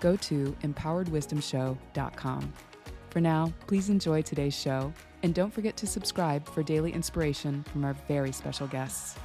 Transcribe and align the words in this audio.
go 0.00 0.16
to 0.16 0.56
empoweredwisdomshow.com. 0.62 2.52
For 3.10 3.20
now, 3.20 3.52
please 3.66 3.90
enjoy 3.90 4.22
today's 4.22 4.54
show, 4.54 4.92
and 5.22 5.34
don't 5.34 5.52
forget 5.52 5.76
to 5.78 5.86
subscribe 5.86 6.48
for 6.48 6.62
daily 6.62 6.92
inspiration 6.92 7.64
from 7.64 7.84
our 7.84 7.94
very 8.08 8.32
special 8.32 8.66
guests. 8.66 9.16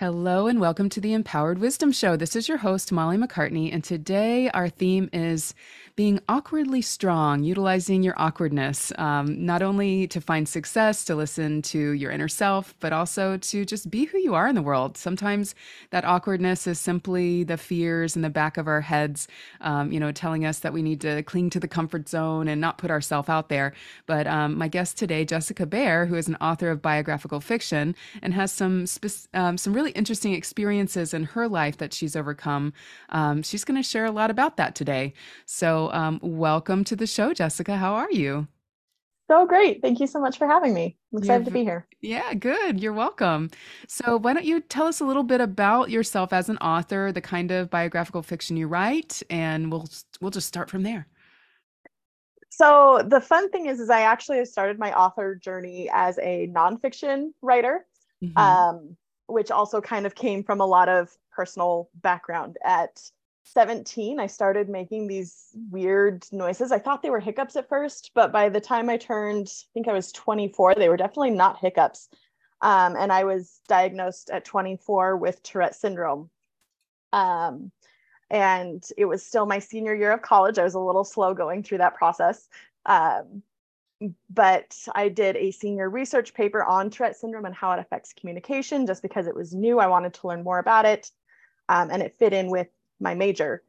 Hello, 0.00 0.46
and 0.46 0.60
welcome 0.60 0.88
to 0.90 1.00
the 1.00 1.12
Empowered 1.12 1.58
Wisdom 1.58 1.90
Show. 1.90 2.14
This 2.14 2.36
is 2.36 2.48
your 2.48 2.58
host, 2.58 2.92
Molly 2.92 3.16
MacCartney, 3.16 3.74
and 3.74 3.82
today 3.82 4.48
our 4.50 4.68
theme 4.68 5.10
is 5.12 5.56
being 5.96 6.20
awkwardly 6.28 6.80
strong, 6.80 7.42
utilizing 7.42 8.04
your 8.04 8.14
awkwardness, 8.16 8.92
um, 8.98 9.44
not 9.44 9.60
only 9.60 10.06
to 10.06 10.20
find 10.20 10.48
success, 10.48 11.04
to 11.04 11.16
listen 11.16 11.60
to 11.62 11.90
your 11.90 12.12
inner 12.12 12.28
self, 12.28 12.76
but 12.78 12.92
also 12.92 13.36
to 13.38 13.64
just 13.64 13.90
be 13.90 14.04
who 14.04 14.18
you 14.18 14.36
are 14.36 14.46
in 14.46 14.54
the 14.54 14.62
world. 14.62 14.96
Sometimes 14.96 15.56
that 15.90 16.04
awkwardness 16.04 16.68
is 16.68 16.78
simply 16.78 17.42
the 17.42 17.56
fears 17.56 18.14
in 18.14 18.22
the 18.22 18.30
back 18.30 18.56
of 18.56 18.68
our 18.68 18.80
heads, 18.80 19.26
um, 19.62 19.90
you 19.90 19.98
know, 19.98 20.12
telling 20.12 20.44
us 20.44 20.60
that 20.60 20.72
we 20.72 20.80
need 20.80 21.00
to 21.00 21.24
cling 21.24 21.50
to 21.50 21.58
the 21.58 21.66
comfort 21.66 22.08
zone 22.08 22.46
and 22.46 22.60
not 22.60 22.78
put 22.78 22.92
ourselves 22.92 23.28
out 23.28 23.48
there. 23.48 23.74
But 24.06 24.28
um, 24.28 24.56
my 24.56 24.68
guest 24.68 24.96
today, 24.96 25.24
Jessica 25.24 25.66
Baehr, 25.66 26.06
who 26.06 26.14
is 26.14 26.28
an 26.28 26.36
author 26.36 26.70
of 26.70 26.80
biographical 26.80 27.40
fiction 27.40 27.96
and 28.22 28.32
has 28.34 28.52
some 28.52 28.86
spe- 28.86 29.26
um, 29.34 29.58
some 29.58 29.72
really 29.72 29.87
interesting 29.90 30.32
experiences 30.32 31.14
in 31.14 31.24
her 31.24 31.48
life 31.48 31.78
that 31.78 31.92
she's 31.92 32.16
overcome, 32.16 32.72
um, 33.10 33.42
she's 33.42 33.64
going 33.64 33.80
to 33.80 33.88
share 33.88 34.04
a 34.04 34.10
lot 34.10 34.30
about 34.30 34.56
that 34.56 34.74
today. 34.74 35.14
So 35.46 35.92
um, 35.92 36.20
welcome 36.22 36.84
to 36.84 36.96
the 36.96 37.06
show, 37.06 37.32
Jessica. 37.32 37.76
How 37.76 37.94
are 37.94 38.10
you? 38.10 38.48
So 39.30 39.44
great. 39.44 39.82
Thank 39.82 40.00
you 40.00 40.06
so 40.06 40.20
much 40.20 40.38
for 40.38 40.46
having 40.46 40.72
me. 40.72 40.96
I'm 41.12 41.18
excited 41.18 41.44
to 41.44 41.50
be 41.50 41.62
here. 41.62 41.86
Yeah, 42.00 42.32
good. 42.32 42.80
You're 42.80 42.94
welcome. 42.94 43.50
So, 43.86 44.16
why 44.16 44.32
don't 44.32 44.46
you 44.46 44.60
tell 44.60 44.86
us 44.86 45.00
a 45.00 45.04
little 45.04 45.22
bit 45.22 45.42
about 45.42 45.90
yourself 45.90 46.32
as 46.32 46.48
an 46.48 46.56
author, 46.58 47.12
the 47.12 47.20
kind 47.20 47.50
of 47.50 47.68
biographical 47.68 48.22
fiction 48.22 48.56
you 48.56 48.68
write, 48.68 49.22
and 49.28 49.70
we'll 49.70 49.86
we'll 50.22 50.30
just 50.30 50.48
start 50.48 50.70
from 50.70 50.82
there. 50.82 51.08
So, 52.48 53.02
the 53.06 53.20
fun 53.20 53.50
thing 53.50 53.66
is, 53.66 53.80
is 53.80 53.90
I 53.90 54.00
actually 54.00 54.42
started 54.46 54.78
my 54.78 54.92
author 54.94 55.34
journey 55.34 55.90
as 55.92 56.18
a 56.18 56.48
nonfiction 56.48 57.32
writer, 57.42 57.86
mm-hmm. 58.24 58.36
um, 58.38 58.96
which 59.28 59.50
also 59.50 59.80
kind 59.80 60.06
of 60.06 60.14
came 60.14 60.42
from 60.42 60.60
a 60.60 60.66
lot 60.66 60.88
of 60.88 61.16
personal 61.30 61.88
background. 62.02 62.56
At 62.64 63.00
17, 63.44 64.18
I 64.18 64.26
started 64.26 64.68
making 64.68 65.06
these 65.06 65.48
weird 65.70 66.26
noises. 66.32 66.72
I 66.72 66.78
thought 66.78 67.02
they 67.02 67.10
were 67.10 67.20
hiccups 67.20 67.56
at 67.56 67.68
first, 67.68 68.10
but 68.14 68.32
by 68.32 68.48
the 68.48 68.60
time 68.60 68.90
I 68.90 68.96
turned, 68.96 69.48
I 69.48 69.68
think 69.72 69.88
I 69.88 69.92
was 69.92 70.12
24, 70.12 70.74
they 70.74 70.88
were 70.88 70.96
definitely 70.96 71.30
not 71.30 71.58
hiccups. 71.58 72.08
Um, 72.60 72.96
and 72.96 73.12
I 73.12 73.24
was 73.24 73.60
diagnosed 73.68 74.30
at 74.30 74.44
24 74.44 75.16
with 75.16 75.42
Tourette 75.42 75.76
syndrome. 75.76 76.30
Um, 77.12 77.70
and 78.30 78.84
it 78.96 79.06
was 79.06 79.24
still 79.24 79.46
my 79.46 79.58
senior 79.58 79.94
year 79.94 80.12
of 80.12 80.22
college. 80.22 80.58
I 80.58 80.64
was 80.64 80.74
a 80.74 80.80
little 80.80 81.04
slow 81.04 81.32
going 81.34 81.62
through 81.62 81.78
that 81.78 81.94
process. 81.94 82.48
Um, 82.84 83.42
but 84.30 84.76
I 84.94 85.08
did 85.08 85.36
a 85.36 85.50
senior 85.50 85.90
research 85.90 86.34
paper 86.34 86.62
on 86.62 86.90
Tourette 86.90 87.16
syndrome 87.16 87.44
and 87.44 87.54
how 87.54 87.72
it 87.72 87.80
affects 87.80 88.12
communication 88.12 88.86
just 88.86 89.02
because 89.02 89.26
it 89.26 89.34
was 89.34 89.54
new. 89.54 89.78
I 89.78 89.88
wanted 89.88 90.14
to 90.14 90.28
learn 90.28 90.44
more 90.44 90.58
about 90.58 90.84
it. 90.84 91.10
Um, 91.68 91.90
and 91.90 92.02
it 92.02 92.16
fit 92.18 92.32
in 92.32 92.50
with 92.50 92.68
my 93.00 93.14
major. 93.14 93.62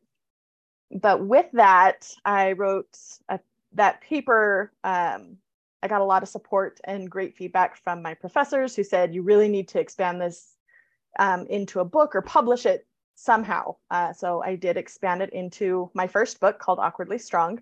But 0.91 1.25
with 1.25 1.47
that, 1.53 2.09
I 2.23 2.53
wrote 2.53 2.97
a, 3.27 3.39
that 3.73 4.01
paper. 4.01 4.71
Um, 4.83 5.37
I 5.81 5.87
got 5.87 6.01
a 6.01 6.05
lot 6.05 6.23
of 6.23 6.29
support 6.29 6.79
and 6.83 7.09
great 7.09 7.35
feedback 7.35 7.77
from 7.77 8.01
my 8.01 8.13
professors 8.13 8.75
who 8.75 8.83
said, 8.83 9.13
you 9.13 9.21
really 9.21 9.49
need 9.49 9.67
to 9.69 9.79
expand 9.79 10.21
this 10.21 10.55
um, 11.17 11.45
into 11.47 11.79
a 11.79 11.85
book 11.85 12.15
or 12.15 12.21
publish 12.21 12.65
it 12.65 12.85
somehow. 13.15 13.75
Uh, 13.91 14.13
so 14.13 14.41
I 14.41 14.55
did 14.55 14.77
expand 14.77 15.21
it 15.21 15.31
into 15.31 15.89
my 15.93 16.07
first 16.07 16.39
book 16.39 16.59
called 16.59 16.79
Awkwardly 16.79 17.17
Strong. 17.17 17.61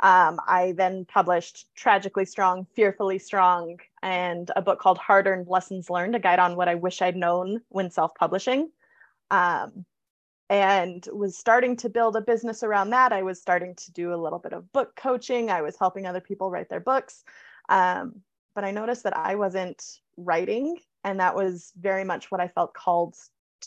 Um, 0.00 0.40
I 0.46 0.74
then 0.76 1.04
published 1.06 1.66
Tragically 1.74 2.24
Strong, 2.24 2.66
Fearfully 2.76 3.18
Strong, 3.18 3.80
and 4.02 4.50
a 4.54 4.62
book 4.62 4.78
called 4.78 4.98
Hard 4.98 5.26
Earned 5.26 5.48
Lessons 5.48 5.90
Learned, 5.90 6.14
a 6.14 6.20
guide 6.20 6.38
on 6.38 6.54
what 6.54 6.68
I 6.68 6.76
wish 6.76 7.02
I'd 7.02 7.16
known 7.16 7.62
when 7.68 7.90
self 7.90 8.14
publishing. 8.14 8.70
Um, 9.30 9.84
and 10.50 11.06
was 11.12 11.36
starting 11.36 11.76
to 11.76 11.90
build 11.90 12.16
a 12.16 12.22
business 12.22 12.62
around 12.62 12.90
that. 12.90 13.12
I 13.12 13.22
was 13.22 13.40
starting 13.40 13.74
to 13.74 13.92
do 13.92 14.14
a 14.14 14.16
little 14.16 14.38
bit 14.38 14.52
of 14.52 14.72
book 14.72 14.96
coaching. 14.96 15.50
I 15.50 15.62
was 15.62 15.76
helping 15.78 16.06
other 16.06 16.20
people 16.20 16.50
write 16.50 16.70
their 16.70 16.80
books. 16.80 17.22
Um, 17.68 18.22
but 18.54 18.64
I 18.64 18.70
noticed 18.70 19.02
that 19.02 19.16
I 19.16 19.34
wasn't 19.34 19.84
writing, 20.16 20.78
and 21.04 21.20
that 21.20 21.36
was 21.36 21.72
very 21.78 22.04
much 22.04 22.30
what 22.30 22.40
I 22.40 22.48
felt 22.48 22.72
called 22.72 23.14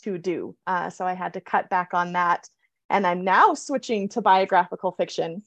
to 0.02 0.18
do. 0.18 0.56
Uh, 0.66 0.90
so 0.90 1.06
I 1.06 1.14
had 1.14 1.34
to 1.34 1.40
cut 1.40 1.70
back 1.70 1.94
on 1.94 2.12
that. 2.14 2.48
And 2.90 3.06
I'm 3.06 3.24
now 3.24 3.54
switching 3.54 4.08
to 4.10 4.20
biographical 4.20 4.92
fiction. 4.92 5.42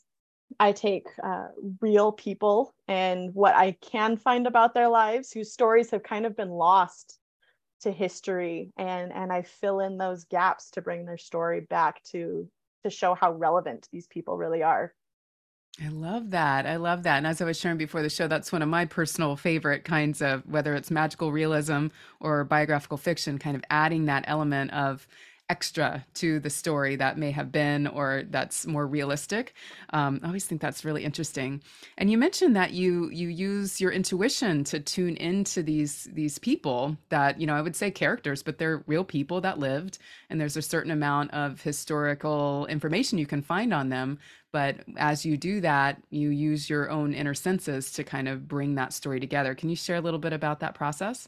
I 0.59 0.71
take 0.71 1.07
uh, 1.21 1.47
real 1.81 2.11
people 2.11 2.73
and 2.87 3.33
what 3.33 3.55
I 3.55 3.71
can 3.81 4.17
find 4.17 4.47
about 4.47 4.73
their 4.73 4.87
lives 4.87 5.31
whose 5.31 5.51
stories 5.51 5.91
have 5.91 6.03
kind 6.03 6.25
of 6.25 6.35
been 6.37 6.49
lost 6.49 7.19
to 7.81 7.91
history 7.91 8.71
and 8.77 9.11
and 9.11 9.31
I 9.31 9.41
fill 9.41 9.81
in 9.81 9.97
those 9.97 10.23
gaps 10.25 10.71
to 10.71 10.81
bring 10.81 11.05
their 11.05 11.17
story 11.17 11.61
back 11.61 12.01
to 12.11 12.49
to 12.83 12.89
show 12.89 13.15
how 13.15 13.33
relevant 13.33 13.87
these 13.91 14.07
people 14.07 14.37
really 14.37 14.63
are. 14.63 14.93
I 15.83 15.89
love 15.89 16.31
that. 16.31 16.65
I 16.65 16.77
love 16.77 17.03
that. 17.03 17.17
And 17.17 17.27
as 17.27 17.41
I 17.41 17.45
was 17.45 17.59
sharing 17.59 17.77
before 17.77 18.01
the 18.01 18.09
show, 18.09 18.27
that's 18.27 18.51
one 18.51 18.61
of 18.61 18.69
my 18.69 18.85
personal 18.85 19.35
favorite 19.35 19.83
kinds 19.83 20.21
of 20.21 20.47
whether 20.47 20.73
it's 20.73 20.89
magical 20.89 21.33
realism 21.33 21.87
or 22.21 22.45
biographical 22.45 22.97
fiction, 22.97 23.37
kind 23.37 23.57
of 23.57 23.63
adding 23.69 24.05
that 24.05 24.23
element 24.27 24.71
of 24.71 25.05
extra 25.49 26.05
to 26.15 26.39
the 26.39 26.49
story 26.49 26.95
that 26.95 27.17
may 27.17 27.31
have 27.31 27.51
been 27.51 27.85
or 27.87 28.23
that's 28.29 28.65
more 28.65 28.87
realistic. 28.87 29.53
Um, 29.93 30.19
I 30.23 30.27
always 30.27 30.45
think 30.45 30.59
that's 30.59 30.83
really 30.83 31.03
interesting. 31.03 31.61
And 31.97 32.09
you 32.09 32.17
mentioned 32.17 32.55
that 32.55 32.73
you 32.73 33.09
you 33.11 33.27
use 33.27 33.79
your 33.79 33.91
intuition 33.91 34.63
to 34.65 34.79
tune 34.79 35.15
into 35.17 35.61
these 35.61 36.09
these 36.13 36.39
people 36.39 36.97
that 37.09 37.39
you 37.39 37.45
know 37.45 37.55
I 37.55 37.61
would 37.61 37.75
say 37.75 37.91
characters, 37.91 38.41
but 38.41 38.57
they're 38.57 38.83
real 38.87 39.03
people 39.03 39.41
that 39.41 39.59
lived, 39.59 39.99
and 40.29 40.41
there's 40.41 40.57
a 40.57 40.61
certain 40.61 40.91
amount 40.91 41.31
of 41.31 41.61
historical 41.61 42.65
information 42.67 43.17
you 43.19 43.27
can 43.27 43.41
find 43.41 43.73
on 43.73 43.89
them. 43.89 44.19
But 44.51 44.77
as 44.97 45.25
you 45.25 45.37
do 45.37 45.61
that, 45.61 46.01
you 46.09 46.29
use 46.29 46.69
your 46.69 46.89
own 46.89 47.13
inner 47.13 47.33
senses 47.33 47.91
to 47.93 48.03
kind 48.03 48.27
of 48.27 48.47
bring 48.47 48.75
that 48.75 48.93
story 48.93 49.19
together. 49.19 49.53
Can 49.53 49.69
you 49.69 49.75
share 49.75 49.97
a 49.97 50.01
little 50.01 50.19
bit 50.19 50.33
about 50.33 50.61
that 50.61 50.75
process? 50.75 51.27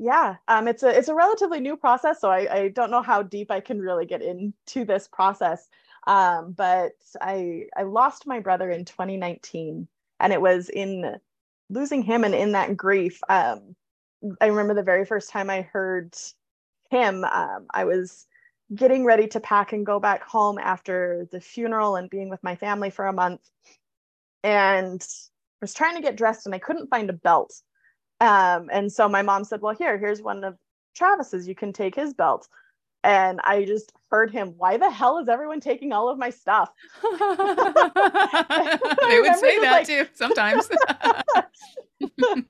Yeah 0.00 0.36
um, 0.48 0.66
it's 0.66 0.82
a 0.82 0.88
it's 0.88 1.08
a 1.08 1.14
relatively 1.14 1.60
new 1.60 1.76
process 1.76 2.20
so 2.20 2.30
I, 2.30 2.52
I 2.52 2.68
don't 2.68 2.90
know 2.90 3.02
how 3.02 3.22
deep 3.22 3.50
i 3.50 3.60
can 3.60 3.78
really 3.78 4.06
get 4.06 4.22
into 4.22 4.84
this 4.86 5.06
process 5.06 5.68
um, 6.06 6.52
but 6.56 6.92
i 7.20 7.66
i 7.76 7.82
lost 7.82 8.26
my 8.26 8.40
brother 8.40 8.70
in 8.70 8.86
2019 8.86 9.86
and 10.18 10.32
it 10.32 10.40
was 10.40 10.70
in 10.70 11.16
losing 11.68 12.02
him 12.02 12.24
and 12.24 12.34
in 12.34 12.52
that 12.52 12.76
grief 12.76 13.20
um, 13.28 13.76
i 14.40 14.46
remember 14.46 14.74
the 14.74 14.82
very 14.82 15.04
first 15.04 15.28
time 15.28 15.50
i 15.50 15.60
heard 15.60 16.16
him 16.90 17.22
um, 17.24 17.66
i 17.74 17.84
was 17.84 18.26
getting 18.74 19.04
ready 19.04 19.26
to 19.26 19.40
pack 19.40 19.74
and 19.74 19.84
go 19.84 20.00
back 20.00 20.22
home 20.22 20.58
after 20.58 21.28
the 21.30 21.40
funeral 21.40 21.96
and 21.96 22.08
being 22.08 22.30
with 22.30 22.42
my 22.42 22.56
family 22.56 22.88
for 22.88 23.06
a 23.06 23.12
month 23.12 23.50
and 24.42 25.06
was 25.60 25.74
trying 25.74 25.96
to 25.96 26.02
get 26.02 26.16
dressed 26.16 26.46
and 26.46 26.54
i 26.54 26.58
couldn't 26.58 26.88
find 26.88 27.10
a 27.10 27.14
belt 27.14 27.60
um, 28.20 28.68
and 28.70 28.92
so 28.92 29.08
my 29.08 29.22
mom 29.22 29.44
said, 29.44 29.60
Well, 29.62 29.74
here, 29.74 29.98
here's 29.98 30.22
one 30.22 30.44
of 30.44 30.56
Travis's. 30.94 31.48
You 31.48 31.54
can 31.54 31.72
take 31.72 31.94
his 31.94 32.12
belt. 32.14 32.48
And 33.02 33.40
I 33.44 33.64
just 33.64 33.92
heard 34.10 34.30
him, 34.30 34.54
Why 34.58 34.76
the 34.76 34.90
hell 34.90 35.18
is 35.18 35.28
everyone 35.28 35.60
taking 35.60 35.92
all 35.92 36.08
of 36.10 36.18
my 36.18 36.30
stuff? 36.30 36.70
they 37.02 37.10
would 37.18 37.18
say 39.36 39.58
that 39.60 39.70
like, 39.72 39.86
too 39.86 40.06
sometimes. 40.12 40.68
and 42.00 42.46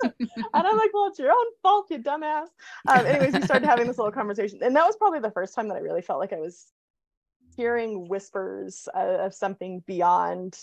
I'm 0.53 0.77
like, 0.77 0.91
Well, 0.93 1.07
it's 1.07 1.21
your 1.21 1.31
own 1.31 1.47
fault, 1.63 1.87
you 1.91 1.99
dumbass. 1.99 2.49
Um, 2.89 3.07
anyways, 3.07 3.35
we 3.35 3.43
started 3.43 3.67
having 3.67 3.87
this 3.87 3.99
little 3.99 4.13
conversation. 4.13 4.59
And 4.63 4.75
that 4.75 4.87
was 4.87 4.97
probably 4.97 5.21
the 5.21 5.31
first 5.31 5.55
time 5.55 5.69
that 5.69 5.77
I 5.77 5.81
really 5.81 6.03
felt 6.03 6.19
like 6.19 6.33
I 6.33 6.41
was 6.41 6.67
hearing 7.57 8.09
whispers 8.09 8.89
of 8.95 9.35
something 9.35 9.85
beyond 9.87 10.59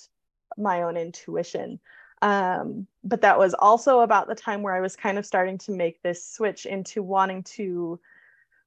my 0.57 0.81
own 0.81 0.97
intuition. 0.97 1.79
Um, 2.21 2.87
but 3.03 3.21
that 3.21 3.37
was 3.37 3.53
also 3.53 3.99
about 3.99 4.27
the 4.27 4.35
time 4.35 4.63
where 4.63 4.73
I 4.73 4.81
was 4.81 4.95
kind 4.95 5.17
of 5.17 5.25
starting 5.25 5.57
to 5.59 5.71
make 5.71 6.01
this 6.01 6.25
switch 6.25 6.65
into 6.65 7.03
wanting 7.03 7.43
to 7.43 7.99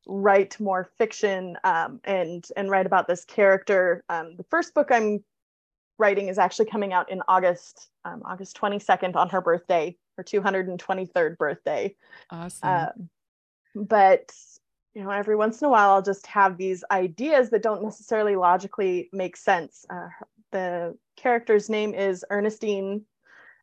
write 0.06 0.58
more 0.60 0.90
fiction 0.98 1.56
um, 1.64 2.00
and 2.04 2.46
and 2.56 2.70
write 2.70 2.86
about 2.86 3.06
this 3.06 3.24
character. 3.24 4.04
Um, 4.08 4.36
the 4.36 4.44
first 4.44 4.74
book 4.74 4.88
I'm 4.90 5.22
writing 5.98 6.28
is 6.28 6.38
actually 6.38 6.66
coming 6.66 6.92
out 6.92 7.10
in 7.10 7.22
August, 7.28 7.90
um, 8.04 8.22
August 8.24 8.58
22nd 8.58 9.16
on 9.16 9.28
her 9.28 9.40
birthday, 9.40 9.96
her 10.16 10.24
223rd 10.24 11.36
birthday. 11.36 11.94
Awesome. 12.30 12.68
Uh, 12.68 12.88
but 13.74 14.32
you 14.94 15.04
know, 15.04 15.10
every 15.10 15.36
once 15.36 15.60
in 15.60 15.66
a 15.66 15.70
while, 15.70 15.90
I'll 15.90 16.02
just 16.02 16.26
have 16.26 16.56
these 16.56 16.82
ideas 16.90 17.50
that 17.50 17.62
don't 17.62 17.82
necessarily 17.82 18.34
logically 18.34 19.08
make 19.12 19.36
sense. 19.36 19.86
Uh, 19.88 20.08
the 20.50 20.96
character's 21.16 21.68
name 21.68 21.94
is 21.94 22.24
Ernestine, 22.30 23.02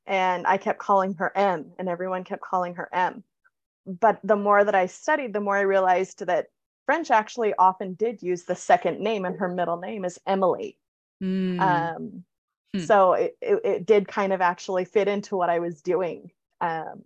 and 0.07 0.47
I 0.47 0.57
kept 0.57 0.79
calling 0.79 1.13
her 1.15 1.31
M, 1.35 1.71
and 1.77 1.87
everyone 1.89 2.23
kept 2.23 2.41
calling 2.41 2.75
her 2.75 2.89
M. 2.91 3.23
But 3.85 4.19
the 4.23 4.35
more 4.35 4.63
that 4.63 4.75
I 4.75 4.87
studied, 4.87 5.33
the 5.33 5.41
more 5.41 5.57
I 5.57 5.61
realized 5.61 6.25
that 6.25 6.47
French 6.85 7.11
actually 7.11 7.53
often 7.59 7.93
did 7.93 8.23
use 8.23 8.43
the 8.43 8.55
second 8.55 8.99
name, 8.99 9.25
and 9.25 9.37
her 9.37 9.49
middle 9.49 9.77
name 9.77 10.05
is 10.05 10.19
Emily. 10.25 10.77
Mm. 11.21 11.59
Um, 11.59 12.23
hmm. 12.73 12.79
So 12.79 13.13
it, 13.13 13.37
it, 13.41 13.61
it, 13.63 13.85
did 13.85 14.07
kind 14.07 14.33
of 14.33 14.41
actually 14.41 14.85
fit 14.85 15.07
into 15.07 15.35
what 15.35 15.49
I 15.49 15.59
was 15.59 15.81
doing 15.81 16.31
um, 16.61 17.03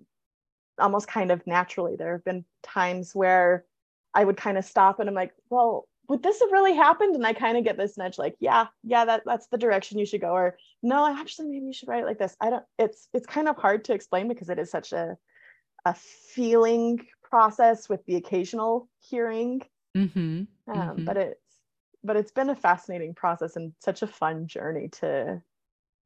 almost 0.79 1.07
kind 1.07 1.31
of 1.31 1.45
naturally. 1.47 1.95
There 1.95 2.13
have 2.13 2.25
been 2.25 2.45
times 2.63 3.15
where 3.15 3.65
I 4.13 4.23
would 4.23 4.37
kind 4.37 4.57
of 4.57 4.65
stop 4.65 4.99
and 4.99 5.07
I'm 5.07 5.15
like, 5.15 5.33
well, 5.49 5.87
would 6.07 6.23
this 6.23 6.39
have 6.41 6.51
really 6.51 6.73
happened? 6.73 7.15
And 7.15 7.25
I 7.25 7.33
kind 7.33 7.57
of 7.57 7.63
get 7.63 7.77
this 7.77 7.97
nudge 7.97 8.17
like, 8.17 8.35
yeah, 8.39 8.67
yeah, 8.83 9.05
that, 9.05 9.23
that's 9.25 9.47
the 9.47 9.57
direction 9.57 9.99
you 9.99 10.05
should 10.05 10.21
go. 10.21 10.31
Or 10.31 10.57
no, 10.83 11.07
actually 11.07 11.49
maybe 11.49 11.67
you 11.67 11.73
should 11.73 11.87
write 11.87 12.03
it 12.03 12.07
like 12.07 12.19
this. 12.19 12.35
I 12.41 12.49
don't, 12.49 12.65
it's, 12.77 13.07
it's 13.13 13.27
kind 13.27 13.47
of 13.47 13.57
hard 13.57 13.85
to 13.85 13.93
explain 13.93 14.27
because 14.27 14.49
it 14.49 14.59
is 14.59 14.69
such 14.69 14.91
a, 14.91 15.17
a 15.85 15.93
feeling 15.93 17.05
process 17.23 17.87
with 17.87 18.05
the 18.05 18.15
occasional 18.15 18.89
hearing. 18.99 19.61
Mm-hmm. 19.95 20.19
Um, 20.19 20.47
mm-hmm. 20.67 21.05
But 21.05 21.17
it's, 21.17 21.39
but 22.03 22.15
it's 22.15 22.31
been 22.31 22.49
a 22.49 22.55
fascinating 22.55 23.13
process 23.13 23.55
and 23.55 23.73
such 23.79 24.01
a 24.01 24.07
fun 24.07 24.47
journey 24.47 24.89
to 24.89 25.41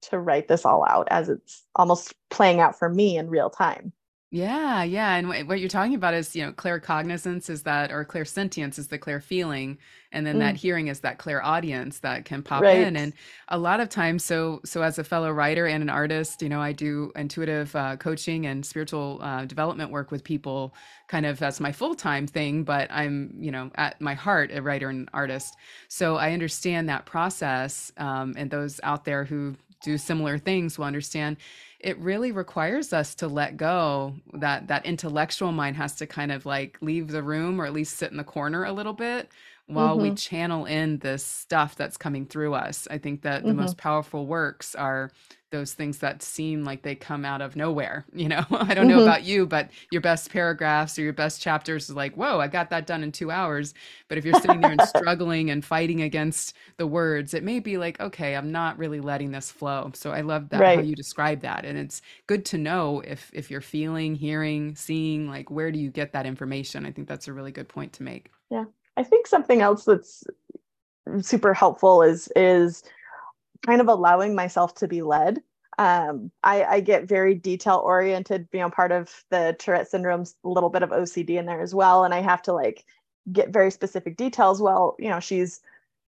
to 0.02 0.20
write 0.20 0.48
this 0.48 0.66
all 0.66 0.86
out 0.88 1.08
as 1.10 1.30
it's 1.30 1.64
almost 1.76 2.14
playing 2.30 2.60
out 2.60 2.78
for 2.78 2.90
me 2.90 3.18
in 3.18 3.30
real 3.30 3.50
time 3.50 3.92
yeah, 4.36 4.84
yeah. 4.84 5.16
And 5.16 5.48
what 5.48 5.62
you're 5.62 5.70
talking 5.70 5.96
about 5.96 6.14
is, 6.14 6.36
you 6.36 6.46
know, 6.46 6.52
claircognizance 6.52 7.50
is 7.50 7.64
that, 7.64 7.90
or 7.90 8.04
clairsentience 8.04 8.78
is 8.78 8.90
the 8.90 8.98
clear 8.98 9.22
feeling. 9.22 9.78
And 10.12 10.28
then 10.28 10.36
mm. 10.36 10.40
that 10.40 10.58
hearing 10.58 10.90
is 10.90 11.00
that 11.00 11.20
clairaudience 11.20 12.00
that 12.00 12.26
can 12.26 12.44
pop 12.44 12.62
right. 12.62 12.80
in. 12.80 12.98
And 12.98 13.14
a 13.48 13.58
lot 13.58 13.80
of 13.80 13.88
times, 13.88 14.26
so, 14.26 14.60
so 14.66 14.82
as 14.82 15.00
a 15.00 15.06
fellow 15.06 15.32
writer 15.32 15.68
and 15.68 15.82
an 15.82 15.90
artist, 15.90 16.42
you 16.42 16.50
know, 16.50 16.60
I 16.60 16.74
do 16.74 17.14
intuitive 17.16 17.74
uh, 17.78 17.96
coaching 17.96 18.46
and 18.46 18.66
spiritual 18.66 19.20
uh, 19.22 19.46
development 19.46 19.90
work 19.90 20.12
with 20.12 20.22
people 20.22 20.74
kind 21.08 21.26
of 21.26 21.42
as 21.42 21.62
my 21.62 21.72
full-time 21.72 22.28
thing, 22.28 22.66
but 22.66 22.92
I'm, 22.92 23.34
you 23.40 23.52
know, 23.52 23.72
at 23.76 24.02
my 24.02 24.16
heart, 24.16 24.52
a 24.54 24.62
writer 24.62 24.90
and 24.90 25.08
artist. 25.14 25.56
So 25.88 26.18
I 26.18 26.34
understand 26.34 26.90
that 26.90 27.06
process. 27.06 27.90
Um, 27.96 28.34
and 28.36 28.52
those 28.52 28.82
out 28.84 29.06
there 29.06 29.24
who 29.24 29.56
do 29.82 29.98
similar 29.98 30.38
things 30.38 30.78
will 30.78 30.86
understand 30.86 31.38
it 31.86 32.00
really 32.00 32.32
requires 32.32 32.94
us 32.94 33.14
to 33.14 33.28
let 33.28 33.58
go. 33.58 34.16
That 34.34 34.68
that 34.70 34.86
intellectual 34.88 35.52
mind 35.52 35.78
has 35.78 35.96
to 35.98 36.08
kind 36.08 36.32
of 36.32 36.44
like 36.46 36.80
leave 36.82 37.10
the 37.10 37.22
room 37.22 37.62
or 37.62 37.66
at 37.68 37.74
least 37.74 37.98
sit 37.98 38.10
in 38.10 38.18
the 38.18 38.24
corner 38.24 38.66
a 38.66 38.74
little 38.74 38.94
bit 38.94 39.32
while 39.68 39.96
mm-hmm. 39.96 40.10
we 40.10 40.16
channel 40.16 40.66
in 40.66 41.00
this 41.00 41.26
stuff 41.26 41.76
that's 41.76 41.98
coming 41.98 42.26
through 42.26 42.54
us 42.54 42.88
i 42.92 42.98
think 42.98 43.22
that 43.22 43.44
the 43.44 43.50
mm-hmm. 43.50 43.62
most 43.62 43.78
powerful 43.78 44.28
works 44.28 44.76
are 44.76 45.12
those 45.52 45.74
things 45.74 46.00
that 46.00 46.22
seem 46.22 46.66
like 46.66 46.82
they 46.82 46.96
come 46.96 47.24
out 47.24 47.42
of 47.42 47.56
nowhere 47.56 48.06
you 48.14 48.28
know 48.28 48.44
i 48.52 48.74
don't 48.74 48.88
know 48.88 48.98
mm-hmm. 48.98 49.08
about 49.08 49.24
you 49.24 49.46
but 49.46 49.70
your 49.92 50.02
best 50.02 50.32
paragraphs 50.32 51.00
or 51.00 51.02
your 51.02 51.14
best 51.14 51.42
chapters 51.42 51.90
is 51.90 51.96
like 51.96 52.16
whoa 52.16 52.40
i 52.40 52.48
got 52.48 52.70
that 52.70 52.86
done 52.86 53.04
in 53.04 53.12
two 53.12 53.32
hours 53.32 53.74
but 54.08 54.18
if 54.18 54.26
you're 54.26 54.40
sitting 54.40 54.62
there 54.62 54.72
and 54.72 54.82
struggling 54.88 55.50
and 55.50 55.66
fighting 55.66 56.02
against 56.02 56.54
the 56.78 56.86
words 56.86 57.34
it 57.34 57.44
may 57.44 57.60
be 57.60 57.78
like 57.78 58.00
okay 58.00 58.36
i'm 58.36 58.52
not 58.52 58.78
really 58.78 59.00
letting 59.00 59.32
this 59.32 59.50
flow 59.50 59.92
so 59.96 60.12
i 60.12 60.22
love 60.22 60.50
that 60.50 60.60
right. 60.60 60.78
how 60.78 60.84
you 60.84 60.96
describe 60.96 61.42
that 61.42 61.66
and 61.66 61.78
it's 61.78 62.02
good 62.28 62.46
to 62.46 62.58
know 62.58 63.02
if 63.02 63.32
if 63.34 63.50
you're 63.50 63.62
feeling 63.62 64.14
hearing 64.14 64.76
seeing 64.76 65.28
like 65.28 65.50
where 65.50 65.72
do 65.72 65.80
you 65.80 65.90
get 65.90 66.12
that 66.12 66.26
information 66.26 66.86
i 66.86 66.92
think 66.92 67.08
that's 67.08 67.28
a 67.28 67.34
really 67.34 67.52
good 67.52 67.68
point 67.68 67.94
to 67.94 68.04
make 68.04 68.30
yeah 68.52 68.66
i 68.98 69.04
think 69.04 69.28
something 69.28 69.62
else 69.62 69.86
that's 69.86 70.24
super 71.22 71.54
helpful 71.54 72.02
is 72.02 72.30
is 72.36 72.84
kind 73.66 73.82
of 73.82 73.88
allowing 73.88 74.36
myself 74.36 74.76
to 74.76 74.88
be 74.88 75.02
led. 75.02 75.42
Um, 75.78 76.32
I, 76.44 76.64
I, 76.64 76.80
get 76.80 77.04
very 77.06 77.36
detail 77.36 77.82
oriented, 77.84 78.48
you 78.54 78.60
know, 78.60 78.70
part 78.70 78.94
of 78.94 79.26
the 79.30 79.58
Tourette 79.60 79.90
syndrome's 79.90 80.34
a 80.46 80.48
little 80.48 80.70
bit 80.70 80.84
of 80.84 80.92
OCD 80.92 81.32
in 81.32 81.46
there 81.46 81.60
as 81.60 81.76
well. 81.76 82.06
And 82.06 82.14
I 82.14 82.22
have 82.22 82.42
to 82.44 82.54
like 82.54 82.86
get 83.34 83.50
very 83.50 83.72
specific 83.72 84.16
details. 84.16 84.62
Well, 84.62 84.96
you 85.00 85.10
know, 85.10 85.20
she's 85.20 85.60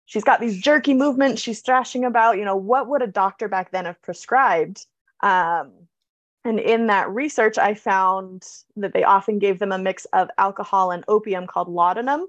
she's 0.05 0.25
got 0.25 0.41
these 0.41 0.59
jerky 0.59 0.93
movements, 0.93 1.41
she's 1.41 1.61
thrashing 1.61 2.03
about, 2.03 2.37
you 2.37 2.43
know, 2.43 2.57
what 2.57 2.89
would 2.89 3.01
a 3.01 3.07
doctor 3.07 3.47
back 3.47 3.71
then 3.71 3.85
have 3.85 4.01
prescribed? 4.01 4.85
Um, 5.21 5.71
and 6.43 6.59
in 6.59 6.87
that 6.87 7.09
research, 7.09 7.57
I 7.57 7.73
found 7.73 8.45
that 8.75 8.91
they 8.93 9.05
often 9.05 9.39
gave 9.39 9.59
them 9.59 9.71
a 9.71 9.77
mix 9.77 10.03
of 10.11 10.29
alcohol 10.37 10.91
and 10.91 11.05
opium 11.07 11.47
called 11.47 11.69
laudanum 11.69 12.27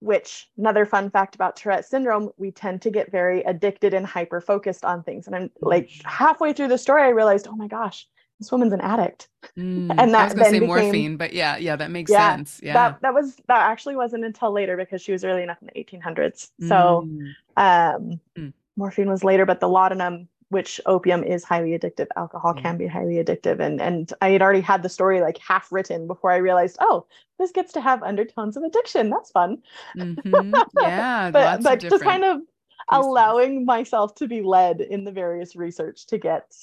which 0.00 0.48
another 0.58 0.84
fun 0.84 1.10
fact 1.10 1.34
about 1.34 1.56
Tourette 1.56 1.84
syndrome, 1.84 2.30
we 2.36 2.50
tend 2.50 2.82
to 2.82 2.90
get 2.90 3.10
very 3.10 3.42
addicted 3.42 3.94
and 3.94 4.06
hyper 4.06 4.40
focused 4.40 4.84
on 4.84 5.02
things. 5.02 5.26
And 5.26 5.34
I'm 5.34 5.50
like 5.60 5.90
halfway 6.04 6.52
through 6.52 6.68
the 6.68 6.78
story, 6.78 7.02
I 7.02 7.08
realized, 7.08 7.48
oh 7.48 7.56
my 7.56 7.66
gosh, 7.66 8.06
this 8.38 8.52
woman's 8.52 8.72
an 8.72 8.80
addict. 8.80 9.28
Mm, 9.56 9.90
and 9.98 10.14
that 10.14 10.20
I 10.20 10.24
was 10.24 10.34
gonna 10.34 10.44
say 10.46 10.60
became, 10.60 10.66
morphine, 10.66 11.16
but 11.16 11.32
yeah, 11.32 11.56
yeah, 11.56 11.76
that 11.76 11.90
makes 11.90 12.10
yeah, 12.10 12.36
sense. 12.36 12.60
Yeah. 12.62 12.74
That 12.74 13.02
that 13.02 13.14
was 13.14 13.36
that 13.48 13.70
actually 13.70 13.96
wasn't 13.96 14.24
until 14.24 14.52
later 14.52 14.76
because 14.76 15.00
she 15.02 15.12
was 15.12 15.24
early 15.24 15.42
enough 15.42 15.58
in 15.60 15.68
the 15.72 15.84
1800s. 15.84 16.50
So 16.68 17.08
mm. 17.08 17.34
um 17.56 18.20
mm. 18.36 18.52
morphine 18.76 19.08
was 19.08 19.24
later, 19.24 19.46
but 19.46 19.60
the 19.60 19.68
laudanum 19.68 20.28
which 20.48 20.80
opium 20.86 21.24
is 21.24 21.44
highly 21.44 21.76
addictive 21.76 22.06
alcohol 22.16 22.54
mm. 22.54 22.62
can 22.62 22.76
be 22.76 22.86
highly 22.86 23.16
addictive 23.16 23.60
and 23.60 23.80
and 23.80 24.12
i 24.20 24.30
had 24.30 24.42
already 24.42 24.60
had 24.60 24.82
the 24.82 24.88
story 24.88 25.20
like 25.20 25.38
half 25.38 25.70
written 25.72 26.06
before 26.06 26.30
i 26.30 26.36
realized 26.36 26.76
oh 26.80 27.06
this 27.38 27.50
gets 27.52 27.72
to 27.72 27.80
have 27.80 28.02
undertones 28.02 28.56
of 28.56 28.62
addiction 28.62 29.10
that's 29.10 29.30
fun 29.30 29.58
mm-hmm. 29.96 30.54
yeah 30.80 31.30
but 31.32 31.62
but 31.62 31.80
just 31.80 32.02
kind 32.02 32.24
of 32.24 32.38
pieces. 32.38 32.48
allowing 32.90 33.64
myself 33.64 34.14
to 34.14 34.28
be 34.28 34.42
led 34.42 34.80
in 34.80 35.04
the 35.04 35.12
various 35.12 35.56
research 35.56 36.06
to 36.06 36.18
get 36.18 36.54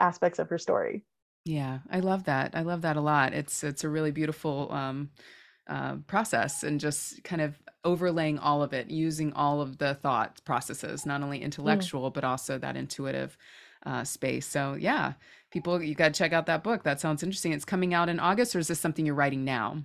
aspects 0.00 0.38
of 0.38 0.48
her 0.48 0.58
story 0.58 1.02
yeah 1.44 1.78
i 1.90 2.00
love 2.00 2.24
that 2.24 2.50
i 2.54 2.62
love 2.62 2.82
that 2.82 2.96
a 2.96 3.00
lot 3.00 3.32
it's 3.34 3.62
it's 3.62 3.84
a 3.84 3.88
really 3.88 4.10
beautiful 4.10 4.68
um 4.72 5.10
uh, 5.68 5.96
process 6.06 6.62
and 6.62 6.80
just 6.80 7.22
kind 7.24 7.42
of 7.42 7.60
overlaying 7.84 8.38
all 8.38 8.62
of 8.62 8.72
it, 8.72 8.90
using 8.90 9.32
all 9.32 9.60
of 9.60 9.78
the 9.78 9.94
thought 9.94 10.40
processes, 10.44 11.06
not 11.06 11.22
only 11.22 11.40
mm. 11.40 11.42
intellectual, 11.42 12.10
mm. 12.10 12.14
but 12.14 12.24
also 12.24 12.58
that 12.58 12.76
intuitive 12.76 13.36
uh, 13.84 14.04
space. 14.04 14.46
So, 14.46 14.74
yeah, 14.74 15.14
people, 15.50 15.82
you 15.82 15.94
got 15.94 16.12
to 16.12 16.18
check 16.18 16.32
out 16.32 16.46
that 16.46 16.64
book. 16.64 16.82
That 16.82 17.00
sounds 17.00 17.22
interesting. 17.22 17.52
It's 17.52 17.64
coming 17.64 17.94
out 17.94 18.08
in 18.08 18.20
August, 18.20 18.54
or 18.54 18.58
is 18.58 18.68
this 18.68 18.80
something 18.80 19.06
you're 19.06 19.14
writing 19.14 19.44
now? 19.44 19.82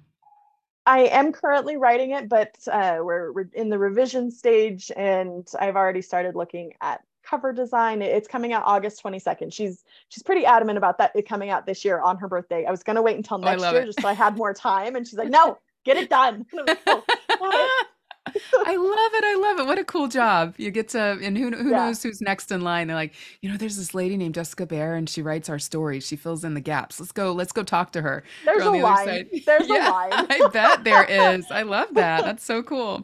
I 0.85 1.01
am 1.01 1.31
currently 1.31 1.77
writing 1.77 2.11
it, 2.11 2.27
but 2.27 2.55
uh, 2.71 2.97
we're, 3.01 3.31
we're 3.31 3.49
in 3.53 3.69
the 3.69 3.77
revision 3.77 4.31
stage, 4.31 4.91
and 4.97 5.47
I've 5.59 5.75
already 5.75 6.01
started 6.01 6.35
looking 6.35 6.73
at 6.81 7.01
cover 7.23 7.53
design. 7.53 8.01
It's 8.01 8.27
coming 8.27 8.51
out 8.51 8.63
August 8.65 9.03
22nd. 9.03 9.53
She's 9.53 9.83
she's 10.09 10.23
pretty 10.23 10.43
adamant 10.43 10.79
about 10.79 10.97
that 10.97 11.11
it 11.15 11.27
coming 11.27 11.51
out 11.51 11.67
this 11.67 11.85
year 11.85 12.01
on 12.01 12.17
her 12.17 12.27
birthday. 12.27 12.65
I 12.65 12.71
was 12.71 12.81
gonna 12.81 13.01
wait 13.01 13.15
until 13.15 13.37
next 13.37 13.61
oh, 13.61 13.71
year 13.71 13.81
it. 13.81 13.85
just 13.85 14.01
so 14.01 14.07
I 14.07 14.13
had 14.13 14.35
more 14.35 14.55
time, 14.55 14.95
and 14.95 15.07
she's 15.07 15.19
like, 15.19 15.29
"No, 15.39 15.59
get 15.85 15.97
it 15.97 16.09
done." 16.09 16.45
I 18.65 18.75
love 18.75 19.11
it. 19.13 19.23
I 19.23 19.35
love 19.41 19.59
it. 19.59 19.65
What 19.65 19.79
a 19.79 19.83
cool 19.83 20.07
job. 20.07 20.53
You 20.57 20.69
get 20.69 20.89
to, 20.89 21.19
and 21.21 21.37
who, 21.37 21.49
who 21.51 21.71
yeah. 21.71 21.85
knows 21.85 22.03
who's 22.03 22.21
next 22.21 22.51
in 22.51 22.61
line. 22.61 22.87
They're 22.87 22.95
like, 22.95 23.13
you 23.41 23.49
know, 23.49 23.57
there's 23.57 23.77
this 23.77 23.93
lady 23.95 24.15
named 24.15 24.35
Jessica 24.35 24.67
Baehr 24.67 24.97
and 24.97 25.09
she 25.09 25.21
writes 25.21 25.49
our 25.49 25.57
stories. 25.57 26.05
She 26.05 26.15
fills 26.15 26.43
in 26.43 26.53
the 26.53 26.61
gaps. 26.61 26.99
Let's 26.99 27.11
go, 27.11 27.31
let's 27.31 27.51
go 27.51 27.63
talk 27.63 27.91
to 27.93 28.01
her. 28.01 28.23
There's 28.45 28.61
a 28.61 28.69
the 28.69 28.77
line. 28.77 29.29
There's 29.45 29.67
yeah, 29.67 29.89
a 29.89 29.91
line. 29.91 30.11
I 30.13 30.49
bet 30.53 30.83
there 30.83 31.03
is. 31.03 31.49
I 31.49 31.63
love 31.63 31.93
that. 31.95 32.23
That's 32.23 32.43
so 32.43 32.61
cool. 32.61 33.03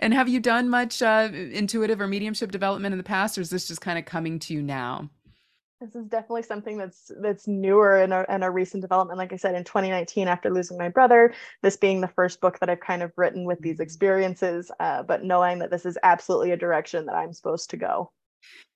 And 0.00 0.12
have 0.12 0.28
you 0.28 0.40
done 0.40 0.68
much 0.68 1.02
uh, 1.02 1.28
intuitive 1.32 2.00
or 2.00 2.08
mediumship 2.08 2.50
development 2.50 2.92
in 2.92 2.98
the 2.98 3.04
past, 3.04 3.38
or 3.38 3.40
is 3.40 3.50
this 3.50 3.68
just 3.68 3.80
kind 3.80 3.98
of 3.98 4.04
coming 4.04 4.38
to 4.40 4.54
you 4.54 4.62
now? 4.62 5.08
This 5.80 5.94
is 5.94 6.06
definitely 6.06 6.42
something 6.42 6.76
that's 6.76 7.10
that's 7.20 7.46
newer 7.46 8.00
and 8.02 8.12
a, 8.12 8.26
and 8.28 8.42
a 8.42 8.50
recent 8.50 8.80
development. 8.80 9.18
Like 9.18 9.32
i 9.32 9.36
said 9.36 9.54
in 9.54 9.64
2019 9.64 10.28
after 10.28 10.50
losing 10.50 10.78
my 10.78 10.88
brother 10.88 11.32
this 11.62 11.76
being 11.76 12.00
the 12.00 12.08
first 12.08 12.40
book 12.40 12.58
that 12.58 12.68
i've 12.68 12.80
kind 12.80 13.02
of 13.02 13.12
written 13.16 13.44
with 13.44 13.60
these 13.60 13.80
experiences 13.80 14.70
uh, 14.80 15.02
but 15.02 15.24
knowing 15.24 15.58
that 15.58 15.70
this 15.70 15.86
is 15.86 15.98
absolutely 16.02 16.50
a 16.50 16.56
direction 16.56 17.06
that 17.06 17.14
i'm 17.14 17.32
supposed 17.32 17.70
to 17.70 17.76
go. 17.76 18.10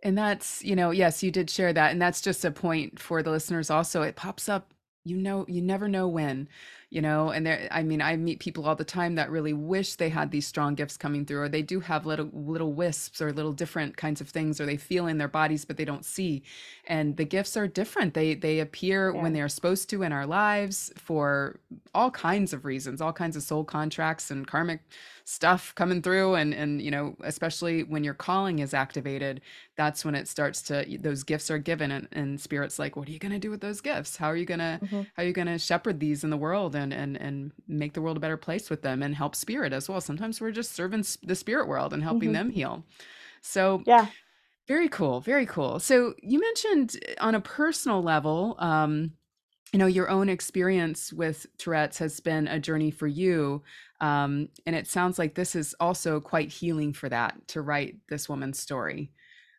And 0.02 0.16
that's 0.16 0.62
you 0.62 0.76
know 0.76 0.90
yes 0.90 1.22
you 1.22 1.30
did 1.30 1.50
share 1.50 1.72
that 1.72 1.92
and 1.92 2.00
that's 2.00 2.20
just 2.20 2.44
a 2.44 2.50
point 2.50 2.98
for 2.98 3.22
the 3.22 3.30
listeners 3.30 3.70
also. 3.70 4.02
It 4.02 4.16
pops 4.16 4.48
up 4.48 4.72
you 5.04 5.16
know 5.16 5.44
you 5.48 5.62
never 5.62 5.88
know 5.88 6.06
when 6.06 6.48
you 6.92 7.00
know 7.00 7.30
and 7.30 7.46
there 7.46 7.66
i 7.70 7.82
mean 7.82 8.02
i 8.02 8.14
meet 8.16 8.38
people 8.38 8.66
all 8.66 8.76
the 8.76 8.84
time 8.84 9.14
that 9.14 9.30
really 9.30 9.54
wish 9.54 9.94
they 9.94 10.10
had 10.10 10.30
these 10.30 10.46
strong 10.46 10.74
gifts 10.74 10.98
coming 10.98 11.24
through 11.24 11.40
or 11.40 11.48
they 11.48 11.62
do 11.62 11.80
have 11.80 12.04
little 12.04 12.28
little 12.34 12.74
wisps 12.74 13.22
or 13.22 13.32
little 13.32 13.52
different 13.52 13.96
kinds 13.96 14.20
of 14.20 14.28
things 14.28 14.60
or 14.60 14.66
they 14.66 14.76
feel 14.76 15.06
in 15.06 15.16
their 15.16 15.26
bodies 15.26 15.64
but 15.64 15.78
they 15.78 15.84
don't 15.86 16.04
see. 16.04 16.42
And 16.86 17.16
the 17.16 17.24
gifts 17.24 17.56
are 17.56 17.66
different. 17.66 18.14
They 18.14 18.34
they 18.34 18.60
appear 18.60 19.12
yeah. 19.14 19.22
when 19.22 19.32
they're 19.32 19.48
supposed 19.48 19.88
to 19.90 20.02
in 20.02 20.12
our 20.12 20.26
lives 20.26 20.92
for 20.96 21.58
all 21.94 22.10
kinds 22.10 22.52
of 22.52 22.64
reasons 22.64 23.00
all 23.00 23.12
kinds 23.12 23.36
of 23.36 23.42
soul 23.42 23.64
contracts 23.64 24.30
and 24.30 24.46
karmic 24.46 24.80
stuff 25.24 25.74
coming 25.74 26.02
through. 26.02 26.34
And 26.34 26.52
and 26.52 26.82
you 26.82 26.90
know 26.90 27.16
especially 27.24 27.84
when 27.84 28.04
your 28.04 28.14
calling 28.14 28.58
is 28.58 28.74
activated 28.74 29.40
that's 29.76 30.04
when 30.04 30.14
it 30.14 30.28
starts 30.28 30.60
to 30.62 30.84
those 31.00 31.22
gifts 31.22 31.50
are 31.50 31.58
given 31.58 31.90
and, 31.90 32.06
and 32.12 32.38
spirit's 32.38 32.78
like 32.78 32.94
what 32.94 33.08
are 33.08 33.12
you 33.12 33.18
going 33.18 33.32
to 33.32 33.38
do 33.38 33.50
with 33.50 33.62
those 33.62 33.80
gifts? 33.80 34.16
How 34.16 34.26
are 34.26 34.36
you 34.36 34.44
going 34.44 34.60
to 34.60 34.80
mm-hmm. 34.82 35.02
how 35.14 35.22
are 35.22 35.26
you 35.26 35.32
going 35.32 35.48
to 35.48 35.58
shepherd 35.58 36.00
these 36.00 36.24
in 36.24 36.30
the 36.30 36.36
world 36.36 36.74
and 36.82 36.92
and 36.92 37.16
and 37.16 37.52
make 37.66 37.94
the 37.94 38.02
world 38.02 38.16
a 38.16 38.20
better 38.20 38.36
place 38.36 38.68
with 38.68 38.82
them 38.82 39.02
and 39.02 39.14
help 39.14 39.34
spirit 39.34 39.72
as 39.72 39.88
well. 39.88 40.00
Sometimes 40.00 40.40
we're 40.40 40.50
just 40.50 40.72
serving 40.72 41.04
the 41.22 41.34
spirit 41.34 41.68
world 41.68 41.92
and 41.92 42.02
helping 42.02 42.28
mm-hmm. 42.28 42.48
them 42.48 42.50
heal. 42.50 42.84
So 43.40 43.82
yeah. 43.86 44.06
very 44.68 44.88
cool 44.88 45.20
very 45.20 45.46
cool. 45.46 45.78
So 45.78 46.14
you 46.22 46.40
mentioned 46.40 46.96
on 47.20 47.34
a 47.34 47.40
personal 47.40 48.02
level 48.02 48.56
um 48.58 49.12
you 49.72 49.78
know 49.78 49.86
your 49.86 50.10
own 50.10 50.28
experience 50.28 51.12
with 51.12 51.46
tourette's 51.56 51.98
has 51.98 52.20
been 52.20 52.46
a 52.46 52.60
journey 52.60 52.90
for 52.90 53.06
you 53.06 53.62
um, 54.02 54.48
and 54.66 54.74
it 54.74 54.88
sounds 54.88 55.16
like 55.16 55.34
this 55.34 55.54
is 55.54 55.76
also 55.78 56.20
quite 56.20 56.50
healing 56.50 56.92
for 56.92 57.08
that 57.08 57.36
to 57.48 57.62
write 57.62 57.96
this 58.08 58.28
woman's 58.28 58.58
story. 58.58 59.12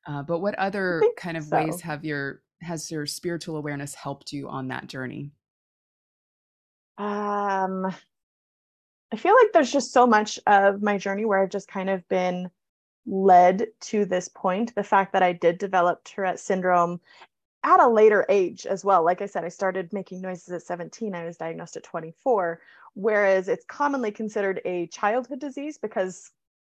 Uh, 0.06 0.22
but 0.22 0.40
what 0.40 0.54
other 0.56 1.02
kind 1.18 1.38
of 1.38 1.46
so. 1.46 1.56
ways 1.56 1.80
have 1.80 2.04
your 2.04 2.42
has 2.62 2.92
your 2.92 3.06
spiritual 3.06 3.56
awareness 3.56 3.96
helped 3.96 4.34
you 4.34 4.50
on 4.50 4.68
that 4.68 4.88
journey 4.88 5.32
um 7.04 7.86
i 9.12 9.16
feel 9.16 9.36
like 9.36 9.52
there's 9.54 9.72
just 9.72 9.92
so 9.92 10.08
much 10.08 10.40
of 10.48 10.82
my 10.82 10.98
journey 10.98 11.26
where 11.26 11.42
i've 11.42 11.50
just 11.50 11.68
kind 11.68 11.90
of 11.90 12.08
been 12.08 12.50
led 13.06 13.68
to 13.82 14.06
this 14.06 14.30
point 14.30 14.74
the 14.76 14.84
fact 14.84 15.14
that 15.14 15.24
i 15.24 15.34
did 15.34 15.58
develop 15.58 16.04
tourette 16.04 16.40
syndrome 16.40 17.00
at 17.64 17.80
a 17.80 17.88
later 17.88 18.26
age 18.30 18.66
as 18.66 18.84
well. 18.84 19.04
Like 19.04 19.22
I 19.22 19.26
said, 19.26 19.46
I 19.46 19.50
started 19.50 19.94
making 19.94 20.22
noises 20.22 20.50
at 20.50 20.64
17. 20.64 21.16
I 21.16 21.26
was 21.26 21.38
diagnosed 21.38 21.78
at 21.78 21.84
24, 21.84 22.62
whereas 22.94 23.48
it's 23.48 23.66
commonly 23.66 24.12
considered 24.12 24.62
a 24.66 24.88
childhood 24.88 25.40
disease 25.40 25.78
because 25.78 26.32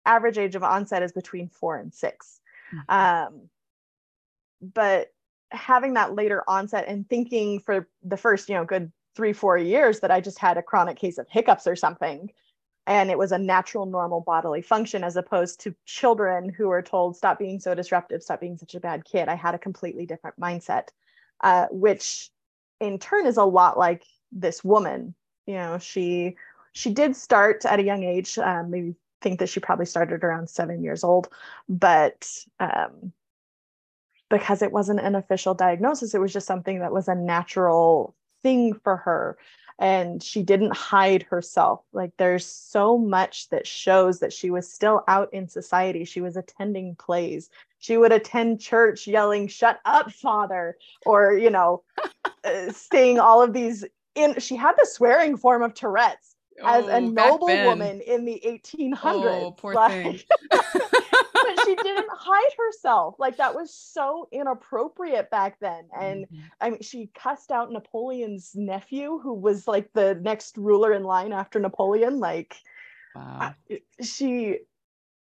average 0.06 0.38
age 0.38 0.54
of 0.54 0.62
onset 0.62 1.02
is 1.02 1.12
between 1.12 1.48
four 1.48 1.76
and 1.76 1.92
6 1.92 2.40
mm-hmm. 2.74 2.94
um, 2.94 3.42
but 4.62 5.08
having 5.50 5.94
that 5.94 6.14
later 6.14 6.42
onset 6.48 6.86
and 6.88 7.08
thinking 7.08 7.60
for 7.60 7.86
the 8.02 8.16
first, 8.16 8.48
you 8.48 8.54
know, 8.54 8.64
good 8.64 8.90
three, 9.14 9.32
four 9.32 9.58
years 9.58 10.00
that 10.00 10.10
I 10.10 10.20
just 10.20 10.38
had 10.38 10.56
a 10.56 10.62
chronic 10.62 10.96
case 10.96 11.18
of 11.18 11.28
hiccups 11.28 11.66
or 11.66 11.76
something. 11.76 12.30
And 12.86 13.10
it 13.10 13.18
was 13.18 13.32
a 13.32 13.38
natural 13.38 13.84
normal 13.84 14.22
bodily 14.22 14.62
function 14.62 15.04
as 15.04 15.16
opposed 15.16 15.60
to 15.60 15.74
children 15.84 16.48
who 16.48 16.68
were 16.68 16.82
told 16.82 17.16
stop 17.16 17.38
being 17.38 17.60
so 17.60 17.74
disruptive. 17.74 18.22
Stop 18.22 18.40
being 18.40 18.56
such 18.56 18.74
a 18.74 18.80
bad 18.80 19.04
kid. 19.04 19.28
I 19.28 19.34
had 19.34 19.54
a 19.54 19.58
completely 19.58 20.06
different 20.06 20.40
mindset 20.40 20.88
uh, 21.40 21.66
which 21.70 22.30
in 22.80 22.98
turn 22.98 23.26
is 23.26 23.36
a 23.36 23.44
lot 23.44 23.78
like 23.78 24.04
this 24.32 24.62
woman. 24.64 25.14
You 25.46 25.54
know 25.54 25.78
she 25.78 26.36
she 26.72 26.92
did 26.92 27.16
start 27.16 27.64
at 27.64 27.80
a 27.80 27.84
young 27.84 28.04
age 28.04 28.38
um, 28.38 28.70
maybe 28.70 28.94
think 29.20 29.40
that 29.40 29.48
she 29.48 29.60
probably 29.60 29.86
started 29.86 30.22
around 30.22 30.48
seven 30.48 30.82
years 30.84 31.02
old 31.02 31.28
but 31.68 32.30
um, 32.60 33.12
because 34.30 34.62
it 34.62 34.70
wasn't 34.70 35.00
an 35.00 35.14
official 35.14 35.54
diagnosis 35.54 36.14
it 36.14 36.20
was 36.20 36.32
just 36.32 36.46
something 36.46 36.80
that 36.80 36.92
was 36.92 37.08
a 37.08 37.14
natural 37.14 38.14
thing 38.42 38.74
for 38.74 38.96
her 38.96 39.38
and 39.78 40.22
she 40.22 40.42
didn't 40.42 40.76
hide 40.76 41.22
herself. 41.24 41.82
Like 41.92 42.12
there's 42.16 42.44
so 42.44 42.98
much 42.98 43.48
that 43.50 43.66
shows 43.66 44.18
that 44.20 44.32
she 44.32 44.50
was 44.50 44.70
still 44.70 45.04
out 45.06 45.32
in 45.32 45.48
society. 45.48 46.04
She 46.04 46.20
was 46.20 46.36
attending 46.36 46.96
plays. 46.96 47.48
She 47.78 47.96
would 47.96 48.10
attend 48.10 48.60
church 48.60 49.06
yelling, 49.06 49.46
Shut 49.46 49.78
up, 49.84 50.10
father, 50.10 50.76
or, 51.06 51.34
you 51.34 51.50
know, 51.50 51.82
uh, 52.44 52.72
saying 52.72 53.20
all 53.20 53.40
of 53.40 53.52
these. 53.52 53.84
In, 54.16 54.40
she 54.40 54.56
had 54.56 54.72
the 54.76 54.86
swearing 54.86 55.36
form 55.36 55.62
of 55.62 55.74
Tourette's 55.74 56.34
as 56.64 56.86
a 56.86 56.96
oh, 56.96 57.08
noble 57.08 57.46
woman 57.46 58.00
in 58.00 58.24
the 58.24 58.42
1800s. 58.44 58.98
Oh, 59.04 59.52
poor 59.52 59.74
like, 59.74 59.92
thing. 59.92 60.20
she 61.68 61.74
didn't 61.76 62.08
hide 62.10 62.52
herself. 62.56 63.16
Like 63.18 63.36
that 63.36 63.54
was 63.54 63.74
so 63.74 64.28
inappropriate 64.32 65.30
back 65.30 65.58
then. 65.60 65.84
And 65.98 66.24
mm-hmm. 66.24 66.40
I 66.60 66.70
mean, 66.70 66.82
she 66.82 67.10
cussed 67.14 67.50
out 67.50 67.70
Napoleon's 67.70 68.52
nephew, 68.54 69.18
who 69.18 69.34
was 69.34 69.68
like 69.68 69.92
the 69.92 70.14
next 70.14 70.56
ruler 70.56 70.92
in 70.92 71.04
line 71.04 71.32
after 71.32 71.60
Napoleon. 71.60 72.18
Like, 72.18 72.56
wow. 73.14 73.54
she 74.02 74.58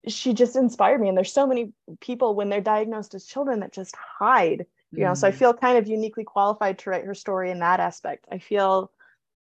she 0.07 0.35
just 0.35 0.57
inspired 0.57 1.01
me. 1.01 1.09
And 1.09 1.17
there's 1.17 1.33
so 1.33 1.47
many 1.47 1.73
people 2.01 2.35
when 2.35 2.49
they're 2.51 2.61
diagnosed 2.61 3.15
as 3.15 3.25
children 3.25 3.61
that 3.61 3.73
just 3.73 3.97
hide. 3.97 4.67
You 4.93 5.01
know, 5.01 5.07
mm-hmm. 5.07 5.15
so 5.15 5.29
I 5.29 5.33
mm. 5.33 5.35
feel 5.35 5.55
kind 5.55 5.77
of 5.77 5.89
uniquely 5.89 6.23
qualified 6.23 6.79
to 6.81 6.91
write 6.91 7.05
her 7.05 7.15
story 7.15 7.51
in 7.51 7.59
that 7.61 7.81
aspect. 7.81 8.27
I 8.31 8.39
feel 8.39 8.93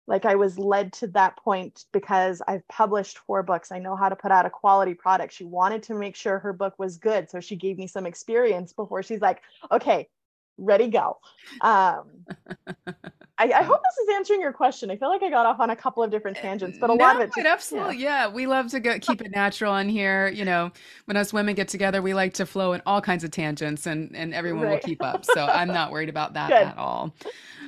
like 0.09 0.25
I 0.25 0.35
was 0.35 0.57
led 0.57 0.91
to 0.93 1.07
that 1.07 1.37
point 1.37 1.85
because 1.91 2.41
I've 2.47 2.67
published 2.67 3.19
four 3.19 3.43
books. 3.43 3.71
I 3.71 3.77
know 3.77 3.95
how 3.95 4.09
to 4.09 4.15
put 4.15 4.31
out 4.31 4.47
a 4.47 4.49
quality 4.49 4.95
product. 4.95 5.33
She 5.33 5.45
wanted 5.45 5.83
to 5.83 5.93
make 5.93 6.15
sure 6.15 6.39
her 6.39 6.51
book 6.51 6.73
was 6.79 6.97
good. 6.97 7.29
So 7.29 7.39
she 7.39 7.55
gave 7.55 7.77
me 7.77 7.85
some 7.85 8.07
experience 8.07 8.73
before 8.73 9.03
she's 9.03 9.21
like, 9.21 9.43
okay, 9.71 10.09
ready, 10.57 10.87
go. 10.87 11.19
Um, 11.61 12.25
I, 13.39 13.45
I, 13.59 13.63
hope 13.63 13.79
this 13.81 14.03
is 14.03 14.15
answering 14.15 14.41
your 14.41 14.51
question. 14.51 14.91
I 14.91 14.97
feel 14.97 15.07
like 15.07 15.23
I 15.23 15.29
got 15.29 15.45
off 15.45 15.61
on 15.61 15.69
a 15.69 15.75
couple 15.75 16.03
of 16.03 16.11
different 16.11 16.37
eh, 16.37 16.41
tangents, 16.41 16.77
but 16.77 16.89
a 16.89 16.95
no, 16.95 17.03
lot 17.03 17.15
of 17.15 17.21
it. 17.21 17.31
Just, 17.33 17.47
absolutely, 17.47 17.97
yeah. 17.97 18.25
yeah. 18.25 18.33
We 18.33 18.47
love 18.47 18.67
to 18.71 18.81
go, 18.81 18.99
keep 18.99 19.21
it 19.21 19.31
natural 19.31 19.71
on 19.71 19.87
here. 19.87 20.27
You 20.27 20.43
know, 20.43 20.71
when 21.05 21.15
us 21.15 21.31
women 21.31 21.55
get 21.55 21.69
together, 21.69 22.01
we 22.01 22.13
like 22.13 22.33
to 22.35 22.45
flow 22.45 22.73
in 22.73 22.81
all 22.85 23.01
kinds 23.01 23.23
of 23.23 23.31
tangents, 23.31 23.87
and 23.87 24.13
and 24.13 24.33
everyone 24.33 24.63
right. 24.63 24.71
will 24.71 24.79
keep 24.79 25.01
up. 25.01 25.23
So 25.23 25.45
I'm 25.45 25.69
not 25.69 25.91
worried 25.91 26.09
about 26.09 26.33
that 26.35 26.51
at 26.51 26.77
all. 26.77 27.15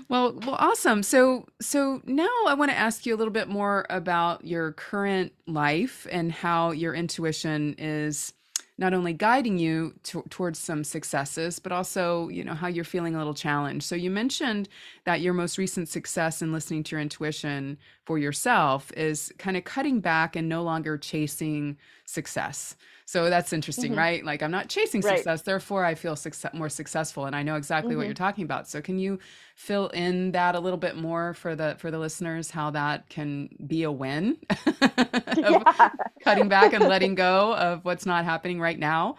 Well, 0.10 0.34
well, 0.46 0.58
awesome. 0.60 1.04
So 1.04 1.48
so 1.62 2.02
now 2.06 2.30
I 2.48 2.54
want 2.54 2.70
to 2.72 2.78
ask 2.78 3.06
you 3.06 3.16
a 3.16 3.18
little 3.18 3.34
bit 3.34 3.48
more 3.48 3.86
about 3.90 4.46
your 4.46 4.74
current 4.74 5.32
life 5.48 6.06
and 6.12 6.34
how 6.34 6.72
your 6.72 6.94
intuition 6.94 7.76
is 7.78 8.34
not 8.82 8.96
only 8.96 9.14
guiding 9.14 9.60
you 9.60 9.94
to, 10.02 10.24
towards 10.32 10.58
some 10.58 10.84
successes, 10.84 11.60
but 11.60 11.72
also, 11.72 12.28
you 12.30 12.44
know, 12.44 12.56
how 12.56 12.68
you're 12.68 12.84
feeling 12.84 13.14
a 13.14 13.18
little 13.20 13.36
challenged. 13.36 13.86
So 13.86 13.96
you 13.96 14.10
mentioned 14.10 14.68
that 15.04 15.22
your 15.22 15.36
most 15.36 15.60
recent 15.60 15.88
success 15.88 16.42
in 16.42 16.52
listening 16.52 16.82
to 16.86 16.96
your 16.96 17.00
intuition 17.00 17.78
for 18.06 18.18
yourself 18.18 18.92
is 18.98 19.32
kind 19.38 19.56
of 19.56 19.66
cutting 19.66 20.00
back 20.00 20.36
and 20.36 20.50
no 20.50 20.64
longer 20.64 20.98
chasing 20.98 21.78
success. 22.06 22.76
So 23.06 23.30
that's 23.30 23.54
interesting, 23.54 23.92
mm-hmm. 23.92 24.00
right? 24.00 24.26
Like 24.26 24.44
I'm 24.44 24.52
not 24.52 24.70
chasing 24.70 25.02
right. 25.02 25.18
success, 25.18 25.42
therefore 25.42 25.86
I 25.86 25.96
feel 25.96 26.16
success, 26.16 26.54
more 26.54 26.70
successful, 26.70 27.26
and 27.26 27.36
I 27.36 27.44
know 27.44 27.56
exactly 27.56 27.92
mm-hmm. 27.92 27.98
what 27.98 28.06
you're 28.06 28.14
talking 28.14 28.44
about. 28.44 28.68
So 28.68 28.82
can 28.82 29.00
you 29.00 29.20
fill 29.56 29.88
in 29.90 30.32
that 30.32 30.56
a 30.56 30.60
little 30.60 30.78
bit 30.78 30.96
more 30.96 31.34
for 31.34 31.56
the 31.56 31.76
for 31.78 31.92
the 31.92 32.00
listeners 32.00 32.50
how 32.50 32.72
that 32.72 33.08
can 33.10 33.50
be 33.68 33.84
a 33.84 33.92
win 33.92 34.38
cutting 36.24 36.50
back 36.50 36.74
and 36.74 36.84
letting 36.88 37.16
go 37.16 37.56
of 37.56 37.84
what's 37.86 38.06
not 38.06 38.26
happening 38.26 38.60
right 38.60 38.80
now? 38.80 39.18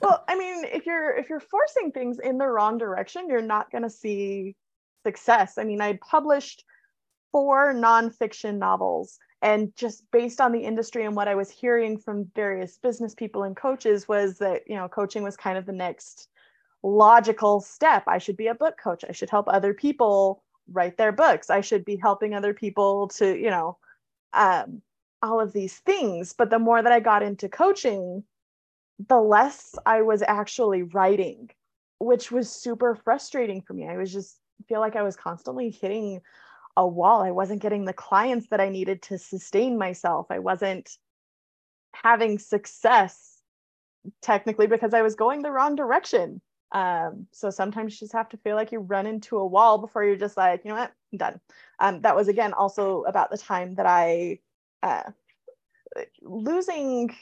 well, 0.00 0.24
I 0.28 0.36
mean, 0.36 0.64
if 0.64 0.86
you're 0.86 1.14
if 1.16 1.28
you're 1.28 1.40
forcing 1.40 1.92
things 1.92 2.18
in 2.18 2.38
the 2.38 2.46
wrong 2.46 2.78
direction, 2.78 3.28
you're 3.28 3.42
not 3.42 3.70
going 3.70 3.82
to 3.82 3.90
see 3.90 4.56
success. 5.04 5.58
I 5.58 5.64
mean, 5.64 5.80
I 5.80 5.98
published 6.08 6.64
four 7.32 7.74
nonfiction 7.74 8.58
novels 8.58 9.18
and 9.42 9.74
just 9.76 10.08
based 10.10 10.40
on 10.40 10.52
the 10.52 10.60
industry 10.60 11.04
and 11.04 11.14
what 11.14 11.28
i 11.28 11.34
was 11.34 11.50
hearing 11.50 11.98
from 11.98 12.30
various 12.34 12.78
business 12.78 13.14
people 13.14 13.42
and 13.42 13.56
coaches 13.56 14.08
was 14.08 14.38
that 14.38 14.62
you 14.66 14.76
know 14.76 14.88
coaching 14.88 15.22
was 15.22 15.36
kind 15.36 15.58
of 15.58 15.66
the 15.66 15.72
next 15.72 16.28
logical 16.82 17.60
step. 17.60 18.04
I 18.06 18.18
should 18.18 18.36
be 18.36 18.48
a 18.48 18.54
book 18.54 18.76
coach. 18.82 19.04
I 19.08 19.12
should 19.12 19.30
help 19.30 19.46
other 19.48 19.74
people 19.74 20.42
write 20.70 20.96
their 20.96 21.12
books. 21.12 21.50
I 21.50 21.60
should 21.60 21.84
be 21.84 21.96
helping 21.96 22.34
other 22.34 22.54
people 22.54 23.08
to 23.08 23.36
you 23.36 23.50
know 23.50 23.78
um, 24.32 24.82
all 25.22 25.40
of 25.40 25.52
these 25.52 25.78
things. 25.78 26.32
But 26.32 26.50
the 26.50 26.58
more 26.58 26.82
that 26.82 26.92
i 26.92 27.00
got 27.00 27.22
into 27.22 27.48
coaching 27.48 28.24
the 29.08 29.20
less 29.20 29.74
i 29.86 30.02
was 30.02 30.22
actually 30.22 30.82
writing 30.82 31.50
which 31.98 32.30
was 32.30 32.50
super 32.50 32.96
frustrating 32.96 33.62
for 33.62 33.74
me. 33.74 33.88
I 33.88 33.96
was 33.96 34.12
just 34.12 34.38
feel 34.68 34.80
like 34.80 34.96
i 34.96 35.02
was 35.02 35.16
constantly 35.16 35.70
hitting 35.70 36.20
a 36.76 36.86
wall. 36.86 37.22
I 37.22 37.30
wasn't 37.30 37.62
getting 37.62 37.84
the 37.84 37.92
clients 37.92 38.48
that 38.48 38.60
I 38.60 38.68
needed 38.68 39.02
to 39.02 39.18
sustain 39.18 39.78
myself. 39.78 40.26
I 40.30 40.38
wasn't 40.38 40.90
having 41.92 42.38
success 42.38 43.38
technically 44.20 44.66
because 44.66 44.94
I 44.94 45.02
was 45.02 45.14
going 45.14 45.42
the 45.42 45.50
wrong 45.50 45.76
direction. 45.76 46.40
Um, 46.72 47.26
so 47.32 47.50
sometimes 47.50 47.92
you 47.92 48.06
just 48.06 48.14
have 48.14 48.30
to 48.30 48.38
feel 48.38 48.56
like 48.56 48.72
you 48.72 48.80
run 48.80 49.06
into 49.06 49.36
a 49.36 49.46
wall 49.46 49.78
before 49.78 50.04
you're 50.04 50.16
just 50.16 50.36
like, 50.36 50.64
you 50.64 50.70
know 50.70 50.76
what, 50.76 50.92
I'm 51.12 51.18
done. 51.18 51.40
Um, 51.78 52.00
that 52.00 52.16
was 52.16 52.28
again 52.28 52.54
also 52.54 53.02
about 53.02 53.30
the 53.30 53.36
time 53.36 53.74
that 53.74 53.86
I 53.86 54.38
uh, 54.82 55.10
losing. 56.22 57.14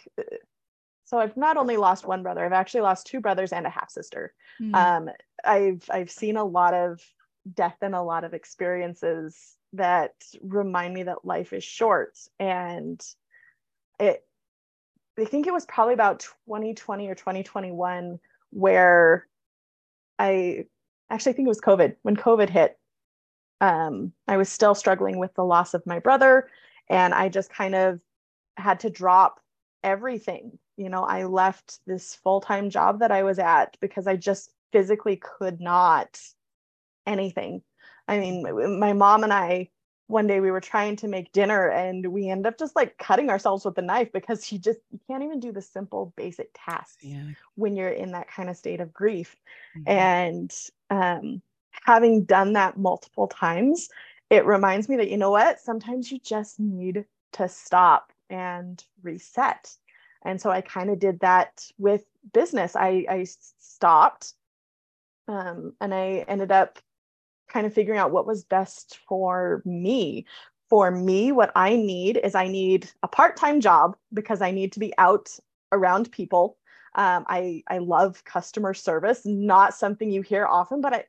So 1.04 1.18
I've 1.18 1.36
not 1.36 1.56
only 1.56 1.76
lost 1.76 2.06
one 2.06 2.22
brother, 2.22 2.44
I've 2.44 2.52
actually 2.52 2.82
lost 2.82 3.08
two 3.08 3.20
brothers 3.20 3.52
and 3.52 3.66
a 3.66 3.70
half 3.70 3.90
sister. 3.90 4.32
Mm. 4.60 4.74
Um, 4.74 5.10
I've 5.44 5.84
I've 5.90 6.10
seen 6.10 6.36
a 6.36 6.44
lot 6.44 6.72
of 6.72 7.00
death 7.52 7.76
and 7.82 7.94
a 7.94 8.02
lot 8.02 8.24
of 8.24 8.34
experiences 8.34 9.56
that 9.72 10.12
remind 10.42 10.94
me 10.94 11.04
that 11.04 11.24
life 11.24 11.52
is 11.52 11.64
short. 11.64 12.18
And 12.38 13.00
it 14.00 14.24
i 15.18 15.24
think 15.24 15.46
it 15.46 15.52
was 15.52 15.66
probably 15.66 15.94
about 15.94 16.20
2020 16.46 17.08
or 17.08 17.14
2021 17.14 18.18
where 18.50 19.26
i 20.18 20.64
actually 21.10 21.30
I 21.30 21.34
think 21.34 21.46
it 21.46 21.50
was 21.50 21.60
covid 21.60 21.96
when 22.02 22.16
covid 22.16 22.48
hit 22.48 22.78
um, 23.60 24.12
i 24.26 24.36
was 24.36 24.48
still 24.48 24.74
struggling 24.74 25.18
with 25.18 25.34
the 25.34 25.44
loss 25.44 25.74
of 25.74 25.86
my 25.86 25.98
brother 25.98 26.48
and 26.88 27.14
i 27.14 27.28
just 27.28 27.52
kind 27.52 27.74
of 27.74 28.00
had 28.56 28.80
to 28.80 28.90
drop 28.90 29.40
everything. 29.82 30.58
You 30.76 30.88
know 30.88 31.04
i 31.04 31.24
left 31.24 31.80
this 31.86 32.14
full-time 32.14 32.70
job 32.70 33.00
that 33.00 33.12
i 33.12 33.22
was 33.22 33.38
at 33.38 33.76
because 33.80 34.06
i 34.06 34.16
just 34.16 34.52
physically 34.72 35.16
could 35.16 35.60
not 35.60 36.18
anything. 37.06 37.62
I 38.08 38.18
mean 38.18 38.78
my 38.78 38.92
mom 38.92 39.24
and 39.24 39.32
i 39.32 39.68
one 40.08 40.26
day 40.26 40.40
we 40.40 40.50
were 40.50 40.60
trying 40.60 40.96
to 40.96 41.06
make 41.06 41.30
dinner 41.30 41.68
and 41.68 42.04
we 42.08 42.28
end 42.28 42.44
up 42.44 42.58
just 42.58 42.74
like 42.74 42.98
cutting 42.98 43.30
ourselves 43.30 43.64
with 43.64 43.78
a 43.78 43.82
knife 43.82 44.10
because 44.12 44.50
you 44.50 44.58
just 44.58 44.80
you 44.90 44.98
can't 45.06 45.22
even 45.22 45.38
do 45.38 45.52
the 45.52 45.62
simple 45.62 46.12
basic 46.16 46.50
tasks 46.52 47.04
yeah. 47.04 47.22
when 47.54 47.76
you're 47.76 47.90
in 47.90 48.10
that 48.10 48.28
kind 48.28 48.50
of 48.50 48.56
state 48.56 48.80
of 48.80 48.92
grief. 48.92 49.36
Mm-hmm. 49.76 49.88
and 49.88 50.52
um, 50.90 51.40
having 51.70 52.24
done 52.24 52.54
that 52.54 52.76
multiple 52.76 53.28
times 53.28 53.88
it 54.30 54.46
reminds 54.46 54.88
me 54.88 54.96
that 54.96 55.10
you 55.10 55.18
know 55.18 55.32
what? 55.32 55.58
Sometimes 55.60 56.10
you 56.10 56.20
just 56.20 56.60
need 56.60 57.04
to 57.32 57.48
stop 57.48 58.12
and 58.30 58.82
reset. 59.02 59.76
And 60.22 60.40
so 60.40 60.50
i 60.50 60.60
kind 60.60 60.90
of 60.90 60.98
did 60.98 61.20
that 61.20 61.66
with 61.78 62.04
business. 62.32 62.76
I 62.76 63.04
i 63.08 63.24
stopped 63.24 64.34
um, 65.26 65.74
and 65.80 65.92
i 65.92 66.24
ended 66.28 66.52
up 66.52 66.78
kind 67.50 67.66
of 67.66 67.74
figuring 67.74 67.98
out 67.98 68.12
what 68.12 68.26
was 68.26 68.44
best 68.44 68.98
for 69.08 69.62
me. 69.64 70.24
For 70.68 70.90
me, 70.90 71.32
what 71.32 71.50
I 71.56 71.76
need 71.76 72.18
is 72.22 72.34
I 72.34 72.46
need 72.46 72.90
a 73.02 73.08
part 73.08 73.36
time 73.36 73.60
job 73.60 73.96
because 74.14 74.40
I 74.40 74.52
need 74.52 74.72
to 74.72 74.78
be 74.78 74.92
out 74.98 75.28
around 75.72 76.10
people. 76.12 76.56
Um, 76.94 77.24
I 77.28 77.62
I 77.68 77.78
love 77.78 78.24
customer 78.24 78.74
service, 78.74 79.22
not 79.24 79.74
something 79.74 80.10
you 80.10 80.22
hear 80.22 80.46
often, 80.46 80.80
but 80.80 80.94
I, 80.94 81.04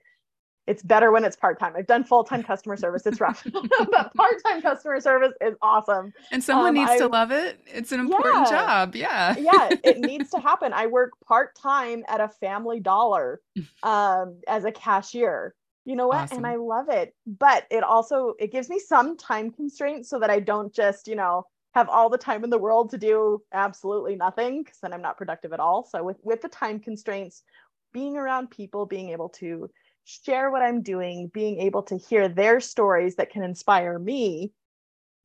it's 0.68 0.84
better 0.84 1.12
when 1.12 1.26
it's 1.26 1.36
part 1.36 1.60
time. 1.60 1.74
I've 1.76 1.88
done 1.88 2.04
full 2.04 2.24
time 2.24 2.44
customer 2.44 2.78
service; 2.78 3.06
it's 3.06 3.20
rough, 3.20 3.46
but 3.92 4.14
part 4.14 4.36
time 4.46 4.62
customer 4.62 5.00
service 5.00 5.34
is 5.42 5.56
awesome. 5.62 6.14
And 6.32 6.44
someone 6.44 6.70
um, 6.70 6.74
needs 6.76 6.92
I, 6.92 6.98
to 7.00 7.08
love 7.08 7.32
it. 7.32 7.60
It's 7.66 7.92
an 7.92 8.00
important 8.00 8.48
yeah, 8.48 8.52
job. 8.52 8.96
Yeah, 8.96 9.36
yeah, 9.38 9.70
it 9.84 10.00
needs 10.00 10.30
to 10.32 10.40
happen. 10.40 10.72
I 10.74 10.88
work 10.88 11.14
part 11.26 11.56
time 11.56 12.04
at 12.08 12.22
a 12.22 12.30
Family 12.30 12.80
Dollar 12.80 13.42
um, 13.84 14.40
as 14.48 14.66
a 14.66 14.72
cashier 14.72 15.56
you 15.86 15.96
know 15.96 16.08
what 16.08 16.18
awesome. 16.18 16.38
and 16.38 16.48
i 16.48 16.56
love 16.56 16.90
it 16.90 17.16
but 17.26 17.66
it 17.72 17.84
also 17.84 18.34
it 18.40 18.52
gives 18.52 18.70
me 18.70 18.80
some 18.80 19.18
time 19.18 19.52
constraints 19.52 20.10
so 20.10 20.20
that 20.20 20.30
i 20.30 20.40
don't 20.40 20.74
just 20.74 21.08
you 21.08 21.16
know 21.16 21.46
have 21.74 21.90
all 21.90 22.10
the 22.10 22.18
time 22.18 22.44
in 22.44 22.50
the 22.50 22.58
world 22.58 22.90
to 22.90 22.98
do 22.98 23.42
absolutely 23.54 24.16
nothing 24.16 24.64
because 24.64 24.80
then 24.82 24.94
i'm 24.94 25.02
not 25.02 25.18
productive 25.18 25.54
at 25.54 25.60
all 25.60 25.84
so 25.84 26.04
with 26.04 26.18
with 26.24 26.42
the 26.42 26.50
time 26.50 26.80
constraints 26.80 27.44
being 27.94 28.16
around 28.16 28.50
people 28.50 28.86
being 28.86 29.10
able 29.10 29.30
to 29.30 29.70
share 30.04 30.52
what 30.52 30.62
i'm 30.62 30.82
doing 30.82 31.30
being 31.34 31.60
able 31.60 31.84
to 31.84 31.98
hear 31.98 32.28
their 32.28 32.60
stories 32.60 33.16
that 33.16 33.30
can 33.30 33.44
inspire 33.44 33.98
me 33.98 34.52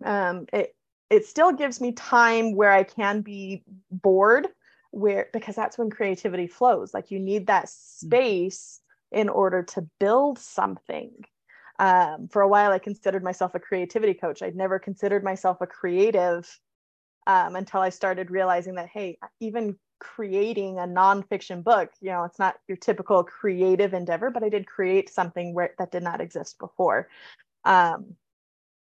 um 0.05 0.47
it 0.53 0.75
it 1.09 1.25
still 1.25 1.53
gives 1.53 1.81
me 1.81 1.93
time 1.93 2.55
where 2.55 2.73
i 2.73 2.83
can 2.83 3.21
be 3.21 3.63
bored 3.91 4.49
where 4.91 5.29
because 5.33 5.55
that's 5.55 5.77
when 5.79 5.91
creativity 5.91 6.47
flows 6.47 6.95
like 6.95 7.11
you 7.11 7.19
need 7.19 7.47
that 7.47 7.67
mm. 7.67 7.69
space 7.69 8.81
in 9.13 9.29
order 9.29 9.63
to 9.63 9.87
build 10.01 10.39
something. 10.39 11.13
Um, 11.79 12.29
for 12.29 12.43
a 12.43 12.49
while, 12.49 12.73
I 12.73 12.79
considered 12.79 13.23
myself 13.23 13.55
a 13.55 13.61
creativity 13.61 14.15
coach. 14.15 14.43
I'd 14.43 14.57
never 14.57 14.79
considered 14.79 15.23
myself 15.23 15.61
a 15.61 15.67
creative 15.67 16.49
um, 17.27 17.57
until 17.57 17.81
I 17.81 17.91
started 17.91 18.31
realizing 18.31 18.77
that, 18.77 18.89
hey, 18.89 19.19
even 19.41 19.77
creating 19.99 20.79
a 20.79 20.83
nonfiction 20.83 21.65
book, 21.65 21.91
you 22.01 22.11
know, 22.11 22.25
it's 22.25 22.39
not 22.39 22.57
your 22.69 22.77
typical 22.77 23.25
creative 23.25 23.95
endeavor, 23.95 24.31
but 24.31 24.43
I 24.43 24.49
did 24.49 24.67
create 24.67 25.11
something 25.11 25.55
where 25.55 25.75
that 25.79 25.91
did 25.91 26.03
not 26.03 26.21
exist 26.21 26.59
before. 26.59 27.09
Um, 27.65 28.17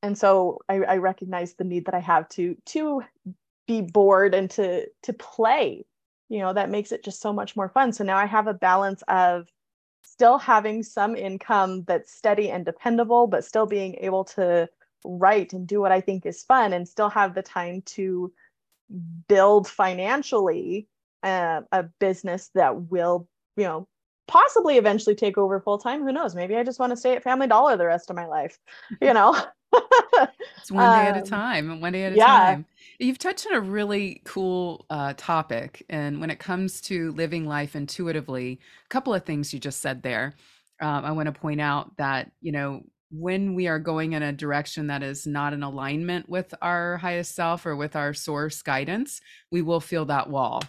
and 0.01 0.17
so 0.17 0.59
I, 0.69 0.75
I 0.83 0.97
recognize 0.97 1.53
the 1.53 1.63
need 1.63 1.85
that 1.85 1.95
I 1.95 1.99
have 1.99 2.29
to 2.29 2.55
to 2.67 3.03
be 3.67 3.81
bored 3.81 4.33
and 4.33 4.49
to 4.51 4.87
to 5.03 5.13
play. 5.13 5.85
You 6.29 6.39
know, 6.39 6.53
that 6.53 6.69
makes 6.69 6.91
it 6.91 7.03
just 7.03 7.22
so 7.22 7.33
much 7.33 7.55
more 7.55 7.69
fun. 7.69 7.91
So 7.91 8.03
now 8.03 8.17
I 8.17 8.25
have 8.25 8.48
a 8.48 8.53
balance 8.53 9.01
of 9.07 9.48
still 10.20 10.38
having 10.38 10.84
some 10.84 11.16
income 11.16 11.82
that's 11.88 12.14
steady 12.14 12.51
and 12.51 12.66
dependable, 12.66 13.25
but 13.25 13.46
still 13.46 13.66
being 13.66 13.96
able 14.01 14.25
to 14.25 14.68
write 15.05 15.53
and 15.53 15.66
do 15.66 15.79
what 15.79 15.94
I 15.94 16.01
think 16.01 16.25
is 16.25 16.44
fun 16.44 16.74
and 16.74 16.86
still 16.86 17.10
have 17.10 17.34
the 17.34 17.42
time 17.42 17.84
to 17.96 18.34
build 19.29 19.66
financially 19.66 20.90
uh, 21.24 21.62
a 21.72 21.84
business 22.01 22.50
that 22.53 22.92
will, 22.92 23.29
you 23.55 23.64
know, 23.64 23.88
possibly 24.29 24.77
eventually 24.77 25.15
take 25.15 25.37
over 25.37 25.59
full 25.59 25.77
time. 25.77 26.03
Who 26.03 26.11
knows? 26.11 26.35
Maybe 26.35 26.55
I 26.55 26.63
just 26.63 26.79
want 26.79 26.92
to 26.92 26.98
stay 26.98 27.15
at 27.15 27.24
Family 27.24 27.48
Dollar 27.48 27.75
the 27.75 27.85
rest 27.85 28.09
of 28.09 28.15
my 28.15 28.27
life, 28.27 28.59
you 29.01 29.13
know? 29.13 29.35
it's 30.57 30.72
one 30.72 30.83
day 30.83 31.07
um, 31.07 31.15
at 31.15 31.18
a 31.18 31.22
um, 31.22 31.25
time, 31.25 31.81
one 31.81 31.94
day 31.94 32.03
at 32.03 32.13
a 32.13 32.15
yeah. 32.15 32.25
time. 32.27 32.65
You've 33.00 33.18
touched 33.18 33.48
on 33.48 33.55
a 33.55 33.59
really 33.59 34.22
cool 34.25 34.85
uh, 34.89 35.13
topic. 35.18 35.83
And 35.89 36.22
when 36.22 36.29
it 36.29 36.37
comes 36.37 36.79
to 36.81 37.11
living 37.13 37.48
life 37.48 37.75
intuitively, 37.75 38.59
a 38.85 38.89
couple 38.89 39.13
of 39.13 39.25
things 39.25 39.53
you 39.53 39.59
just 39.59 39.81
said 39.81 40.03
there. 40.03 40.35
Um, 40.79 41.03
I 41.05 41.11
want 41.11 41.25
to 41.25 41.39
point 41.39 41.59
out 41.59 41.98
that, 41.98 42.31
you 42.39 42.51
know, 42.51 42.83
when 43.11 43.55
we 43.55 43.68
are 43.68 43.79
going 43.79 44.13
in 44.13 44.22
a 44.22 44.31
direction 44.31 44.87
that 44.87 45.01
is 45.01 45.25
not 45.25 45.53
in 45.53 45.63
alignment 45.63 46.29
with 46.29 46.53
our 46.61 46.98
highest 46.98 47.35
self 47.35 47.65
or 47.65 47.75
with 47.75 47.96
our 47.96 48.13
source 48.13 48.61
guidance, 48.61 49.22
we 49.51 49.63
will 49.63 49.79
feel 49.79 50.05
that 50.05 50.29
wall 50.29 50.61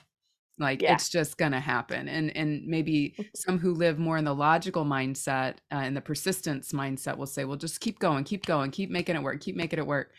like 0.60 0.82
yeah. 0.82 0.94
it's 0.94 1.08
just 1.08 1.38
going 1.38 1.52
to 1.52 1.60
happen 1.60 2.06
and 2.08 2.36
and 2.36 2.64
maybe 2.66 3.14
some 3.34 3.58
who 3.58 3.72
live 3.72 3.98
more 3.98 4.18
in 4.18 4.24
the 4.24 4.34
logical 4.34 4.84
mindset 4.84 5.54
uh, 5.72 5.76
and 5.76 5.96
the 5.96 6.00
persistence 6.00 6.72
mindset 6.72 7.16
will 7.16 7.26
say 7.26 7.44
well 7.44 7.56
just 7.56 7.80
keep 7.80 7.98
going 7.98 8.22
keep 8.22 8.46
going 8.46 8.70
keep 8.70 8.90
making 8.90 9.16
it 9.16 9.22
work 9.22 9.40
keep 9.40 9.56
making 9.56 9.78
it 9.78 9.86
work 9.86 10.12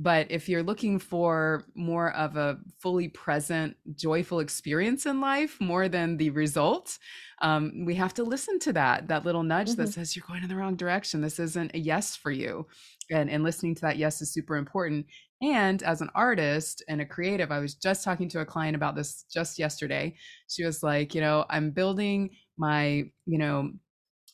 but 0.00 0.30
if 0.30 0.48
you're 0.48 0.62
looking 0.62 1.00
for 1.00 1.64
more 1.74 2.12
of 2.12 2.36
a 2.36 2.58
fully 2.78 3.08
present 3.08 3.76
joyful 3.96 4.38
experience 4.38 5.04
in 5.04 5.20
life 5.20 5.60
more 5.60 5.88
than 5.88 6.16
the 6.16 6.30
result 6.30 6.98
um, 7.42 7.84
we 7.84 7.94
have 7.94 8.14
to 8.14 8.22
listen 8.22 8.58
to 8.60 8.72
that 8.72 9.08
that 9.08 9.24
little 9.24 9.42
nudge 9.42 9.70
mm-hmm. 9.70 9.82
that 9.82 9.92
says 9.92 10.14
you're 10.14 10.24
going 10.26 10.42
in 10.42 10.48
the 10.48 10.56
wrong 10.56 10.76
direction 10.76 11.20
this 11.20 11.40
isn't 11.40 11.74
a 11.74 11.78
yes 11.78 12.16
for 12.16 12.30
you 12.30 12.66
and, 13.10 13.28
and 13.30 13.42
listening 13.42 13.74
to 13.74 13.80
that 13.80 13.96
yes 13.96 14.22
is 14.22 14.32
super 14.32 14.56
important 14.56 15.06
and 15.40 15.82
as 15.82 16.00
an 16.00 16.10
artist 16.14 16.82
and 16.88 17.00
a 17.00 17.06
creative, 17.06 17.52
I 17.52 17.60
was 17.60 17.74
just 17.74 18.02
talking 18.02 18.28
to 18.30 18.40
a 18.40 18.46
client 18.46 18.74
about 18.74 18.96
this 18.96 19.24
just 19.32 19.58
yesterday. 19.58 20.16
She 20.48 20.64
was 20.64 20.82
like, 20.82 21.14
you 21.14 21.20
know, 21.20 21.44
I'm 21.48 21.70
building 21.70 22.30
my, 22.56 23.04
you 23.26 23.38
know, 23.38 23.70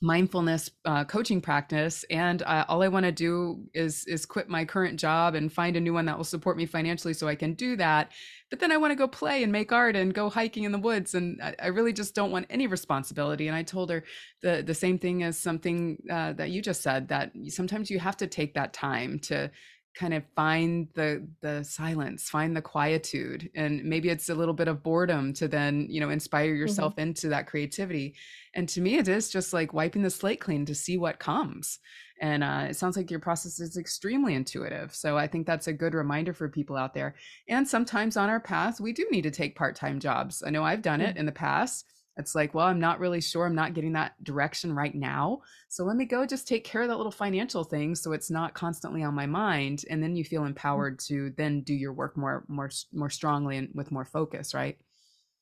mindfulness 0.03 0.71
uh, 0.85 1.05
coaching 1.05 1.41
practice 1.41 2.05
and 2.11 2.43
uh, 2.43 2.65
all 2.69 2.83
i 2.83 2.89
want 2.89 3.07
to 3.07 3.13
do 3.13 3.65
is 3.73 4.05
is 4.07 4.27
quit 4.27 4.49
my 4.49 4.65
current 4.65 4.99
job 4.99 5.35
and 5.35 5.53
find 5.53 5.77
a 5.77 5.81
new 5.81 5.95
one 5.95 6.05
that 6.05 6.17
will 6.17 6.25
support 6.25 6.57
me 6.57 6.67
financially 6.67 7.15
so 7.15 7.29
i 7.29 7.35
can 7.35 7.55
do 7.55 7.77
that 7.77 8.11
but 8.51 8.59
then 8.59 8.73
i 8.73 8.77
want 8.77 8.91
to 8.91 8.97
go 8.97 9.07
play 9.07 9.43
and 9.43 9.53
make 9.53 9.73
art 9.73 9.97
and 9.97 10.13
go 10.13 10.29
hiking 10.29 10.65
in 10.65 10.73
the 10.73 10.79
woods 10.79 11.15
and 11.15 11.41
i, 11.43 11.55
I 11.63 11.67
really 11.69 11.93
just 11.93 12.15
don't 12.15 12.33
want 12.33 12.47
any 12.51 12.67
responsibility 12.67 13.47
and 13.47 13.57
i 13.57 13.63
told 13.63 13.89
her 13.89 14.05
the 14.43 14.63
the 14.67 14.75
same 14.75 14.99
thing 14.99 15.23
as 15.23 15.39
something 15.39 15.97
uh, 16.11 16.33
that 16.35 16.51
you 16.51 16.61
just 16.61 16.83
said 16.83 17.09
that 17.09 17.31
sometimes 17.49 17.91
you 17.91 17.99
have 18.01 18.17
to 18.19 18.27
take 18.27 18.53
that 18.55 18.73
time 18.73 19.21
to 19.21 19.51
kind 19.95 20.13
of 20.13 20.25
find 20.35 20.89
the 20.95 21.27
the 21.41 21.63
silence 21.63 22.29
find 22.29 22.57
the 22.57 22.63
quietude 22.63 23.49
and 23.55 23.85
maybe 23.85 24.09
it's 24.09 24.29
a 24.29 24.35
little 24.35 24.55
bit 24.55 24.67
of 24.67 24.83
boredom 24.83 25.33
to 25.33 25.47
then 25.47 25.87
you 25.89 26.01
know 26.01 26.11
inspire 26.11 26.55
yourself 26.55 26.93
mm-hmm. 26.95 27.09
into 27.09 27.29
that 27.29 27.47
creativity 27.47 28.15
and 28.55 28.69
to 28.69 28.81
me 28.81 28.97
it 28.97 29.09
is 29.09 29.31
just 29.31 29.53
like 29.53 29.73
wiping 29.73 30.03
the 30.03 30.11
slate 30.11 30.41
clean 30.41 30.67
to 30.67 30.75
see 30.75 30.97
what 30.97 31.19
comes 31.19 31.79
and 32.21 32.45
uh, 32.45 32.67
it 32.69 32.77
sounds 32.77 32.97
like 32.97 33.11
your 33.11 33.21
process 33.21 33.61
is 33.61 33.77
extremely 33.77 34.35
intuitive 34.35 34.93
so 34.95 35.17
i 35.17 35.27
think 35.27 35.47
that's 35.47 35.69
a 35.69 35.73
good 35.73 35.95
reminder 35.95 36.33
for 36.33 36.49
people 36.49 36.77
out 36.77 36.93
there 36.93 37.15
and 37.49 37.67
sometimes 37.67 38.17
on 38.17 38.29
our 38.29 38.41
path 38.41 38.81
we 38.81 38.93
do 38.93 39.07
need 39.11 39.23
to 39.23 39.31
take 39.31 39.57
part-time 39.57 40.01
jobs 40.01 40.43
i 40.45 40.51
know 40.51 40.65
i've 40.65 40.83
done 40.83 41.01
mm-hmm. 41.01 41.11
it 41.11 41.17
in 41.17 41.27
the 41.27 41.33
past 41.33 41.87
it's 42.17 42.35
like, 42.35 42.55
well, 42.55 42.67
I'm 42.67 42.79
not 42.79 43.01
really 43.01 43.21
sure. 43.21 43.45
I'm 43.45 43.55
not 43.55 43.75
getting 43.75 43.93
that 43.95 44.23
direction 44.23 44.73
right 44.73 44.95
now. 44.95 45.43
So 45.69 45.85
let 45.85 45.97
me 45.97 46.05
go 46.05 46.27
just 46.27 46.47
take 46.47 46.65
care 46.65 46.83
of 46.83 46.89
that 46.89 46.97
little 46.97 47.13
financial 47.13 47.65
thing 47.65 47.95
so 47.95 48.13
it's 48.13 48.31
not 48.31 48.55
constantly 48.55 49.03
on 49.03 49.15
my 49.15 49.27
mind. 49.27 49.85
And 49.91 50.03
then 50.03 50.15
you 50.15 50.25
feel 50.25 50.43
mm. 50.43 50.49
empowered 50.49 51.01
to 51.07 51.33
then 51.37 51.63
do 51.63 51.75
your 51.75 51.93
work 51.93 52.17
more, 52.17 52.45
more, 52.49 52.71
more 52.93 53.11
strongly 53.11 53.57
and 53.57 53.69
with 53.75 53.91
more 53.91 54.05
focus, 54.05 54.55
right? 54.55 54.79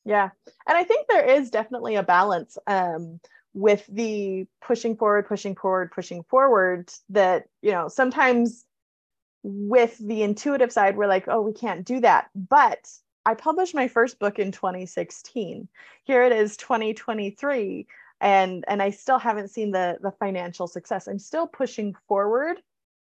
Yeah. 0.05 0.31
And 0.67 0.79
I 0.79 0.85
think 0.85 1.07
there 1.09 1.25
is 1.25 1.51
definitely 1.51 1.97
a 1.97 2.03
balance 2.03 2.57
um, 2.67 3.21
with 3.53 3.87
the 3.87 4.47
pushing 4.67 4.97
forward, 4.97 5.29
pushing 5.29 5.55
forward, 5.55 5.93
pushing 5.95 6.23
forward 6.25 6.91
that, 7.11 7.45
you 7.61 7.73
know, 7.73 7.89
sometimes 7.89 8.65
with 9.45 9.97
the 9.99 10.23
intuitive 10.23 10.73
side, 10.73 10.97
we're 10.97 11.07
like, 11.07 11.29
oh, 11.29 11.43
we 11.43 11.53
can't 11.53 11.85
do 11.85 12.01
that. 12.01 12.29
But 12.35 12.79
I 13.25 13.35
published 13.35 13.75
my 13.75 13.89
first 13.89 14.19
book 14.19 14.39
in 14.39 14.53
2016. 14.53 15.69
Here 16.05 16.23
it 16.25 16.33
is 16.33 16.57
2023 16.57 17.87
and 18.21 18.65
and 18.69 18.83
I 18.83 18.91
still 18.91 19.19
haven't 19.19 19.49
seen 19.49 19.71
the 19.71 19.99
the 20.01 20.13
financial 20.13 20.67
success. 20.67 21.09
I'm 21.09 21.19
still 21.19 21.47
pushing 21.47 21.95
forward 22.09 22.59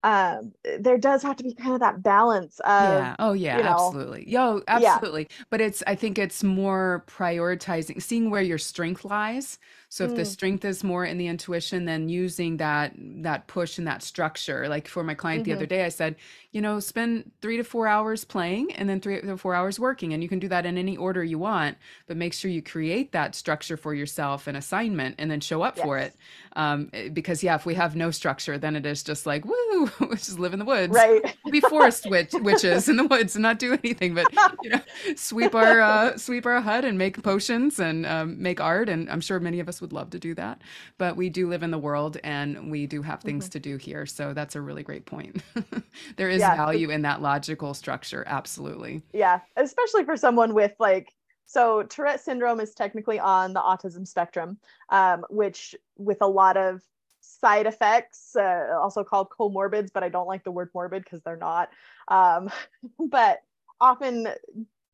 um, 0.06 0.52
there 0.78 0.98
does 0.98 1.22
have 1.24 1.34
to 1.36 1.42
be 1.42 1.52
kind 1.52 1.74
of 1.74 1.80
that 1.80 2.00
balance 2.00 2.60
of 2.60 2.82
yeah 2.82 3.16
oh 3.18 3.32
yeah 3.32 3.56
you 3.56 3.64
know, 3.64 3.70
absolutely 3.70 4.30
yo 4.30 4.62
absolutely 4.68 5.26
yeah. 5.28 5.44
but 5.50 5.60
it's 5.60 5.82
i 5.88 5.96
think 5.96 6.16
it's 6.16 6.44
more 6.44 7.04
prioritizing 7.08 8.00
seeing 8.00 8.30
where 8.30 8.42
your 8.42 8.58
strength 8.58 9.04
lies 9.04 9.58
so 9.88 10.04
if 10.04 10.12
mm. 10.12 10.16
the 10.16 10.24
strength 10.24 10.64
is 10.64 10.82
more 10.82 11.04
in 11.04 11.18
the 11.18 11.26
intuition 11.26 11.84
then 11.84 12.08
using 12.08 12.56
that 12.56 12.92
that 12.96 13.46
push 13.46 13.78
and 13.78 13.86
that 13.86 14.02
structure 14.02 14.68
like 14.68 14.88
for 14.88 15.02
my 15.02 15.14
client 15.14 15.42
mm-hmm. 15.42 15.50
the 15.50 15.56
other 15.56 15.64
mm-hmm. 15.64 15.76
day 15.76 15.84
i 15.84 15.88
said 15.88 16.16
you 16.52 16.60
know 16.60 16.80
spend 16.80 17.30
three 17.40 17.56
to 17.56 17.64
four 17.64 17.86
hours 17.86 18.24
playing 18.24 18.72
and 18.72 18.88
then 18.88 19.00
three 19.00 19.20
to 19.20 19.36
four 19.36 19.54
hours 19.54 19.78
working 19.78 20.12
and 20.12 20.22
you 20.22 20.28
can 20.28 20.38
do 20.38 20.48
that 20.48 20.66
in 20.66 20.78
any 20.78 20.96
order 20.96 21.22
you 21.22 21.38
want 21.38 21.76
but 22.06 22.16
make 22.16 22.32
sure 22.32 22.50
you 22.50 22.62
create 22.62 23.12
that 23.12 23.34
structure 23.34 23.76
for 23.76 23.94
yourself 23.94 24.46
and 24.46 24.56
assignment 24.56 25.14
and 25.18 25.30
then 25.30 25.40
show 25.40 25.62
up 25.62 25.76
yes. 25.76 25.84
for 25.84 25.98
it 25.98 26.14
um, 26.56 26.88
eh, 26.92 27.08
because 27.08 27.42
yeah 27.42 27.54
if 27.54 27.66
we 27.66 27.74
have 27.74 27.94
no 27.94 28.10
structure 28.10 28.58
then 28.58 28.74
it 28.74 28.86
is 28.86 29.02
just 29.02 29.26
like 29.26 29.44
woo 29.44 29.90
just 30.12 30.38
live 30.38 30.52
in 30.52 30.58
the 30.58 30.64
woods 30.64 30.92
right 30.92 31.36
we'll 31.44 31.52
be 31.52 31.60
forest 31.60 32.08
witch- 32.08 32.34
witches 32.40 32.88
in 32.88 32.96
the 32.96 33.04
woods 33.04 33.36
and 33.36 33.42
not 33.42 33.58
do 33.58 33.72
anything 33.84 34.14
but 34.14 34.26
you 34.62 34.70
know 34.70 34.80
sweep 35.14 35.54
our 35.54 35.80
uh, 35.80 36.16
sweep 36.16 36.46
our 36.46 36.60
hut 36.60 36.84
and 36.84 36.96
make 36.96 37.22
potions 37.22 37.78
and 37.78 38.06
um, 38.06 38.40
make 38.40 38.60
art 38.60 38.88
and 38.88 39.10
i'm 39.10 39.20
sure 39.20 39.38
many 39.38 39.60
of 39.60 39.68
us 39.68 39.80
would 39.86 39.92
love 39.92 40.10
to 40.10 40.18
do 40.18 40.34
that 40.34 40.60
but 40.98 41.16
we 41.16 41.30
do 41.30 41.48
live 41.48 41.62
in 41.62 41.70
the 41.70 41.78
world 41.78 42.16
and 42.24 42.70
we 42.70 42.86
do 42.86 43.02
have 43.02 43.20
things 43.20 43.44
mm-hmm. 43.44 43.52
to 43.52 43.60
do 43.60 43.76
here 43.76 44.04
so 44.04 44.34
that's 44.34 44.56
a 44.56 44.60
really 44.60 44.82
great 44.82 45.06
point 45.06 45.40
there 46.16 46.28
is 46.28 46.40
yeah. 46.40 46.56
value 46.56 46.90
in 46.90 47.02
that 47.02 47.22
logical 47.22 47.72
structure 47.72 48.24
absolutely 48.26 49.00
yeah 49.12 49.40
especially 49.56 50.04
for 50.04 50.16
someone 50.16 50.52
with 50.54 50.72
like 50.80 51.12
so 51.46 51.84
Tourette 51.84 52.20
syndrome 52.20 52.58
is 52.58 52.74
technically 52.74 53.20
on 53.20 53.52
the 53.52 53.60
autism 53.60 54.04
spectrum, 54.06 54.58
um, 54.88 55.24
which 55.30 55.76
with 55.96 56.18
a 56.20 56.26
lot 56.26 56.56
of 56.56 56.82
side 57.20 57.66
effects, 57.66 58.34
uh, 58.36 58.76
also 58.80 59.04
called 59.04 59.28
comorbids, 59.30 59.90
but 59.92 60.02
I 60.02 60.08
don't 60.08 60.26
like 60.26 60.42
the 60.42 60.50
word 60.50 60.70
morbid 60.74 61.04
because 61.04 61.22
they're 61.22 61.36
not. 61.36 61.70
Um, 62.08 62.50
but 62.98 63.42
often 63.80 64.28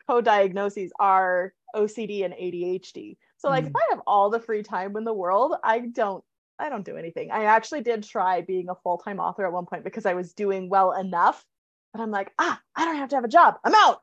co-diagnoses 0.07 0.93
are 0.99 1.55
OCD 1.75 2.25
and 2.25 2.35
ADHD. 2.35 3.17
So 3.43 3.49
like 3.49 3.65
mm. 3.65 3.69
if 3.69 3.77
I 3.77 3.81
have 3.91 4.03
all 4.07 4.31
the 4.31 4.39
free 4.39 4.63
time 4.63 4.97
in 4.97 5.03
the 5.03 5.13
world, 5.13 5.57
I 5.65 5.81
don't 5.81 6.23
I 6.61 6.69
don't 6.69 6.85
do 6.85 6.97
anything. 6.97 7.33
I 7.33 7.45
actually 7.45 7.81
did 7.81 8.05
try 8.05 8.41
being 8.41 8.69
a 8.69 8.77
full-time 8.77 9.19
author 9.19 9.45
at 9.45 9.53
one 9.53 9.67
point 9.67 9.83
because 9.83 10.07
I 10.07 10.15
was 10.15 10.33
doing 10.33 10.69
well 10.69 10.93
enough. 10.93 11.45
But 11.93 12.03
I'm 12.03 12.13
like, 12.13 12.33
ah, 12.39 12.61
I 12.77 12.85
don't 12.85 12.97
have 12.97 13.09
to 13.09 13.17
have 13.17 13.25
a 13.25 13.29
job. 13.29 13.57
I'm 13.65 13.75
out. 13.75 14.03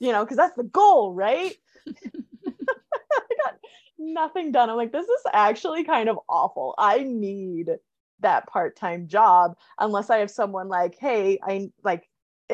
You 0.00 0.12
know, 0.12 0.24
because 0.24 0.38
that's 0.38 0.56
the 0.56 0.64
goal, 0.64 1.12
right? 1.12 1.54
I 1.86 2.52
got 3.44 3.58
nothing 3.98 4.52
done. 4.52 4.70
I'm 4.70 4.76
like, 4.76 4.92
this 4.92 5.06
is 5.06 5.22
actually 5.34 5.84
kind 5.84 6.08
of 6.08 6.18
awful. 6.26 6.74
I 6.78 7.00
need 7.00 7.72
that 8.20 8.46
part-time 8.46 9.06
job 9.06 9.56
unless 9.78 10.08
I 10.08 10.18
have 10.18 10.30
someone 10.30 10.68
like, 10.68 10.96
hey, 10.98 11.38
I 11.42 11.70
like 11.84 12.08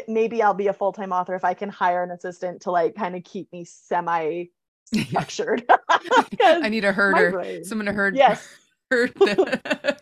maybe 0.08 0.42
I'll 0.42 0.54
be 0.54 0.66
a 0.66 0.72
full-time 0.72 1.12
author 1.12 1.36
if 1.36 1.44
I 1.44 1.54
can 1.54 1.68
hire 1.68 2.02
an 2.02 2.10
assistant 2.10 2.62
to 2.62 2.72
like 2.72 2.96
kind 2.96 3.14
of 3.14 3.22
keep 3.22 3.52
me 3.52 3.64
semi 3.64 4.46
structured. 5.08 5.64
I 5.88 6.68
need 6.68 6.84
a 6.84 6.92
herder, 6.92 7.62
someone 7.64 7.86
to 7.86 7.92
herd. 7.92 8.16
Yes. 8.24 8.46
heard 8.90 9.12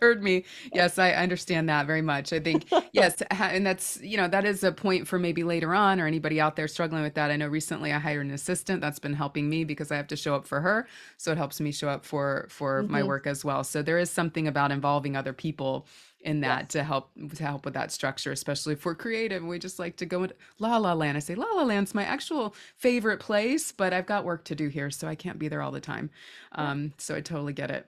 heard 0.01 0.21
me. 0.21 0.43
Yes, 0.73 0.99
I 0.99 1.11
understand 1.13 1.69
that 1.69 1.87
very 1.87 2.01
much. 2.01 2.33
I 2.33 2.39
think 2.39 2.69
yes, 2.91 3.23
and 3.31 3.65
that's 3.65 3.99
you 4.01 4.17
know 4.17 4.27
that 4.27 4.45
is 4.45 4.63
a 4.63 4.71
point 4.71 5.07
for 5.07 5.17
maybe 5.17 5.43
later 5.43 5.73
on 5.73 5.99
or 5.99 6.05
anybody 6.05 6.39
out 6.39 6.57
there 6.57 6.67
struggling 6.67 7.01
with 7.01 7.15
that. 7.15 7.31
I 7.31 7.37
know 7.37 7.47
recently 7.47 7.91
I 7.93 7.99
hired 7.99 8.25
an 8.25 8.33
assistant 8.33 8.81
that's 8.81 8.99
been 8.99 9.13
helping 9.13 9.49
me 9.49 9.63
because 9.63 9.91
I 9.91 9.95
have 9.95 10.07
to 10.07 10.15
show 10.15 10.35
up 10.35 10.45
for 10.45 10.59
her, 10.61 10.87
so 11.17 11.31
it 11.31 11.37
helps 11.37 11.59
me 11.59 11.71
show 11.71 11.89
up 11.89 12.05
for 12.05 12.47
for 12.49 12.83
mm-hmm. 12.83 12.91
my 12.91 13.03
work 13.03 13.25
as 13.25 13.43
well. 13.43 13.63
So 13.63 13.81
there 13.81 13.97
is 13.97 14.11
something 14.11 14.47
about 14.47 14.71
involving 14.71 15.15
other 15.15 15.33
people 15.33 15.87
in 16.23 16.41
that 16.41 16.63
yes. 16.63 16.67
to 16.69 16.83
help 16.83 17.11
to 17.35 17.43
help 17.43 17.65
with 17.65 17.73
that 17.75 17.91
structure, 17.91 18.31
especially 18.31 18.73
if 18.73 18.85
we're 18.85 18.95
creative 18.95 19.43
we 19.43 19.59
just 19.59 19.79
like 19.79 19.95
to 19.97 20.05
go 20.05 20.23
into 20.23 20.35
La 20.59 20.77
La 20.77 20.93
Land. 20.93 21.17
I 21.17 21.19
say 21.19 21.35
La 21.35 21.45
La 21.45 21.63
Land's 21.63 21.93
my 21.93 22.03
actual 22.03 22.55
favorite 22.77 23.19
place, 23.19 23.71
but 23.71 23.93
I've 23.93 24.05
got 24.05 24.25
work 24.25 24.43
to 24.45 24.55
do 24.55 24.67
here, 24.69 24.89
so 24.89 25.07
I 25.07 25.15
can't 25.15 25.39
be 25.39 25.47
there 25.47 25.61
all 25.61 25.71
the 25.71 25.79
time. 25.79 26.09
Um, 26.53 26.93
so 26.97 27.15
I 27.15 27.21
totally 27.21 27.53
get 27.53 27.71
it. 27.71 27.87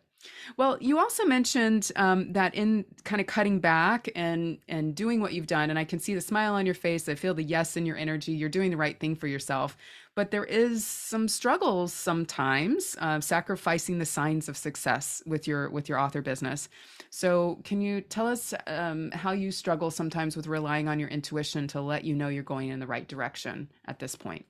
Well, 0.57 0.77
you 0.81 0.97
also 0.97 1.25
mentioned 1.25 1.91
um, 1.95 2.33
that 2.33 2.55
in 2.55 2.85
kind 3.03 3.21
of 3.21 3.27
cutting 3.27 3.59
back 3.59 4.09
and 4.15 4.57
and 4.67 4.95
doing 4.95 5.21
what 5.21 5.33
you've 5.33 5.47
done, 5.47 5.69
and 5.69 5.77
I 5.77 5.83
can 5.83 5.99
see 5.99 6.15
the 6.15 6.21
smile 6.21 6.53
on 6.53 6.65
your 6.65 6.75
face. 6.75 7.07
I 7.07 7.15
feel 7.15 7.33
the 7.33 7.43
yes 7.43 7.77
in 7.77 7.85
your 7.85 7.97
energy. 7.97 8.31
You're 8.31 8.49
doing 8.49 8.71
the 8.71 8.77
right 8.77 8.99
thing 8.99 9.15
for 9.15 9.27
yourself, 9.27 9.77
but 10.15 10.32
there 10.32 10.45
is 10.45 10.86
some 10.86 11.28
struggles 11.28 11.93
sometimes, 11.93 12.95
uh, 12.99 13.19
sacrificing 13.19 13.99
the 13.99 14.06
signs 14.06 14.47
of 14.49 14.58
success 14.58 15.21
with 15.25 15.47
your 15.47 15.69
with 15.69 15.89
your 15.89 15.99
author 15.99 16.21
business. 16.21 16.69
So, 17.10 17.60
can 17.63 17.82
you 17.82 18.01
tell 18.01 18.28
us 18.28 18.54
um, 18.67 19.12
how 19.12 19.34
you 19.34 19.51
struggle 19.51 19.91
sometimes 19.91 20.36
with 20.36 20.47
relying 20.47 20.88
on 20.88 20.99
your 20.99 21.10
intuition 21.10 21.67
to 21.69 21.82
let 21.82 22.06
you 22.06 22.15
know 22.15 22.30
you're 22.30 22.43
going 22.43 22.69
in 22.69 22.80
the 22.80 22.88
right 22.88 23.08
direction 23.08 23.69
at 23.88 23.99
this 23.99 24.15
point? 24.15 24.45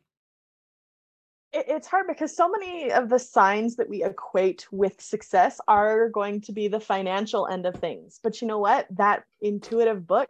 it's 1.57 1.87
hard 1.87 2.07
because 2.07 2.35
so 2.35 2.49
many 2.49 2.91
of 2.91 3.09
the 3.09 3.17
signs 3.19 3.77
that 3.77 3.89
we 3.89 4.03
equate 4.03 4.67
with 4.71 4.99
success 4.99 5.61
are 5.67 6.09
going 6.09 6.41
to 6.41 6.51
be 6.51 6.67
the 6.67 6.79
financial 6.79 7.47
end 7.47 7.65
of 7.65 7.75
things. 7.75 8.19
But 8.21 8.41
you 8.41 8.47
know 8.47 8.59
what? 8.59 8.87
That 8.91 9.23
intuitive 9.41 10.05
book 10.05 10.29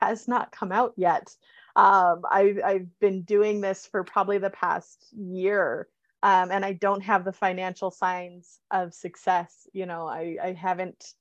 has 0.00 0.28
not 0.28 0.52
come 0.52 0.72
out 0.72 0.92
yet. 0.96 1.34
Um, 1.76 2.22
I've, 2.30 2.58
I've 2.64 3.00
been 3.00 3.22
doing 3.22 3.60
this 3.60 3.86
for 3.86 4.04
probably 4.04 4.38
the 4.38 4.50
past 4.50 5.06
year. 5.12 5.88
Um, 6.22 6.50
and 6.50 6.64
I 6.64 6.74
don't 6.74 7.02
have 7.02 7.24
the 7.24 7.32
financial 7.32 7.90
signs 7.90 8.60
of 8.70 8.92
success. 8.92 9.66
You 9.72 9.86
know, 9.86 10.06
I, 10.06 10.36
I 10.42 10.52
haven't, 10.52 11.14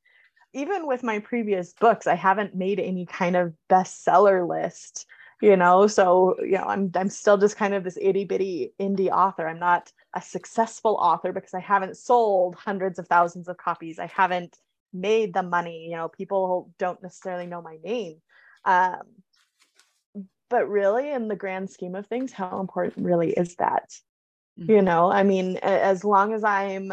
even 0.53 0.87
with 0.87 1.03
my 1.03 1.19
previous 1.19 1.73
books, 1.73 2.07
I 2.07 2.15
haven't 2.15 2.55
made 2.55 2.79
any 2.79 3.05
kind 3.05 3.35
of 3.35 3.53
bestseller 3.69 4.47
list 4.47 5.05
you 5.41 5.55
know 5.55 5.87
so 5.87 6.35
you 6.41 6.57
know 6.57 6.65
i'm 6.65 6.91
i'm 6.95 7.09
still 7.09 7.37
just 7.37 7.55
kind 7.55 7.73
of 7.73 7.83
this 7.83 7.97
itty 8.01 8.25
bitty 8.25 8.73
indie 8.79 9.09
author 9.09 9.47
i'm 9.47 9.59
not 9.59 9.91
a 10.15 10.21
successful 10.21 10.97
author 10.99 11.31
because 11.31 11.53
i 11.53 11.59
haven't 11.59 11.97
sold 11.97 12.55
hundreds 12.55 12.99
of 12.99 13.07
thousands 13.07 13.47
of 13.47 13.57
copies 13.57 13.99
i 13.99 14.07
haven't 14.07 14.57
made 14.93 15.33
the 15.33 15.43
money 15.43 15.87
you 15.89 15.95
know 15.95 16.07
people 16.07 16.71
don't 16.77 17.01
necessarily 17.01 17.45
know 17.45 17.61
my 17.61 17.77
name 17.83 18.17
um, 18.65 19.01
but 20.49 20.69
really 20.69 21.11
in 21.11 21.27
the 21.27 21.35
grand 21.35 21.69
scheme 21.69 21.95
of 21.95 22.07
things 22.07 22.31
how 22.31 22.59
important 22.59 23.05
really 23.05 23.31
is 23.31 23.55
that 23.55 23.91
mm-hmm. 24.59 24.71
you 24.71 24.81
know 24.81 25.11
i 25.11 25.23
mean 25.23 25.57
as 25.57 26.03
long 26.03 26.33
as 26.33 26.43
i'm 26.43 26.91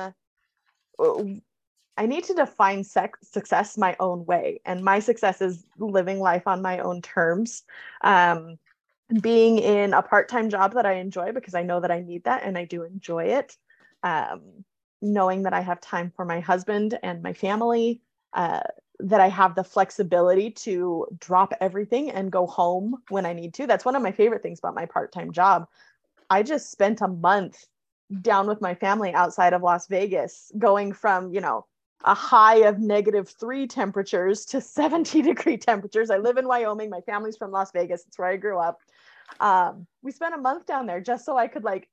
I 1.99 2.07
need 2.07 2.25
to 2.25 2.35
define 2.35 2.85
sec- 2.85 3.17
success 3.23 3.79
my 3.79 3.97
own 3.99 4.27
way. 4.27 4.61
And 4.65 4.85
my 4.85 4.99
success 4.99 5.41
is 5.41 5.65
living 5.79 6.21
life 6.21 6.47
on 6.47 6.61
my 6.63 6.81
own 6.81 7.01
terms. 7.01 7.63
Um, 8.03 8.59
being 9.21 9.59
in 9.59 9.95
a 9.95 10.03
part 10.03 10.29
time 10.29 10.51
job 10.51 10.75
that 10.75 10.85
I 10.85 10.95
enjoy 10.95 11.33
because 11.33 11.55
I 11.55 11.63
know 11.63 11.81
that 11.81 11.91
I 11.91 12.01
need 12.01 12.25
that 12.25 12.43
and 12.43 12.59
I 12.59 12.65
do 12.65 12.83
enjoy 12.83 13.25
it. 13.27 13.57
Um, 14.03 14.65
knowing 15.01 15.45
that 15.45 15.53
I 15.53 15.61
have 15.61 15.81
time 15.81 16.13
for 16.15 16.25
my 16.25 16.41
husband 16.41 16.99
and 17.03 17.23
my 17.23 17.33
family, 17.33 18.03
uh, 18.33 18.61
that 19.01 19.21
I 19.21 19.29
have 19.29 19.55
the 19.55 19.65
flexibility 19.65 20.51
to 20.51 21.07
drop 21.19 21.53
everything 21.61 22.11
and 22.11 22.33
go 22.33 22.47
home 22.47 23.03
when 23.09 23.27
I 23.27 23.33
need 23.33 23.55
to. 23.55 23.67
That's 23.67 23.85
one 23.85 23.97
of 23.97 24.03
my 24.03 24.13
favorite 24.13 24.43
things 24.43 24.59
about 24.59 24.75
my 24.75 24.87
part 24.87 25.13
time 25.13 25.33
job. 25.33 25.67
I 26.31 26.43
just 26.43 26.71
spent 26.71 27.01
a 27.01 27.09
month 27.09 27.67
down 28.23 28.47
with 28.47 28.61
my 28.61 28.75
family 28.75 29.13
outside 29.13 29.53
of 29.53 29.63
Las 29.63 29.87
Vegas, 29.89 30.51
going 30.59 30.93
from, 30.93 31.33
you 31.33 31.41
know, 31.41 31.67
a 32.05 32.15
high 32.15 32.67
of 32.69 32.79
negative 32.79 33.29
three 33.29 33.67
temperatures 33.67 34.45
to 34.47 34.61
70 34.61 35.23
degree 35.23 35.57
temperatures. 35.57 36.11
I 36.11 36.19
live 36.19 36.37
in 36.37 36.47
Wyoming. 36.47 36.91
My 36.91 37.01
family's 37.01 37.37
from 37.37 37.51
Las 37.51 37.73
Vegas. 37.73 38.05
It's 38.07 38.19
where 38.19 38.29
I 38.29 38.37
grew 38.37 38.59
up. 38.59 38.79
Um, 39.41 39.87
we 40.03 40.13
spent 40.13 40.35
a 40.35 40.39
month 40.39 40.67
down 40.67 40.87
there 40.87 41.01
just 41.01 41.25
so 41.25 41.37
I 41.37 41.49
could 41.49 41.65
like 41.65 41.89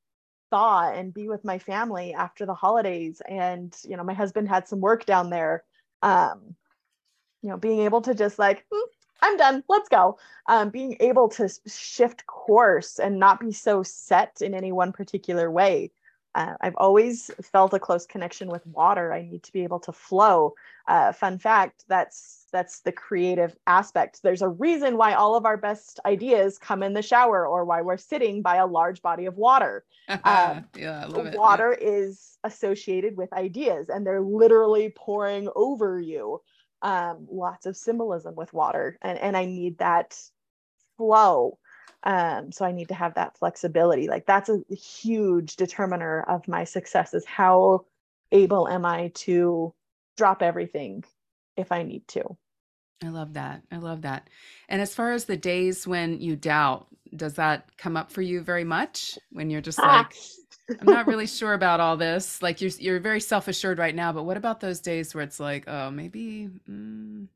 thaw 0.51 0.91
and 0.91 1.13
be 1.13 1.27
with 1.27 1.43
my 1.43 1.57
family 1.57 2.13
after 2.13 2.45
the 2.45 2.53
holidays. 2.53 3.21
And, 3.27 3.75
you 3.83 3.97
know, 3.97 4.03
my 4.03 4.13
husband 4.13 4.47
had 4.47 4.67
some 4.67 4.81
work 4.81 5.05
down 5.05 5.29
there. 5.29 5.63
Um, 6.03 6.55
you 7.43 7.49
know, 7.49 7.57
being 7.57 7.81
able 7.81 8.01
to 8.01 8.15
just 8.15 8.39
like, 8.39 8.65
hmm, 8.71 8.89
I'm 9.21 9.37
done, 9.37 9.63
let's 9.69 9.89
go. 9.89 10.17
Um, 10.47 10.69
being 10.69 10.97
able 10.99 11.29
to 11.29 11.49
shift 11.67 12.25
course 12.25 12.99
and 12.99 13.19
not 13.19 13.39
be 13.39 13.51
so 13.51 13.83
set 13.83 14.41
in 14.41 14.53
any 14.55 14.71
one 14.71 14.91
particular 14.91 15.51
way 15.51 15.91
uh, 16.35 16.55
I've 16.61 16.75
always 16.77 17.29
felt 17.41 17.73
a 17.73 17.79
close 17.79 18.05
connection 18.05 18.47
with 18.49 18.65
water. 18.65 19.13
I 19.13 19.21
need 19.21 19.43
to 19.43 19.53
be 19.53 19.63
able 19.63 19.79
to 19.81 19.91
flow. 19.91 20.55
Uh, 20.87 21.11
fun 21.11 21.37
fact: 21.37 21.85
that's 21.87 22.47
that's 22.51 22.79
the 22.79 22.91
creative 22.91 23.55
aspect. 23.67 24.21
There's 24.23 24.41
a 24.41 24.49
reason 24.49 24.97
why 24.97 25.13
all 25.13 25.35
of 25.35 25.45
our 25.45 25.57
best 25.57 25.99
ideas 26.05 26.57
come 26.57 26.81
in 26.81 26.93
the 26.93 27.03
shower, 27.03 27.45
or 27.45 27.65
why 27.65 27.81
we're 27.81 27.97
sitting 27.97 28.41
by 28.41 28.55
a 28.55 28.65
large 28.65 29.01
body 29.01 29.25
of 29.25 29.37
water. 29.37 29.85
Um, 30.23 30.65
yeah, 30.75 31.07
water 31.07 31.77
yeah. 31.79 31.87
is 31.87 32.37
associated 32.43 33.15
with 33.15 33.31
ideas, 33.33 33.89
and 33.89 34.05
they're 34.05 34.21
literally 34.21 34.91
pouring 34.95 35.49
over 35.55 35.99
you. 35.99 36.41
Um, 36.83 37.27
lots 37.31 37.65
of 37.65 37.75
symbolism 37.75 38.35
with 38.35 38.53
water, 38.53 38.99
and 39.01 39.17
and 39.17 39.35
I 39.35 39.45
need 39.45 39.79
that 39.79 40.15
flow 40.97 41.57
um, 42.03 42.51
so 42.51 42.65
i 42.65 42.71
need 42.71 42.89
to 42.89 42.93
have 42.93 43.13
that 43.15 43.37
flexibility 43.37 44.07
like 44.07 44.25
that's 44.25 44.49
a 44.49 44.61
huge 44.73 45.55
determiner 45.55 46.21
of 46.23 46.47
my 46.47 46.63
success 46.63 47.13
is 47.13 47.25
how 47.25 47.85
able 48.31 48.67
am 48.67 48.85
i 48.85 49.09
to 49.13 49.73
drop 50.17 50.41
everything 50.41 51.03
if 51.57 51.71
i 51.71 51.83
need 51.83 52.07
to 52.07 52.37
I 53.03 53.09
love 53.09 53.33
that. 53.33 53.63
I 53.69 53.79
love 53.79 54.03
that. 54.03 54.29
And 54.69 54.81
as 54.81 54.95
far 54.95 55.11
as 55.11 55.25
the 55.25 55.35
days 55.35 55.85
when 55.85 56.21
you 56.21 56.37
doubt, 56.37 56.87
does 57.13 57.33
that 57.33 57.75
come 57.77 57.97
up 57.97 58.13
for 58.13 58.21
you 58.21 58.39
very 58.39 58.63
much 58.63 59.19
when 59.29 59.49
you're 59.49 59.59
just 59.59 59.79
like 59.83 60.15
I'm 60.69 60.87
not 60.87 61.07
really 61.07 61.27
sure 61.27 61.53
about 61.53 61.79
all 61.79 61.97
this. 61.97 62.41
Like 62.41 62.61
you're 62.61 62.71
you're 62.79 62.99
very 62.99 63.19
self-assured 63.19 63.79
right 63.79 63.95
now, 63.95 64.13
but 64.13 64.23
what 64.23 64.37
about 64.37 64.59
those 64.59 64.79
days 64.79 65.13
where 65.13 65.23
it's 65.23 65.39
like, 65.39 65.67
oh, 65.67 65.91
maybe 65.91 66.49
mm, 66.69 67.27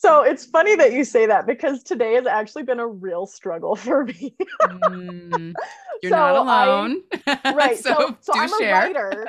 so 0.00 0.22
it's 0.22 0.44
funny 0.44 0.76
that 0.76 0.92
you 0.92 1.02
say 1.02 1.26
that 1.26 1.44
because 1.44 1.82
today 1.82 2.14
has 2.14 2.24
actually 2.24 2.62
been 2.62 2.78
a 2.78 2.86
real 2.86 3.26
struggle 3.26 3.74
for 3.76 4.04
me. 4.04 4.32
mm, 4.62 5.52
you're 6.02 6.10
so 6.10 6.16
not 6.16 6.36
alone. 6.36 7.02
I, 7.26 7.52
right. 7.56 7.76
so, 7.76 7.94
so, 7.98 8.16
so 8.20 8.32
I'm 8.36 8.48
share. 8.60 8.74
a 8.74 8.86
writer. 8.86 9.26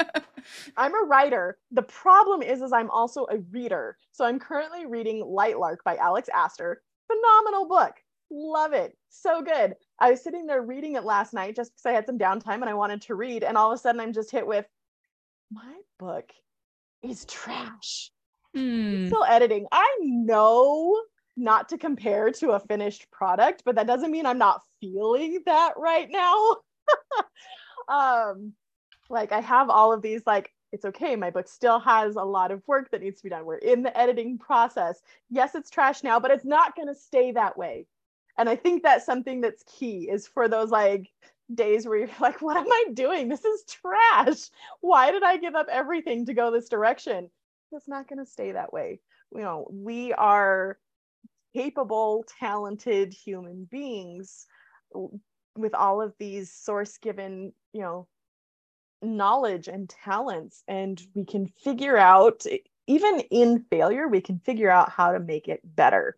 I'm 0.78 0.94
a 0.94 1.08
writer. 1.08 1.58
The 1.72 1.82
problem 1.82 2.44
is, 2.44 2.62
is 2.62 2.72
I'm 2.72 2.92
also 2.92 3.26
a 3.32 3.40
reader. 3.52 3.98
So 4.12 4.26
I'm 4.26 4.38
currently 4.38 4.86
reading 4.86 5.24
Lightlark 5.24 5.78
by 5.84 5.96
Alex 5.96 6.30
Aster. 6.32 6.84
Phenomenal 7.08 7.68
book. 7.68 7.94
Love 8.30 8.74
it. 8.74 8.96
So 9.10 9.42
good. 9.42 9.74
I 10.00 10.12
was 10.12 10.24
sitting 10.24 10.46
there 10.46 10.62
reading 10.62 10.96
it 10.96 11.04
last 11.04 11.34
night 11.34 11.56
just 11.56 11.72
because 11.74 11.86
I 11.86 11.92
had 11.92 12.06
some 12.06 12.18
downtime 12.18 12.62
and 12.62 12.70
I 12.70 12.74
wanted 12.74 13.02
to 13.04 13.16
read. 13.16 13.44
And 13.44 13.58
all 13.58 13.72
of 13.72 13.76
a 13.76 13.82
sudden 13.82 14.02
I'm 14.02 14.14
just 14.14 14.32
hit 14.32 14.48
with 14.48 14.66
my 15.52 15.76
book 15.98 16.32
is 17.02 17.26
trash. 17.26 18.12
Hmm. 18.56 19.08
Still 19.08 19.26
editing. 19.26 19.68
I 19.72 19.98
know 20.02 21.02
not 21.36 21.70
to 21.70 21.78
compare 21.78 22.32
to 22.32 22.52
a 22.52 22.60
finished 22.60 23.10
product, 23.12 23.64
but 23.66 23.76
that 23.76 23.88
doesn't 23.88 24.12
mean 24.12 24.26
I'm 24.26 24.38
not 24.38 24.62
feeling 24.82 25.42
that 25.46 25.74
right 25.78 26.10
now. 26.10 26.58
um, 27.88 28.54
like 29.10 29.32
I 29.32 29.42
have 29.42 29.70
all 29.70 29.94
of 29.94 30.02
these 30.02 30.22
like 30.26 30.54
it's 30.72 30.86
okay. 30.86 31.16
My 31.16 31.32
book 31.32 31.48
still 31.48 31.80
has 31.80 32.16
a 32.16 32.24
lot 32.24 32.52
of 32.52 32.62
work 32.68 32.92
that 32.92 33.02
needs 33.02 33.18
to 33.18 33.24
be 33.24 33.30
done. 33.30 33.46
We're 33.46 33.56
in 33.56 33.82
the 33.82 33.98
editing 33.98 34.38
process. 34.38 35.02
Yes, 35.30 35.56
it's 35.56 35.70
trash 35.70 36.04
now, 36.04 36.20
but 36.20 36.32
it's 36.32 36.46
not 36.46 36.76
going 36.76 36.88
to 36.88 36.96
stay 36.96 37.32
that 37.32 37.58
way. 37.58 37.88
And 38.40 38.48
I 38.48 38.56
think 38.56 38.82
that's 38.82 39.06
something 39.06 39.42
that's 39.42 39.64
key 39.64 40.10
is 40.10 40.26
for 40.26 40.48
those 40.48 40.72
like 40.72 41.12
days 41.54 41.86
where 41.86 41.98
you're 41.98 42.10
like, 42.22 42.42
what 42.42 42.56
am 42.56 42.72
I 42.72 42.86
doing? 42.94 43.28
This 43.28 43.44
is 43.44 43.66
trash. 43.66 44.50
Why 44.80 45.12
did 45.12 45.24
I 45.24 45.38
give 45.38 45.56
up 45.56 45.68
everything 45.70 46.26
to 46.26 46.34
go 46.34 46.50
this 46.50 46.70
direction? 46.70 47.30
it's 47.72 47.88
not 47.88 48.08
going 48.08 48.18
to 48.18 48.26
stay 48.26 48.54
that 48.54 48.74
way. 48.74 49.00
You 49.32 49.42
know, 49.42 49.68
we 49.72 50.12
are 50.14 50.80
capable, 51.54 52.26
talented 52.40 53.14
human 53.14 53.68
beings 53.70 54.48
with 55.56 55.76
all 55.76 56.02
of 56.02 56.16
these 56.18 56.52
source 56.52 56.98
given, 56.98 57.54
you 57.74 57.82
know, 57.82 58.08
knowledge 59.04 59.68
and 59.68 59.88
talents. 59.88 60.64
And 60.68 61.00
we 61.14 61.26
can 61.26 61.46
figure 61.64 61.96
out, 61.96 62.44
even 62.88 63.20
in 63.30 63.66
failure, 63.70 64.08
we 64.08 64.22
can 64.22 64.40
figure 64.40 64.72
out 64.72 64.90
how 64.90 65.12
to 65.12 65.20
make 65.20 65.48
it 65.48 65.62
better. 65.64 66.18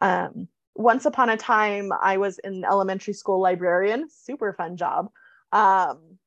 Um, 0.00 0.46
once 0.74 1.04
upon 1.04 1.30
a 1.30 1.36
time, 1.36 1.90
I 2.00 2.16
was 2.16 2.38
an 2.38 2.64
elementary 2.64 3.14
school 3.14 3.40
librarian, 3.40 4.08
super 4.08 4.52
fun 4.52 4.76
job. 4.76 5.10
Um, 5.52 6.18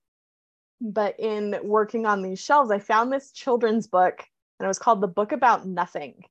but 0.81 1.19
in 1.19 1.57
working 1.63 2.05
on 2.05 2.21
these 2.21 2.39
shelves, 2.39 2.71
I 2.71 2.79
found 2.79 3.11
this 3.11 3.31
children's 3.31 3.87
book 3.87 4.23
and 4.59 4.65
it 4.65 4.67
was 4.67 4.79
called 4.79 5.01
The 5.01 5.07
Book 5.07 5.31
About 5.31 5.65
Nothing. 5.65 6.23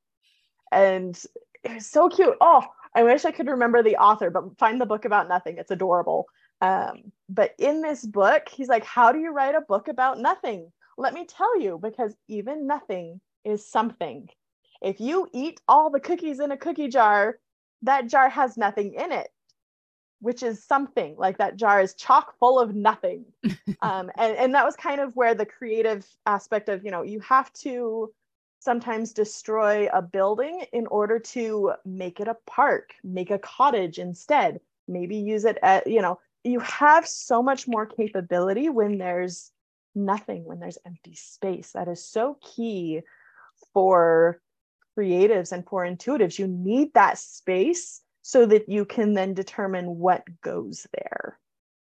And 0.71 1.19
it 1.63 1.75
was 1.75 1.87
so 1.87 2.09
cute. 2.09 2.37
Oh, 2.41 2.65
I 2.95 3.03
wish 3.03 3.25
I 3.25 3.33
could 3.33 3.49
remember 3.49 3.83
the 3.83 3.97
author, 3.97 4.31
but 4.31 4.59
find 4.59 4.81
the 4.81 4.87
book 4.87 5.05
about 5.05 5.29
nothing. 5.29 5.59
It's 5.59 5.71
adorable. 5.71 6.27
Um, 6.61 7.13
but 7.29 7.55
in 7.59 7.83
this 7.83 8.05
book, 8.05 8.49
he's 8.49 8.69
like, 8.69 8.85
How 8.85 9.13
do 9.13 9.19
you 9.19 9.33
write 9.33 9.55
a 9.55 9.61
book 9.61 9.89
about 9.89 10.19
nothing? 10.19 10.71
Let 10.97 11.13
me 11.13 11.27
tell 11.27 11.61
you, 11.61 11.79
because 11.83 12.15
even 12.29 12.67
nothing 12.67 13.21
is 13.45 13.69
something. 13.69 14.29
If 14.81 15.01
you 15.01 15.29
eat 15.33 15.61
all 15.67 15.91
the 15.91 16.01
cookies 16.01 16.41
in 16.41 16.53
a 16.53 16.57
cookie 16.57 16.89
jar, 16.89 17.39
that 17.85 18.09
jar 18.09 18.29
has 18.29 18.57
nothing 18.57 18.95
in 18.95 19.13
it, 19.13 19.29
which 20.21 20.43
is 20.43 20.65
something 20.65 21.15
like 21.17 21.39
that 21.39 21.57
jar 21.57 21.81
is 21.81 21.95
chock 21.95 22.39
full 22.39 22.59
of 22.59 22.75
nothing. 22.75 23.25
um, 23.83 24.11
and, 24.17 24.37
and 24.37 24.55
that 24.55 24.65
was 24.65 24.77
kind 24.77 25.01
of 25.01 25.15
where 25.15 25.35
the 25.35 25.47
creative 25.47 26.07
aspect 26.27 26.69
of, 26.69 26.85
you 26.85 26.91
know, 26.91 27.03
you 27.03 27.21
have 27.21 27.53
to 27.53 28.13
sometimes 28.59 29.13
destroy 29.13 29.89
a 29.93 30.01
building 30.01 30.65
in 30.73 30.87
order 30.87 31.19
to 31.19 31.73
make 31.85 32.21
it 32.21 32.29
a 32.29 32.37
park, 32.47 32.95
make 33.05 33.31
a 33.31 33.39
cottage 33.39 33.99
instead, 33.99 34.59
maybe 34.89 35.17
use 35.17 35.45
it 35.45 35.59
at, 35.63 35.87
you 35.87 36.01
know, 36.01 36.19
you 36.43 36.61
have 36.61 37.07
so 37.07 37.43
much 37.43 37.69
more 37.69 37.87
capability 37.87 38.69
when 38.71 38.99
there's 38.99 39.53
nothing, 39.95 40.45
when 40.45 40.61
there's 40.61 40.79
empty 40.87 41.15
space. 41.15 41.73
That 41.73 41.89
is 41.89 42.03
so 42.03 42.39
key 42.41 43.03
for 43.73 44.41
creatives 44.97 45.53
and 45.53 45.67
for 45.67 45.85
intuitives. 45.85 46.39
You 46.39 46.47
need 46.47 46.93
that 46.95 47.19
space 47.19 48.03
so 48.23 48.47
that 48.47 48.69
you 48.69 48.85
can 48.85 49.15
then 49.15 49.35
determine 49.35 49.99
what 49.99 50.25
goes 50.41 50.87
there. 50.93 51.39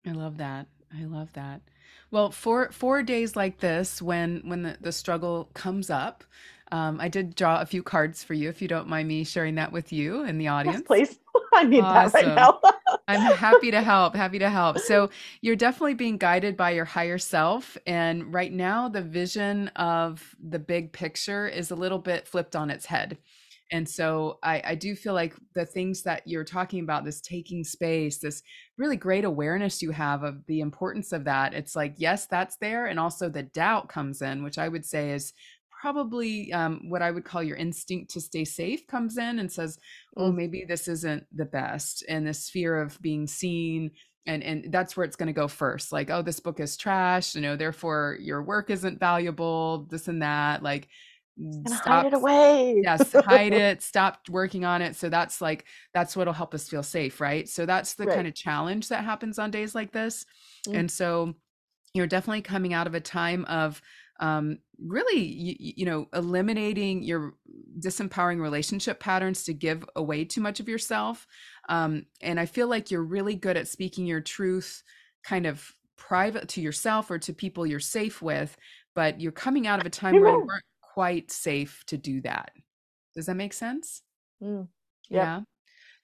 I 0.06 0.12
love 0.12 0.38
that. 0.38 0.68
I 0.98 1.06
love 1.06 1.32
that. 1.34 1.62
Well, 2.10 2.32
for 2.32 2.72
four 2.72 3.04
days 3.04 3.36
like 3.36 3.60
this, 3.60 4.02
when 4.02 4.42
when 4.44 4.64
the, 4.64 4.78
the 4.82 4.92
struggle 4.92 5.50
comes 5.54 5.90
up, 5.90 6.24
um, 6.72 7.02
I 7.02 7.10
did 7.10 7.36
draw 7.36 7.62
a 7.62 7.66
few 7.66 7.84
cards 7.84 8.24
for 8.24 8.34
you, 8.34 8.50
if 8.50 8.62
you 8.62 8.68
don't 8.68 8.88
mind 8.88 9.08
me 9.08 9.24
sharing 9.24 9.56
that 9.56 9.72
with 9.72 9.92
you 9.92 10.24
and 10.24 10.40
the 10.40 10.48
audience. 10.48 10.80
Yes, 10.80 10.88
please. 10.88 11.20
I 11.54 11.64
need 11.64 11.82
awesome. 11.82 12.12
that 12.12 12.28
right 12.28 12.36
now. 12.36 12.60
I'm 13.08 13.36
happy 13.36 13.72
to 13.72 13.82
help. 13.82 14.16
Happy 14.16 14.40
to 14.40 14.50
help. 14.50 14.80
So 14.80 15.10
you're 15.42 15.58
definitely 15.58 15.96
being 15.96 16.18
guided 16.18 16.56
by 16.56 16.72
your 16.72 16.86
higher 16.86 17.18
self, 17.18 17.78
and 17.86 18.34
right 18.34 18.52
now 18.52 18.88
the 18.88 19.02
vision 19.02 19.68
of 19.70 20.36
the 20.42 20.60
big 20.60 20.94
picture 20.94 21.48
is 21.48 21.72
a 21.72 21.76
little 21.76 22.00
bit 22.00 22.28
flipped 22.28 22.56
on 22.56 22.70
its 22.70 22.86
head. 22.86 23.18
And 23.74 23.88
so 23.88 24.38
I, 24.44 24.62
I 24.66 24.76
do 24.76 24.96
feel 24.96 25.14
like 25.14 25.34
the 25.56 25.66
things 25.66 26.04
that 26.04 26.24
you're 26.26 26.44
talking 26.44 26.84
about, 26.84 27.06
this 27.06 27.22
taking 27.22 27.64
space, 27.64 28.20
this 28.20 28.44
really 28.78 28.98
great 28.98 29.24
awareness 29.24 29.82
you 29.82 29.92
have 29.92 30.24
of 30.24 30.46
the 30.48 30.60
importance 30.60 31.14
of 31.14 31.24
that. 31.24 31.54
It's 31.54 31.74
like, 31.74 31.94
yes, 31.96 32.28
that's 32.28 32.58
there. 32.58 32.88
And 32.88 33.00
also 33.00 33.30
the 33.30 33.44
doubt 33.44 33.88
comes 33.88 34.22
in, 34.22 34.44
which 34.44 34.58
I 34.58 34.68
would 34.68 34.86
say 34.86 35.12
is 35.12 35.32
probably 35.82 36.54
um, 36.54 36.90
what 36.90 37.02
I 37.02 37.10
would 37.10 37.26
call 37.26 37.42
your 37.42 37.58
instinct 37.58 38.12
to 38.12 38.22
stay 38.22 38.46
safe 38.46 38.86
comes 38.86 39.18
in 39.18 39.40
and 39.40 39.52
says, 39.52 39.80
oh, 40.16 40.32
mm. 40.32 40.36
maybe 40.36 40.64
this 40.64 40.88
isn't 40.88 41.26
the 41.36 41.46
best. 41.46 42.06
And 42.08 42.26
this 42.26 42.52
fear 42.52 42.80
of 42.80 43.02
being 43.02 43.26
seen. 43.26 43.90
And, 44.28 44.44
and 44.44 44.72
that's 44.72 44.96
where 44.96 45.06
it's 45.06 45.16
going 45.16 45.28
to 45.28 45.34
go 45.34 45.48
first. 45.48 45.92
Like, 45.92 46.12
oh, 46.12 46.22
this 46.22 46.40
book 46.40 46.60
is 46.60 46.78
trash, 46.78 47.34
you 47.34 47.42
know, 47.42 47.56
therefore 47.56 48.18
your 48.20 48.44
work 48.44 48.70
isn't 48.70 49.00
valuable, 49.00 49.88
this 49.90 50.08
and 50.08 50.22
that. 50.22 50.62
Like, 50.62 50.88
and 51.40 51.68
stop, 51.68 51.88
hide 51.88 52.06
it 52.06 52.14
away. 52.14 52.82
yes, 52.84 53.12
hide 53.14 53.54
it. 53.54 53.82
Stop 53.82 54.30
working 54.30 54.64
on 54.64 54.84
it. 54.84 54.96
So 54.96 55.10
that's 55.10 55.42
like 55.42 55.66
that's 55.96 56.16
what'll 56.16 56.34
help 56.34 56.54
us 56.54 56.70
feel 56.70 56.84
safe, 56.84 57.20
right? 57.20 57.50
So 57.50 57.66
that's 57.66 57.96
the 57.96 58.06
right. 58.06 58.16
kind 58.16 58.28
of 58.28 58.36
challenge 58.36 58.90
that 58.90 59.04
happens 59.04 59.40
on 59.40 59.50
days 59.50 59.74
like 59.74 59.92
this. 59.92 60.26
Mm. 60.68 60.80
And 60.80 60.92
so 60.92 61.34
you're 61.96 62.06
definitely 62.06 62.42
coming 62.42 62.74
out 62.74 62.86
of 62.86 62.94
a 62.94 63.00
time 63.00 63.46
of 63.46 63.82
um, 64.22 64.60
really, 64.78 65.20
you, 65.20 65.56
you 65.58 65.86
know, 65.86 66.08
eliminating 66.14 67.04
your 67.04 67.34
disempowering 67.80 68.40
relationship 68.40 69.00
patterns 69.00 69.44
to 69.44 69.54
give 69.54 69.84
away 69.96 70.24
too 70.24 70.42
much 70.42 70.60
of 70.60 70.70
yourself. 70.70 71.28
Um, 71.68 72.06
and 72.22 72.40
I 72.40 72.46
feel 72.46 72.68
like 72.68 72.92
you're 72.92 73.04
really 73.04 73.36
good 73.36 73.58
at 73.58 73.68
speaking 73.68 74.06
your 74.06 74.22
truth, 74.22 74.84
kind 75.24 75.46
of 75.48 75.74
private 75.98 76.48
to 76.50 76.62
yourself 76.62 77.10
or 77.12 77.18
to 77.20 77.34
people 77.34 77.66
you're 77.66 77.80
safe 77.80 78.22
with. 78.22 78.56
But 78.94 79.20
you're 79.20 79.32
coming 79.32 79.68
out 79.68 79.80
of 79.80 79.86
a 79.86 79.90
time 79.90 80.20
where 80.20 80.32
you 80.34 80.46
weren't 80.46 80.64
quite 80.82 81.32
safe 81.32 81.84
to 81.88 81.98
do 81.98 82.22
that. 82.22 82.52
Does 83.16 83.26
that 83.26 83.36
make 83.36 83.54
sense? 83.54 84.04
Mm, 84.44 84.68
yeah. 85.10 85.42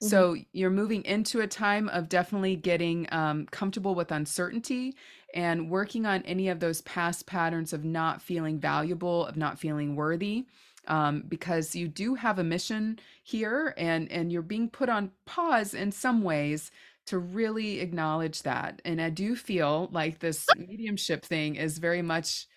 Mm-hmm. 0.01 0.09
So 0.09 0.35
you're 0.53 0.69
moving 0.69 1.03
into 1.05 1.41
a 1.41 1.47
time 1.47 1.89
of 1.89 2.09
definitely 2.09 2.55
getting 2.55 3.07
um, 3.11 3.47
comfortable 3.47 3.95
with 3.95 4.11
uncertainty 4.11 4.95
and 5.33 5.69
working 5.69 6.05
on 6.05 6.21
any 6.23 6.49
of 6.49 6.59
those 6.59 6.81
past 6.81 7.25
patterns 7.25 7.73
of 7.73 7.83
not 7.83 8.21
feeling 8.21 8.59
valuable, 8.59 9.25
of 9.25 9.37
not 9.37 9.59
feeling 9.59 9.95
worthy. 9.95 10.45
Um, 10.87 11.23
because 11.27 11.75
you 11.75 11.89
do 11.89 12.15
have 12.15 12.39
a 12.39 12.45
mission 12.45 12.97
here 13.21 13.73
and 13.75 14.09
and 14.09 14.31
you're 14.31 14.41
being 14.41 14.69
put 14.69 14.87
on 14.87 15.11
pause 15.25 15.73
in 15.73 15.91
some 15.91 16.21
ways 16.21 16.71
to 17.07 17.17
really 17.17 17.81
acknowledge 17.81 18.43
that 18.43 18.81
and 18.85 19.01
i 19.01 19.09
do 19.09 19.35
feel 19.35 19.89
like 19.91 20.19
this 20.19 20.45
mediumship 20.57 21.25
thing 21.25 21.55
is 21.55 21.77
very 21.77 22.01
much 22.01 22.47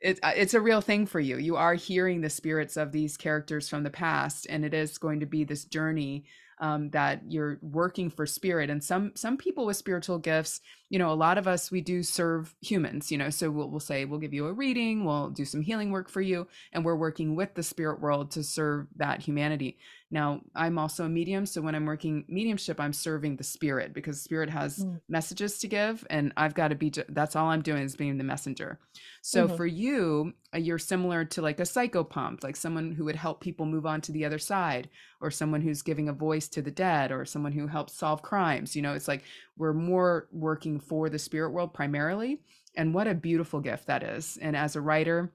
it, 0.00 0.18
uh, 0.22 0.32
it's 0.34 0.54
a 0.54 0.60
real 0.60 0.80
thing 0.80 1.06
for 1.06 1.20
you. 1.20 1.36
You 1.36 1.56
are 1.56 1.74
hearing 1.74 2.20
the 2.20 2.30
spirits 2.30 2.76
of 2.76 2.92
these 2.92 3.16
characters 3.16 3.68
from 3.68 3.82
the 3.82 3.90
past, 3.90 4.46
and 4.48 4.64
it 4.64 4.72
is 4.72 4.98
going 4.98 5.20
to 5.20 5.26
be 5.26 5.44
this 5.44 5.64
journey 5.64 6.24
um, 6.60 6.90
that 6.90 7.22
you're 7.28 7.58
working 7.62 8.10
for 8.10 8.26
spirit. 8.26 8.70
And 8.70 8.84
some 8.84 9.12
some 9.16 9.36
people 9.36 9.66
with 9.66 9.76
spiritual 9.76 10.18
gifts, 10.18 10.60
you 10.90 10.98
know, 10.98 11.10
a 11.10 11.14
lot 11.14 11.38
of 11.38 11.48
us 11.48 11.70
we 11.70 11.80
do 11.80 12.02
serve 12.02 12.54
humans. 12.60 13.10
You 13.10 13.18
know, 13.18 13.30
so 13.30 13.50
we'll, 13.50 13.70
we'll 13.70 13.80
say 13.80 14.04
we'll 14.04 14.20
give 14.20 14.34
you 14.34 14.46
a 14.46 14.52
reading, 14.52 15.04
we'll 15.04 15.30
do 15.30 15.44
some 15.44 15.62
healing 15.62 15.90
work 15.90 16.10
for 16.10 16.20
you, 16.20 16.46
and 16.72 16.84
we're 16.84 16.96
working 16.96 17.34
with 17.34 17.54
the 17.54 17.62
spirit 17.62 18.00
world 18.00 18.30
to 18.32 18.44
serve 18.44 18.86
that 18.96 19.22
humanity. 19.22 19.78
Now, 20.12 20.40
I'm 20.56 20.76
also 20.76 21.04
a 21.04 21.08
medium, 21.08 21.46
so 21.46 21.60
when 21.60 21.76
I'm 21.76 21.86
working 21.86 22.24
mediumship, 22.26 22.80
I'm 22.80 22.92
serving 22.92 23.36
the 23.36 23.44
spirit 23.44 23.94
because 23.94 24.20
spirit 24.20 24.50
has 24.50 24.78
mm. 24.78 25.00
messages 25.08 25.58
to 25.58 25.68
give, 25.68 26.04
and 26.10 26.32
I've 26.36 26.54
got 26.54 26.68
to 26.68 26.74
be. 26.74 26.92
That's 27.08 27.36
all 27.36 27.46
I'm 27.46 27.62
doing 27.62 27.84
is 27.84 27.94
being 27.94 28.18
the 28.18 28.24
messenger. 28.24 28.80
So 29.22 29.46
mm-hmm. 29.46 29.56
for 29.56 29.66
you, 29.66 30.32
uh, 30.52 30.58
you're 30.58 30.78
similar 30.78 31.24
to 31.26 31.42
like 31.42 31.60
a 31.60 31.64
psychopomp, 31.64 32.42
like 32.42 32.56
someone 32.56 32.90
who 32.90 33.04
would 33.04 33.14
help 33.14 33.40
people 33.40 33.66
move 33.66 33.86
on 33.86 34.00
to 34.00 34.12
the 34.12 34.24
other 34.24 34.38
side, 34.38 34.88
or 35.20 35.30
someone 35.30 35.60
who's 35.60 35.82
giving 35.82 36.08
a 36.08 36.12
voice 36.12 36.48
to 36.48 36.62
the 36.62 36.72
dead, 36.72 37.12
or 37.12 37.24
someone 37.24 37.52
who 37.52 37.68
helps 37.68 37.94
solve 37.94 38.20
crimes. 38.20 38.74
You 38.74 38.82
know, 38.82 38.94
it's 38.94 39.08
like 39.08 39.22
we're 39.56 39.72
more 39.72 40.26
working 40.32 40.80
for 40.80 41.08
the 41.08 41.20
spirit 41.20 41.50
world 41.50 41.72
primarily, 41.72 42.40
and 42.76 42.92
what 42.92 43.06
a 43.06 43.14
beautiful 43.14 43.60
gift 43.60 43.86
that 43.86 44.02
is. 44.02 44.38
And 44.42 44.56
as 44.56 44.74
a 44.74 44.80
writer 44.80 45.32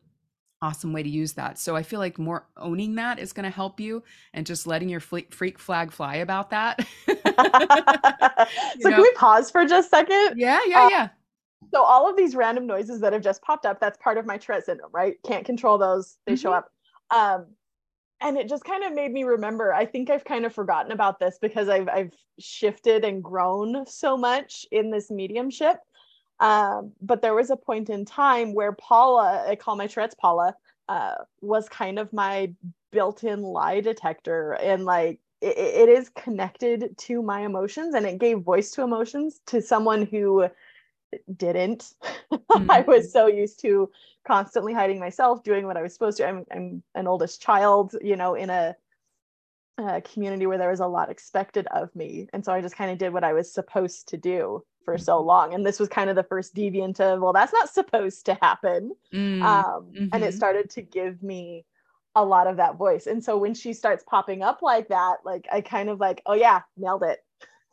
awesome 0.65 0.91
way 0.93 1.03
to 1.03 1.09
use 1.09 1.33
that. 1.33 1.59
So 1.59 1.75
I 1.75 1.83
feel 1.83 1.99
like 1.99 2.17
more 2.17 2.47
owning 2.57 2.95
that 2.95 3.19
is 3.19 3.31
going 3.33 3.43
to 3.43 3.49
help 3.49 3.79
you 3.79 4.03
and 4.33 4.45
just 4.45 4.65
letting 4.65 4.89
your 4.89 4.99
freak 4.99 5.59
flag 5.59 5.91
fly 5.91 6.15
about 6.15 6.49
that. 6.49 6.85
so 7.05 7.13
know? 8.89 8.95
can 8.95 9.01
we 9.01 9.11
pause 9.11 9.51
for 9.51 9.65
just 9.65 9.87
a 9.87 9.89
second? 9.89 10.39
Yeah, 10.39 10.59
yeah, 10.65 10.85
uh, 10.85 10.89
yeah. 10.89 11.07
So 11.71 11.83
all 11.83 12.09
of 12.09 12.17
these 12.17 12.35
random 12.35 12.65
noises 12.65 12.99
that 13.01 13.13
have 13.13 13.21
just 13.21 13.43
popped 13.43 13.65
up, 13.65 13.79
that's 13.79 13.97
part 13.97 14.17
of 14.17 14.25
my 14.25 14.37
Tourette 14.37 14.65
syndrome, 14.65 14.91
right? 14.91 15.15
Can't 15.23 15.45
control 15.45 15.77
those. 15.77 16.17
They 16.25 16.33
mm-hmm. 16.33 16.41
show 16.41 16.53
up. 16.53 16.69
Um, 17.13 17.45
and 18.21 18.37
it 18.37 18.49
just 18.49 18.63
kind 18.63 18.83
of 18.83 18.93
made 18.93 19.11
me 19.11 19.23
remember. 19.23 19.73
I 19.73 19.85
think 19.85 20.09
I've 20.09 20.25
kind 20.25 20.45
of 20.45 20.53
forgotten 20.53 20.91
about 20.91 21.19
this 21.19 21.37
because 21.41 21.69
I've 21.69 21.87
I've 21.89 22.13
shifted 22.39 23.05
and 23.05 23.23
grown 23.23 23.85
so 23.85 24.17
much 24.17 24.65
in 24.71 24.89
this 24.89 25.11
mediumship 25.11 25.77
um, 26.39 26.91
but 27.01 27.21
there 27.21 27.33
was 27.33 27.49
a 27.49 27.55
point 27.55 27.89
in 27.89 28.05
time 28.05 28.53
where 28.53 28.73
Paula, 28.73 29.45
I 29.47 29.55
call 29.55 29.75
my 29.75 29.87
Tourette's 29.87 30.15
Paula, 30.15 30.55
uh, 30.89 31.15
was 31.41 31.69
kind 31.69 31.97
of 31.97 32.11
my 32.11 32.53
built-in 32.91 33.41
lie 33.41 33.81
detector, 33.81 34.53
and 34.53 34.85
like 34.85 35.19
it, 35.41 35.57
it 35.57 35.89
is 35.89 36.09
connected 36.09 36.97
to 36.97 37.21
my 37.21 37.41
emotions, 37.41 37.95
and 37.95 38.05
it 38.05 38.19
gave 38.19 38.39
voice 38.39 38.71
to 38.71 38.81
emotions 38.83 39.39
to 39.47 39.61
someone 39.61 40.05
who 40.05 40.47
didn't. 41.37 41.93
Mm-hmm. 42.31 42.69
I 42.71 42.81
was 42.81 43.11
so 43.11 43.27
used 43.27 43.61
to 43.61 43.89
constantly 44.27 44.73
hiding 44.73 44.99
myself, 44.99 45.43
doing 45.43 45.65
what 45.65 45.77
I 45.77 45.81
was 45.81 45.93
supposed 45.93 46.17
to. 46.17 46.27
I'm, 46.27 46.45
I'm 46.51 46.83
an 46.95 47.07
oldest 47.07 47.41
child, 47.41 47.95
you 48.01 48.17
know, 48.17 48.35
in 48.35 48.49
a, 48.49 48.75
a 49.77 50.01
community 50.01 50.47
where 50.47 50.57
there 50.57 50.71
was 50.71 50.81
a 50.81 50.87
lot 50.87 51.09
expected 51.09 51.67
of 51.67 51.95
me, 51.95 52.27
and 52.33 52.43
so 52.43 52.51
I 52.51 52.61
just 52.61 52.75
kind 52.75 52.91
of 52.91 52.97
did 52.97 53.13
what 53.13 53.23
I 53.23 53.33
was 53.33 53.53
supposed 53.53 54.09
to 54.09 54.17
do 54.17 54.63
for 54.85 54.97
so 54.97 55.19
long 55.19 55.53
and 55.53 55.65
this 55.65 55.79
was 55.79 55.89
kind 55.89 56.09
of 56.09 56.15
the 56.15 56.23
first 56.23 56.55
deviant 56.55 56.99
of 56.99 57.19
well 57.19 57.33
that's 57.33 57.51
not 57.51 57.69
supposed 57.69 58.25
to 58.25 58.37
happen 58.41 58.91
mm, 59.11 59.41
um, 59.41 59.87
mm-hmm. 59.91 60.07
and 60.13 60.23
it 60.23 60.27
mm-hmm. 60.27 60.37
started 60.37 60.69
to 60.69 60.81
give 60.81 61.21
me 61.21 61.65
a 62.15 62.23
lot 62.23 62.47
of 62.47 62.55
that 62.57 62.77
voice 62.77 63.07
and 63.07 63.21
so 63.23 63.37
when 63.37 63.53
she 63.53 63.73
starts 63.73 64.03
popping 64.07 64.41
up 64.41 64.61
like 64.61 64.87
that 64.87 65.17
like 65.25 65.45
i 65.51 65.59
kind 65.59 65.89
of 65.89 65.99
like 65.99 66.21
oh 66.27 66.33
yeah 66.33 66.61
nailed 66.77 67.03
it 67.03 67.19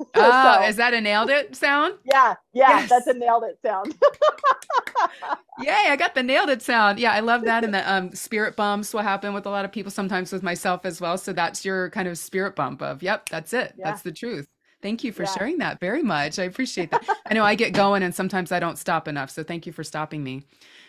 oh 0.16 0.58
so, 0.60 0.66
is 0.66 0.76
that 0.76 0.94
a 0.94 1.00
nailed 1.00 1.30
it 1.30 1.54
sound 1.54 1.94
yeah 2.04 2.34
yeah 2.52 2.80
yes. 2.80 2.90
that's 2.90 3.06
a 3.06 3.12
nailed 3.12 3.44
it 3.44 3.58
sound 3.64 3.94
yay 5.60 5.84
i 5.88 5.96
got 5.96 6.14
the 6.14 6.22
nailed 6.22 6.48
it 6.48 6.62
sound 6.62 6.98
yeah 6.98 7.12
i 7.12 7.20
love 7.20 7.42
that 7.42 7.62
and 7.62 7.72
the 7.72 7.92
um, 7.92 8.12
spirit 8.12 8.56
bumps 8.56 8.92
will 8.92 9.02
happen 9.02 9.32
with 9.32 9.46
a 9.46 9.50
lot 9.50 9.64
of 9.64 9.70
people 9.70 9.92
sometimes 9.92 10.32
with 10.32 10.42
myself 10.42 10.84
as 10.84 11.00
well 11.00 11.16
so 11.16 11.32
that's 11.32 11.64
your 11.64 11.90
kind 11.90 12.08
of 12.08 12.18
spirit 12.18 12.56
bump 12.56 12.82
of 12.82 13.02
yep 13.02 13.28
that's 13.28 13.52
it 13.52 13.74
yeah. 13.76 13.84
that's 13.84 14.02
the 14.02 14.10
truth 14.10 14.48
Thank 14.82 15.04
you 15.04 15.12
for 15.12 15.22
yeah. 15.22 15.30
sharing 15.30 15.58
that 15.58 15.80
very 15.80 16.02
much. 16.02 16.38
I 16.38 16.44
appreciate 16.44 16.90
that. 16.90 17.08
I 17.26 17.34
know 17.34 17.44
I 17.44 17.54
get 17.54 17.72
going 17.72 18.02
and 18.02 18.14
sometimes 18.14 18.50
I 18.52 18.58
don't 18.58 18.76
stop 18.76 19.06
enough. 19.08 19.30
So 19.30 19.42
thank 19.42 19.66
you 19.66 19.72
for 19.72 19.84
stopping 19.84 20.24
me. 20.24 20.42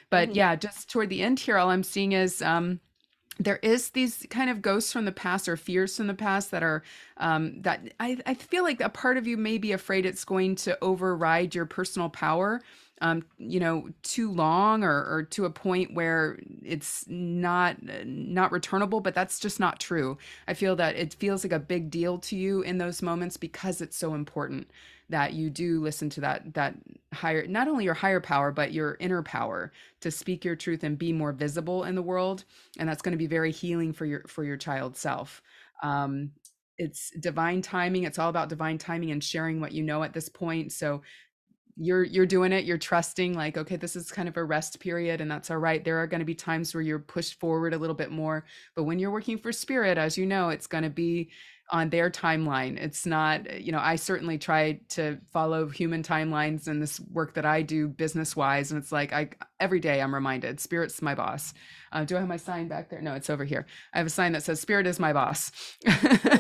But 0.09 0.29
mm-hmm. 0.29 0.37
yeah, 0.37 0.55
just 0.55 0.89
toward 0.89 1.09
the 1.09 1.21
end 1.21 1.39
here, 1.39 1.57
all 1.57 1.69
I'm 1.69 1.83
seeing 1.83 2.11
is 2.11 2.41
um, 2.41 2.79
there 3.39 3.57
is 3.57 3.91
these 3.91 4.25
kind 4.29 4.49
of 4.49 4.61
ghosts 4.61 4.91
from 4.91 5.05
the 5.05 5.11
past 5.11 5.47
or 5.47 5.57
fears 5.57 5.97
from 5.97 6.07
the 6.07 6.13
past 6.13 6.51
that 6.51 6.63
are 6.63 6.83
um, 7.17 7.61
that 7.61 7.93
I, 7.99 8.17
I 8.25 8.33
feel 8.33 8.63
like 8.63 8.81
a 8.81 8.89
part 8.89 9.17
of 9.17 9.27
you 9.27 9.37
may 9.37 9.57
be 9.57 9.71
afraid 9.71 10.05
it's 10.05 10.25
going 10.25 10.55
to 10.57 10.77
override 10.83 11.55
your 11.55 11.65
personal 11.65 12.09
power 12.09 12.61
um, 13.01 13.25
you 13.37 13.59
know, 13.59 13.89
too 14.03 14.31
long 14.31 14.83
or, 14.83 15.05
or 15.05 15.23
to 15.31 15.45
a 15.45 15.49
point 15.49 15.93
where 15.93 16.39
it's 16.63 17.05
not 17.07 17.77
not 17.81 18.51
returnable. 18.51 19.01
But 19.01 19.15
that's 19.15 19.39
just 19.39 19.59
not 19.59 19.79
true. 19.79 20.17
I 20.47 20.53
feel 20.53 20.75
that 20.77 20.95
it 20.95 21.13
feels 21.15 21.43
like 21.43 21.53
a 21.53 21.59
big 21.59 21.89
deal 21.89 22.17
to 22.19 22.35
you 22.35 22.61
in 22.61 22.77
those 22.77 23.01
moments 23.01 23.37
because 23.37 23.81
it's 23.81 23.97
so 23.97 24.13
important 24.13 24.69
that 25.09 25.33
you 25.33 25.49
do 25.49 25.81
listen 25.81 26.09
to 26.09 26.21
that 26.21 26.53
that 26.53 26.75
higher 27.13 27.45
not 27.47 27.67
only 27.67 27.83
your 27.83 27.93
higher 27.93 28.19
power 28.19 28.51
but 28.51 28.73
your 28.73 28.97
inner 28.99 29.21
power 29.21 29.71
to 30.01 30.09
speak 30.09 30.45
your 30.45 30.55
truth 30.55 30.83
and 30.83 30.97
be 30.97 31.11
more 31.13 31.31
visible 31.31 31.83
in 31.83 31.93
the 31.95 32.01
world 32.01 32.45
and 32.79 32.87
that's 32.87 33.01
going 33.01 33.11
to 33.11 33.17
be 33.17 33.27
very 33.27 33.51
healing 33.51 33.93
for 33.93 34.05
your 34.05 34.23
for 34.27 34.43
your 34.43 34.57
child 34.57 34.95
self 34.95 35.41
um, 35.83 36.31
it's 36.77 37.11
divine 37.19 37.61
timing 37.61 38.03
it's 38.03 38.17
all 38.17 38.29
about 38.29 38.49
divine 38.49 38.77
timing 38.77 39.11
and 39.11 39.23
sharing 39.23 39.59
what 39.59 39.71
you 39.73 39.83
know 39.83 40.03
at 40.03 40.13
this 40.13 40.29
point 40.29 40.71
so 40.71 41.01
you're 41.75 42.03
you're 42.03 42.25
doing 42.25 42.51
it 42.51 42.65
you're 42.65 42.77
trusting 42.77 43.33
like 43.33 43.57
okay 43.57 43.75
this 43.75 43.95
is 43.95 44.11
kind 44.11 44.27
of 44.27 44.37
a 44.37 44.43
rest 44.43 44.79
period 44.79 45.21
and 45.21 45.29
that's 45.29 45.49
all 45.49 45.57
right. 45.57 45.83
There 45.83 45.97
are 45.97 46.07
going 46.07 46.19
to 46.19 46.25
be 46.25 46.35
times 46.35 46.73
where 46.73 46.83
you're 46.83 46.99
pushed 46.99 47.39
forward 47.39 47.73
a 47.73 47.77
little 47.77 47.95
bit 47.95 48.11
more 48.11 48.45
but 48.75 48.83
when 48.83 48.99
you're 48.99 49.11
working 49.11 49.37
for 49.37 49.51
spirit 49.51 49.97
as 49.97 50.17
you 50.17 50.25
know 50.25 50.49
it's 50.49 50.67
going 50.67 50.83
to 50.83 50.89
be 50.89 51.29
on 51.71 51.89
their 51.89 52.09
timeline. 52.09 52.77
It's 52.77 53.05
not, 53.05 53.61
you 53.61 53.71
know, 53.71 53.79
I 53.79 53.95
certainly 53.95 54.37
try 54.37 54.81
to 54.89 55.17
follow 55.31 55.69
human 55.69 56.03
timelines 56.03 56.67
in 56.67 56.79
this 56.79 56.99
work 56.99 57.33
that 57.35 57.45
I 57.45 57.61
do 57.61 57.87
business 57.87 58.35
wise. 58.35 58.71
And 58.71 58.81
it's 58.81 58.91
like, 58.91 59.13
I, 59.13 59.29
every 59.59 59.79
day 59.79 60.01
I'm 60.01 60.13
reminded 60.13 60.59
spirit's 60.59 61.01
my 61.01 61.15
boss. 61.15 61.53
Uh, 61.91 62.03
do 62.03 62.15
I 62.17 62.19
have 62.19 62.27
my 62.27 62.37
sign 62.37 62.67
back 62.67 62.89
there? 62.89 63.01
No, 63.01 63.13
it's 63.13 63.29
over 63.29 63.45
here. 63.45 63.65
I 63.93 63.97
have 63.99 64.07
a 64.07 64.11
sign 64.11 64.33
that 64.33 64.43
says 64.43 64.59
spirit 64.59 64.87
is 64.87 64.99
my 64.99 65.13
boss. 65.13 65.51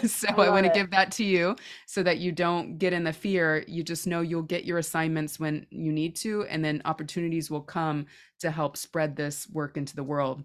so 0.05 0.27
I, 0.29 0.45
I 0.45 0.49
want 0.49 0.65
to 0.65 0.71
give 0.73 0.91
that 0.91 1.11
to 1.13 1.23
you 1.23 1.55
so 1.87 2.03
that 2.03 2.17
you 2.17 2.31
don't 2.31 2.77
get 2.77 2.91
in 2.91 3.03
the 3.03 3.13
fear. 3.13 3.63
You 3.67 3.83
just 3.83 4.05
know 4.05 4.21
you'll 4.21 4.41
get 4.41 4.65
your 4.65 4.77
assignments 4.77 5.39
when 5.39 5.65
you 5.69 5.91
need 5.91 6.15
to, 6.17 6.43
and 6.43 6.63
then 6.63 6.81
opportunities 6.85 7.49
will 7.49 7.61
come 7.61 8.07
to 8.39 8.51
help 8.51 8.75
spread 8.75 9.15
this 9.15 9.47
work 9.49 9.77
into 9.77 9.95
the 9.95 10.03
world 10.03 10.43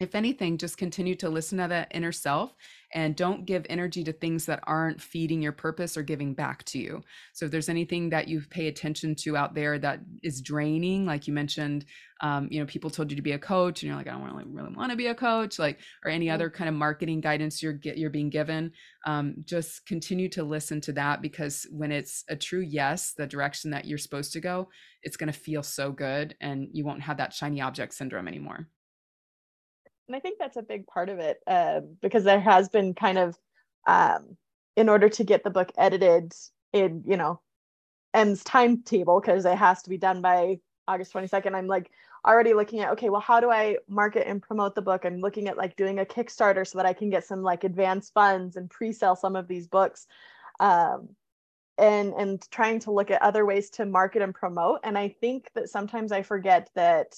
if 0.00 0.16
anything, 0.16 0.58
just 0.58 0.76
continue 0.76 1.14
to 1.14 1.28
listen 1.28 1.58
to 1.58 1.68
that 1.68 1.88
inner 1.92 2.10
self 2.10 2.52
and 2.94 3.14
don't 3.14 3.44
give 3.44 3.64
energy 3.68 4.02
to 4.02 4.12
things 4.12 4.44
that 4.46 4.60
aren't 4.64 5.00
feeding 5.00 5.40
your 5.40 5.52
purpose 5.52 5.96
or 5.96 6.02
giving 6.02 6.34
back 6.34 6.64
to 6.64 6.78
you. 6.78 7.00
So 7.32 7.44
if 7.44 7.52
there's 7.52 7.68
anything 7.68 8.10
that 8.10 8.26
you 8.26 8.42
pay 8.50 8.66
attention 8.66 9.14
to 9.16 9.36
out 9.36 9.54
there 9.54 9.78
that 9.78 10.00
is 10.24 10.40
draining, 10.40 11.06
like 11.06 11.28
you 11.28 11.32
mentioned, 11.32 11.84
um, 12.22 12.48
you 12.50 12.58
know, 12.58 12.66
people 12.66 12.90
told 12.90 13.10
you 13.10 13.16
to 13.16 13.22
be 13.22 13.32
a 13.32 13.38
coach 13.38 13.82
and 13.82 13.88
you're 13.88 13.96
like, 13.96 14.08
I 14.08 14.12
don't 14.12 14.24
really, 14.24 14.44
really 14.46 14.74
want 14.74 14.90
to 14.90 14.96
be 14.96 15.06
a 15.06 15.14
coach, 15.14 15.60
like, 15.60 15.78
or 16.04 16.10
any 16.10 16.28
other 16.28 16.50
kind 16.50 16.68
of 16.68 16.74
marketing 16.74 17.20
guidance 17.20 17.62
you're 17.62 17.72
get, 17.72 17.96
you're 17.96 18.10
being 18.10 18.30
given, 18.30 18.72
um, 19.06 19.36
just 19.44 19.86
continue 19.86 20.28
to 20.30 20.42
listen 20.42 20.80
to 20.82 20.92
that 20.92 21.22
because 21.22 21.68
when 21.70 21.92
it's 21.92 22.24
a 22.28 22.36
true 22.36 22.62
yes, 22.62 23.12
the 23.12 23.26
direction 23.26 23.70
that 23.70 23.84
you're 23.84 23.98
supposed 23.98 24.32
to 24.32 24.40
go, 24.40 24.68
it's 25.04 25.16
going 25.16 25.32
to 25.32 25.38
feel 25.38 25.62
so 25.62 25.92
good 25.92 26.34
and 26.40 26.68
you 26.72 26.84
won't 26.84 27.02
have 27.02 27.18
that 27.18 27.32
shiny 27.32 27.60
object 27.60 27.94
syndrome 27.94 28.26
anymore 28.26 28.68
and 30.06 30.16
I 30.16 30.20
think 30.20 30.38
that's 30.38 30.56
a 30.56 30.62
big 30.62 30.86
part 30.86 31.08
of 31.08 31.18
it 31.18 31.38
uh, 31.46 31.80
because 32.02 32.24
there 32.24 32.40
has 32.40 32.68
been 32.68 32.94
kind 32.94 33.18
of, 33.18 33.38
um, 33.86 34.36
in 34.76 34.88
order 34.88 35.08
to 35.08 35.24
get 35.24 35.44
the 35.44 35.50
book 35.50 35.70
edited 35.78 36.32
in, 36.72 37.02
you 37.06 37.16
know, 37.16 37.40
M's 38.12 38.44
timetable 38.44 39.20
because 39.20 39.44
it 39.44 39.56
has 39.56 39.82
to 39.82 39.90
be 39.90 39.98
done 39.98 40.20
by 40.20 40.58
August 40.86 41.12
22nd. 41.12 41.54
I'm 41.54 41.66
like 41.66 41.90
already 42.26 42.54
looking 42.54 42.80
at 42.80 42.92
okay, 42.92 43.10
well, 43.10 43.20
how 43.20 43.40
do 43.40 43.50
I 43.50 43.76
market 43.88 44.28
and 44.28 44.42
promote 44.42 44.74
the 44.74 44.82
book? 44.82 45.04
I'm 45.04 45.20
looking 45.20 45.48
at 45.48 45.56
like 45.56 45.76
doing 45.76 45.98
a 45.98 46.04
Kickstarter 46.04 46.66
so 46.66 46.78
that 46.78 46.86
I 46.86 46.92
can 46.92 47.10
get 47.10 47.24
some 47.24 47.42
like 47.42 47.64
advance 47.64 48.10
funds 48.10 48.56
and 48.56 48.70
pre-sell 48.70 49.16
some 49.16 49.36
of 49.36 49.48
these 49.48 49.66
books. 49.66 50.06
Um, 50.60 51.08
and 51.78 52.12
and 52.14 52.50
trying 52.50 52.78
to 52.80 52.92
look 52.92 53.10
at 53.10 53.22
other 53.22 53.44
ways 53.44 53.70
to 53.70 53.84
market 53.84 54.22
and 54.22 54.34
promote 54.34 54.78
and 54.84 54.96
i 54.96 55.08
think 55.08 55.50
that 55.54 55.68
sometimes 55.68 56.12
i 56.12 56.22
forget 56.22 56.70
that 56.74 57.16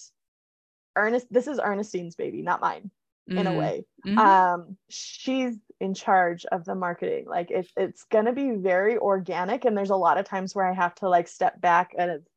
Ernest, 0.96 1.26
this 1.30 1.46
is 1.46 1.58
Ernestine's 1.58 2.16
baby, 2.16 2.42
not 2.42 2.60
mine, 2.60 2.90
mm-hmm. 3.28 3.38
in 3.38 3.46
a 3.46 3.50
mm-hmm. 3.50 3.58
way. 3.58 3.84
Mm-hmm. 4.06 4.18
Um, 4.18 4.76
she's 4.88 5.54
in 5.80 5.94
charge 5.94 6.44
of 6.46 6.64
the 6.64 6.74
marketing. 6.74 7.26
Like 7.28 7.50
it's 7.50 7.70
it's 7.76 8.04
gonna 8.04 8.32
be 8.32 8.50
very 8.52 8.98
organic, 8.98 9.64
and 9.64 9.76
there's 9.76 9.90
a 9.90 9.96
lot 9.96 10.18
of 10.18 10.26
times 10.26 10.54
where 10.54 10.66
I 10.66 10.74
have 10.74 10.94
to 10.96 11.08
like 11.08 11.28
step 11.28 11.60
back 11.60 11.94
and 11.96 12.10
it's, 12.10 12.28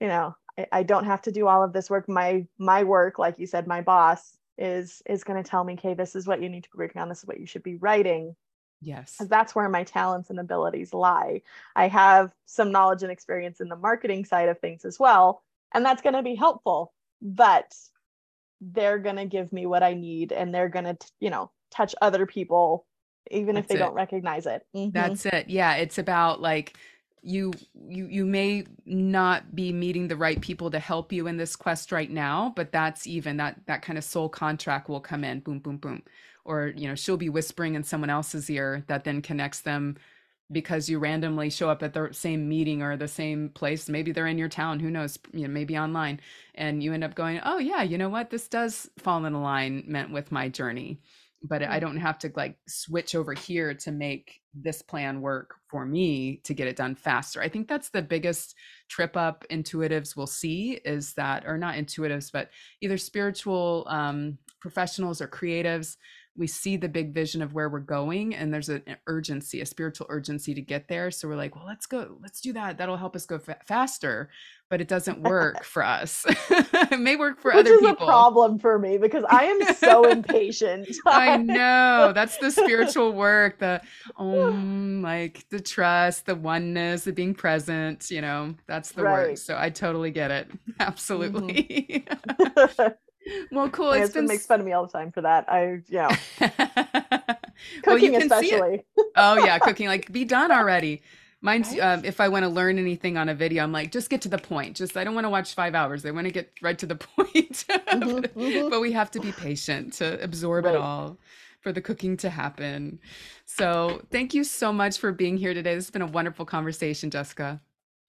you 0.00 0.08
know, 0.08 0.34
I, 0.58 0.66
I 0.72 0.82
don't 0.82 1.04
have 1.06 1.22
to 1.22 1.32
do 1.32 1.46
all 1.46 1.62
of 1.62 1.72
this 1.72 1.88
work. 1.88 2.08
My 2.08 2.46
my 2.58 2.84
work, 2.84 3.18
like 3.18 3.38
you 3.38 3.46
said, 3.46 3.66
my 3.66 3.80
boss 3.80 4.36
is 4.58 5.02
is 5.06 5.24
going 5.24 5.42
to 5.42 5.48
tell 5.48 5.64
me 5.64 5.74
okay 5.74 5.94
this 5.94 6.14
is 6.14 6.26
what 6.26 6.40
you 6.40 6.48
need 6.48 6.64
to 6.64 6.70
be 6.70 6.78
working 6.78 7.02
on 7.02 7.08
this 7.08 7.20
is 7.20 7.26
what 7.26 7.40
you 7.40 7.46
should 7.46 7.62
be 7.62 7.76
writing 7.76 8.36
yes 8.80 9.12
Because 9.12 9.28
that's 9.28 9.54
where 9.54 9.68
my 9.68 9.84
talents 9.84 10.30
and 10.30 10.38
abilities 10.38 10.94
lie 10.94 11.42
i 11.74 11.88
have 11.88 12.32
some 12.46 12.70
knowledge 12.70 13.02
and 13.02 13.10
experience 13.10 13.60
in 13.60 13.68
the 13.68 13.76
marketing 13.76 14.24
side 14.24 14.48
of 14.48 14.60
things 14.60 14.84
as 14.84 14.98
well 14.98 15.42
and 15.72 15.84
that's 15.84 16.02
going 16.02 16.14
to 16.14 16.22
be 16.22 16.36
helpful 16.36 16.92
but 17.24 17.74
they're 18.60 18.98
going 18.98 19.16
to 19.16 19.24
give 19.24 19.52
me 19.52 19.66
what 19.66 19.82
I 19.82 19.94
need 19.94 20.30
and 20.30 20.54
they're 20.54 20.68
going 20.68 20.84
to, 20.84 20.96
you 21.18 21.30
know, 21.30 21.50
touch 21.70 21.94
other 22.00 22.26
people 22.26 22.86
even 23.30 23.54
That's 23.54 23.64
if 23.64 23.68
they 23.68 23.74
it. 23.76 23.78
don't 23.78 23.94
recognize 23.94 24.46
it. 24.46 24.66
Mm-hmm. 24.76 24.90
That's 24.90 25.26
it. 25.26 25.48
Yeah, 25.48 25.74
it's 25.74 25.98
about 25.98 26.40
like 26.40 26.76
you 27.22 27.52
you 27.88 28.06
you 28.06 28.26
may 28.26 28.66
not 28.84 29.56
be 29.56 29.72
meeting 29.72 30.08
the 30.08 30.16
right 30.16 30.40
people 30.40 30.70
to 30.70 30.78
help 30.78 31.10
you 31.10 31.26
in 31.26 31.38
this 31.38 31.56
quest 31.56 31.90
right 31.90 32.10
now, 32.10 32.52
but 32.54 32.70
that's 32.70 33.06
even 33.06 33.38
that 33.38 33.58
that 33.66 33.80
kind 33.80 33.96
of 33.96 34.04
soul 34.04 34.28
contract 34.28 34.90
will 34.90 35.00
come 35.00 35.24
in 35.24 35.40
boom 35.40 35.58
boom 35.58 35.78
boom 35.78 36.02
or 36.44 36.72
you 36.76 36.86
know 36.86 36.94
she'll 36.94 37.16
be 37.16 37.28
whispering 37.28 37.74
in 37.74 37.82
someone 37.82 38.10
else's 38.10 38.50
ear 38.50 38.84
that 38.86 39.04
then 39.04 39.22
connects 39.22 39.60
them 39.60 39.96
because 40.52 40.88
you 40.88 40.98
randomly 40.98 41.50
show 41.50 41.70
up 41.70 41.82
at 41.82 41.94
the 41.94 42.08
same 42.12 42.48
meeting 42.48 42.82
or 42.82 42.96
the 42.96 43.08
same 43.08 43.48
place 43.50 43.88
maybe 43.88 44.12
they're 44.12 44.26
in 44.26 44.38
your 44.38 44.48
town 44.48 44.78
who 44.78 44.90
knows 44.90 45.18
you 45.32 45.42
know 45.42 45.48
maybe 45.48 45.76
online 45.76 46.20
and 46.54 46.82
you 46.82 46.92
end 46.92 47.04
up 47.04 47.14
going 47.14 47.40
oh 47.44 47.58
yeah 47.58 47.82
you 47.82 47.96
know 47.96 48.08
what 48.08 48.30
this 48.30 48.48
does 48.48 48.88
fall 48.98 49.24
in 49.24 49.32
alignment 49.32 50.12
with 50.12 50.30
my 50.30 50.48
journey 50.48 51.00
but 51.46 51.62
I 51.62 51.78
don't 51.78 51.98
have 51.98 52.18
to 52.20 52.32
like 52.34 52.56
switch 52.66 53.14
over 53.14 53.34
here 53.34 53.74
to 53.74 53.92
make 53.92 54.40
this 54.54 54.80
plan 54.80 55.20
work 55.20 55.56
for 55.68 55.84
me 55.84 56.40
to 56.44 56.54
get 56.54 56.68
it 56.68 56.76
done 56.76 56.94
faster. 56.94 57.42
I 57.42 57.50
think 57.50 57.68
that's 57.68 57.90
the 57.90 58.00
biggest 58.00 58.54
trip 58.88 59.14
up 59.16 59.44
intuitives 59.50 60.16
will 60.16 60.26
see 60.26 60.80
is 60.84 61.12
that, 61.14 61.44
or 61.46 61.58
not 61.58 61.74
intuitives, 61.74 62.32
but 62.32 62.48
either 62.80 62.96
spiritual 62.96 63.86
um, 63.90 64.38
professionals 64.60 65.20
or 65.20 65.28
creatives 65.28 65.96
we 66.36 66.46
see 66.46 66.76
the 66.76 66.88
big 66.88 67.12
vision 67.14 67.42
of 67.42 67.54
where 67.54 67.68
we're 67.68 67.78
going 67.78 68.34
and 68.34 68.52
there's 68.52 68.68
an 68.68 68.82
urgency 69.06 69.60
a 69.60 69.66
spiritual 69.66 70.06
urgency 70.10 70.52
to 70.54 70.60
get 70.60 70.88
there 70.88 71.10
so 71.10 71.28
we're 71.28 71.36
like 71.36 71.54
well 71.54 71.66
let's 71.66 71.86
go 71.86 72.16
let's 72.22 72.40
do 72.40 72.52
that 72.52 72.76
that'll 72.76 72.96
help 72.96 73.14
us 73.16 73.26
go 73.26 73.38
fa- 73.38 73.58
faster. 73.66 74.30
But 74.70 74.80
it 74.80 74.88
doesn't 74.88 75.20
work 75.20 75.62
for 75.74 75.84
us. 75.84 76.24
It 76.90 77.00
may 77.00 77.16
work 77.16 77.40
for 77.40 77.50
Which 77.52 77.66
other 77.66 77.74
is 77.74 77.80
people. 77.80 78.06
a 78.06 78.10
problem 78.10 78.58
for 78.58 78.78
me 78.78 78.98
because 78.98 79.24
i 79.28 79.44
am 79.44 79.74
so 79.74 80.04
impatient. 80.08 80.88
I 81.06 81.36
know 81.38 82.12
that's 82.14 82.36
the 82.38 82.50
spiritual 82.50 83.12
work 83.12 83.58
the 83.58 83.80
um 84.16 85.02
like 85.02 85.48
the 85.50 85.60
trust 85.60 86.26
the 86.26 86.34
oneness 86.34 87.04
the 87.04 87.12
being 87.12 87.34
present 87.34 88.10
you 88.10 88.20
know 88.20 88.54
that's 88.66 88.92
the 88.92 89.02
right. 89.02 89.28
work 89.30 89.38
so 89.38 89.56
i 89.58 89.70
totally 89.70 90.10
get 90.10 90.30
it 90.30 90.50
absolutely. 90.78 92.04
mm-hmm. 92.06 92.88
Well, 93.50 93.68
cool. 93.70 93.90
My 93.90 93.98
it's 93.98 94.12
been 94.12 94.26
makes 94.26 94.46
fun 94.46 94.60
of 94.60 94.66
me 94.66 94.72
all 94.72 94.86
the 94.86 94.92
time 94.92 95.12
for 95.12 95.22
that. 95.22 95.48
I 95.48 95.80
yeah. 95.88 96.14
well, 96.40 97.38
cooking 97.82 98.16
especially. 98.16 98.84
oh 99.16 99.44
yeah, 99.44 99.58
cooking 99.60 99.86
like 99.86 100.10
be 100.12 100.24
done 100.24 100.50
already. 100.50 101.02
Mine's 101.40 101.70
right? 101.72 101.80
um, 101.80 102.04
if 102.04 102.20
I 102.20 102.28
want 102.28 102.44
to 102.44 102.48
learn 102.48 102.78
anything 102.78 103.18
on 103.18 103.28
a 103.28 103.34
video, 103.34 103.62
I'm 103.62 103.72
like, 103.72 103.92
just 103.92 104.08
get 104.08 104.22
to 104.22 104.28
the 104.28 104.38
point. 104.38 104.76
Just 104.76 104.96
I 104.96 105.04
don't 105.04 105.14
want 105.14 105.26
to 105.26 105.30
watch 105.30 105.54
five 105.54 105.74
hours. 105.74 106.04
I 106.06 106.10
want 106.10 106.26
to 106.26 106.32
get 106.32 106.50
right 106.62 106.78
to 106.78 106.86
the 106.86 106.96
point. 106.96 107.34
mm-hmm, 107.34 108.14
but, 108.14 108.34
mm-hmm. 108.34 108.70
but, 108.70 108.80
we 108.80 108.92
have 108.92 109.10
to 109.12 109.20
be 109.20 109.30
patient 109.32 109.92
to 109.94 110.22
absorb 110.22 110.64
right. 110.64 110.74
it 110.74 110.80
all 110.80 111.18
for 111.60 111.70
the 111.70 111.82
cooking 111.82 112.16
to 112.18 112.30
happen. 112.30 112.98
So 113.44 114.02
thank 114.10 114.32
you 114.32 114.42
so 114.42 114.72
much 114.72 114.98
for 114.98 115.12
being 115.12 115.36
here 115.36 115.52
today. 115.52 115.74
This 115.74 115.84
has 115.84 115.90
been 115.90 116.02
a 116.02 116.06
wonderful 116.06 116.46
conversation, 116.46 117.10
Jessica. 117.10 117.60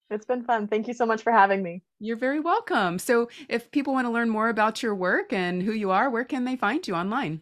It's 0.08 0.24
been 0.24 0.44
fun. 0.44 0.68
Thank 0.68 0.86
you 0.86 0.94
so 0.94 1.04
much 1.04 1.22
for 1.22 1.32
having 1.32 1.62
me. 1.62 1.82
You're 1.98 2.16
very 2.16 2.38
welcome. 2.38 2.98
So, 2.98 3.28
if 3.48 3.70
people 3.72 3.92
want 3.92 4.06
to 4.06 4.12
learn 4.12 4.28
more 4.28 4.48
about 4.48 4.82
your 4.82 4.94
work 4.94 5.32
and 5.32 5.62
who 5.62 5.72
you 5.72 5.90
are, 5.90 6.08
where 6.10 6.24
can 6.24 6.44
they 6.44 6.56
find 6.56 6.86
you 6.86 6.94
online? 6.94 7.40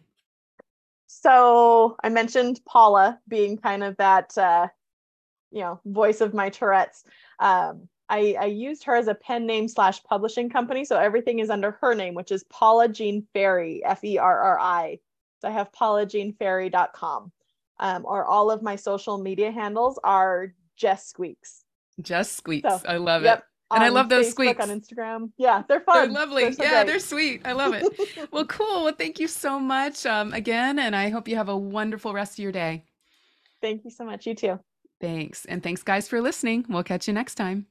So, 1.05 1.95
I 2.03 2.09
mentioned 2.09 2.61
Paula 2.65 3.19
being 3.27 3.57
kind 3.57 3.83
of 3.83 3.95
that, 3.97 4.35
uh, 4.37 4.67
you 5.51 5.61
know, 5.61 5.79
voice 5.85 6.21
of 6.21 6.33
my 6.33 6.49
Tourette's. 6.49 7.03
Um, 7.39 7.87
I, 8.09 8.35
I 8.39 8.45
used 8.45 8.83
her 8.85 8.95
as 8.95 9.07
a 9.07 9.15
pen 9.15 9.45
name 9.45 9.67
slash 9.67 10.03
publishing 10.03 10.49
company. 10.49 10.85
So, 10.85 10.97
everything 10.97 11.39
is 11.39 11.51
under 11.51 11.71
her 11.81 11.93
name, 11.93 12.15
which 12.15 12.31
is 12.31 12.43
Paula 12.45 12.87
Jean 12.87 13.27
Ferri, 13.31 13.83
F 13.85 14.03
E 14.03 14.17
R 14.17 14.39
R 14.39 14.59
I. 14.59 14.99
So, 15.41 15.49
I 15.49 15.51
have 15.51 15.71
paulajeanferri.com. 15.71 17.31
Um, 17.77 18.05
or 18.05 18.25
all 18.25 18.49
of 18.49 18.63
my 18.63 18.77
social 18.77 19.17
media 19.17 19.51
handles 19.51 19.99
are 20.03 20.53
Jess 20.77 21.07
Squeaks. 21.07 21.64
Jess 22.01 22.31
Squeaks. 22.31 22.69
So, 22.69 22.81
I 22.87 22.97
love 22.97 23.23
yep. 23.23 23.39
it. 23.39 23.43
And 23.71 23.83
I 23.83 23.89
love 23.89 24.09
those 24.09 24.27
Facebook, 24.27 24.31
squeaks 24.31 24.63
on 24.63 24.69
Instagram. 24.69 25.31
Yeah, 25.37 25.63
they're 25.67 25.79
fun. 25.81 26.13
They're 26.13 26.19
lovely. 26.21 26.43
They're 26.43 26.53
so 26.53 26.63
yeah, 26.63 26.69
great. 26.69 26.87
they're 26.87 26.99
sweet. 26.99 27.41
I 27.45 27.53
love 27.53 27.73
it. 27.73 27.83
well, 28.31 28.45
cool. 28.45 28.83
Well, 28.83 28.93
thank 28.93 29.19
you 29.19 29.27
so 29.27 29.59
much 29.59 30.05
um, 30.05 30.33
again, 30.33 30.77
and 30.77 30.95
I 30.95 31.09
hope 31.09 31.27
you 31.27 31.35
have 31.35 31.49
a 31.49 31.57
wonderful 31.57 32.13
rest 32.13 32.33
of 32.33 32.43
your 32.43 32.51
day. 32.51 32.83
Thank 33.61 33.83
you 33.83 33.89
so 33.89 34.05
much. 34.05 34.27
You 34.27 34.35
too. 34.35 34.59
Thanks. 35.01 35.45
And 35.45 35.63
thanks, 35.63 35.81
guys, 35.81 36.07
for 36.07 36.21
listening. 36.21 36.65
We'll 36.69 36.83
catch 36.83 37.07
you 37.07 37.13
next 37.13 37.35
time. 37.35 37.65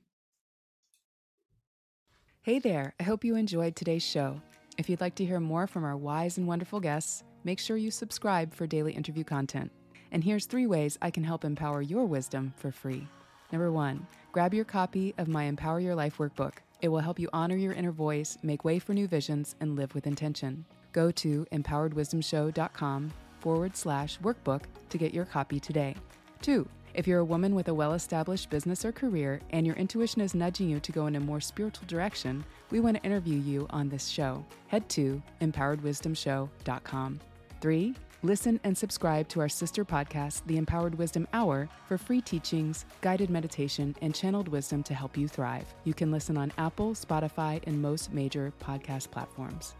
Hey 2.43 2.59
there. 2.59 2.95
I 3.01 3.05
hope 3.05 3.25
you 3.25 3.37
enjoyed 3.37 3.75
today's 3.75 4.03
show. 4.03 4.41
If 4.77 4.91
you'd 4.91 5.01
like 5.01 5.15
to 5.15 5.25
hear 5.25 5.41
more 5.41 5.67
from 5.67 5.85
our 5.85 5.97
wise 5.97 6.37
and 6.37 6.47
wonderful 6.47 6.81
guests, 6.81 7.23
make 7.45 7.59
sure 7.59 7.77
you 7.77 7.91
subscribe 7.91 8.53
for 8.53 8.67
daily 8.67 8.93
interview 8.93 9.25
content. 9.25 9.71
And 10.11 10.23
here's 10.23 10.45
three 10.45 10.67
ways 10.67 10.99
I 11.01 11.11
can 11.11 11.25
help 11.25 11.45
empower 11.45 11.81
your 11.81 12.05
wisdom 12.05 12.53
for 12.57 12.71
free. 12.71 13.07
Number 13.53 13.71
one, 13.71 14.07
grab 14.33 14.55
your 14.55 14.65
copy 14.65 15.15
of 15.19 15.29
my 15.29 15.45
Empower 15.45 15.81
Your 15.81 15.95
Life 15.95 16.19
workbook. 16.19 16.55
It 16.81 16.89
will 16.89 17.01
help 17.01 17.19
you 17.19 17.29
honor 17.33 17.57
your 17.57 17.73
inner 17.73 17.93
voice, 17.93 18.37
make 18.43 18.65
way 18.65 18.79
for 18.79 18.95
new 18.95 19.07
visions, 19.07 19.55
and 19.61 19.77
live 19.77 19.95
with 19.95 20.07
intention. 20.07 20.65
Go 20.93 21.11
to 21.13 21.47
empoweredwisdomshow.com 21.53 23.13
forward 23.41 23.77
slash 23.77 24.19
workbook 24.21 24.63
to 24.89 24.99
get 24.99 25.15
your 25.15 25.25
copy 25.25 25.61
today. 25.61 25.95
Two, 26.41 26.69
if 26.95 27.09
you're 27.09 27.19
a 27.19 27.25
woman 27.25 27.55
with 27.55 27.69
a 27.69 27.75
well 27.75 27.95
established 27.95 28.51
business 28.51 28.85
or 28.85 28.93
career 28.93 29.41
and 29.51 29.67
your 29.67 29.77
intuition 29.77 30.21
is 30.21 30.35
nudging 30.35 30.71
you 30.71 30.79
to 30.81 30.93
go 30.93 31.07
in 31.07 31.17
a 31.17 31.21
more 31.21 31.41
spiritual 31.41 31.87
direction, 31.89 32.45
we 32.71 32.81
want 32.81 32.97
to 32.97 33.03
interview 33.03 33.39
you 33.39 33.67
on 33.71 33.89
this 33.89 34.07
show. 34.07 34.45
Head 34.69 34.89
to 34.91 35.21
empoweredwisdomshow.com. 35.41 37.21
Three, 37.61 37.95
Listen 38.25 38.59
and 38.65 38.75
subscribe 38.75 39.29
to 39.29 39.41
our 39.41 39.51
sister 39.51 39.85
podcast, 39.85 40.47
The 40.47 40.57
Empowered 40.57 40.95
Wisdom 40.95 41.29
Hour, 41.35 41.69
for 41.87 41.99
free 41.99 42.23
teachings, 42.23 42.87
guided 43.03 43.29
meditation, 43.29 43.95
and 44.01 44.15
channeled 44.15 44.49
wisdom 44.49 44.83
to 44.85 44.95
help 44.95 45.19
you 45.19 45.29
thrive. 45.29 45.67
You 45.85 45.93
can 45.93 46.11
listen 46.11 46.39
on 46.39 46.51
Apple, 46.57 46.95
Spotify, 46.95 47.61
and 47.67 47.83
most 47.83 48.15
major 48.15 48.51
podcast 48.63 49.11
platforms. 49.11 49.75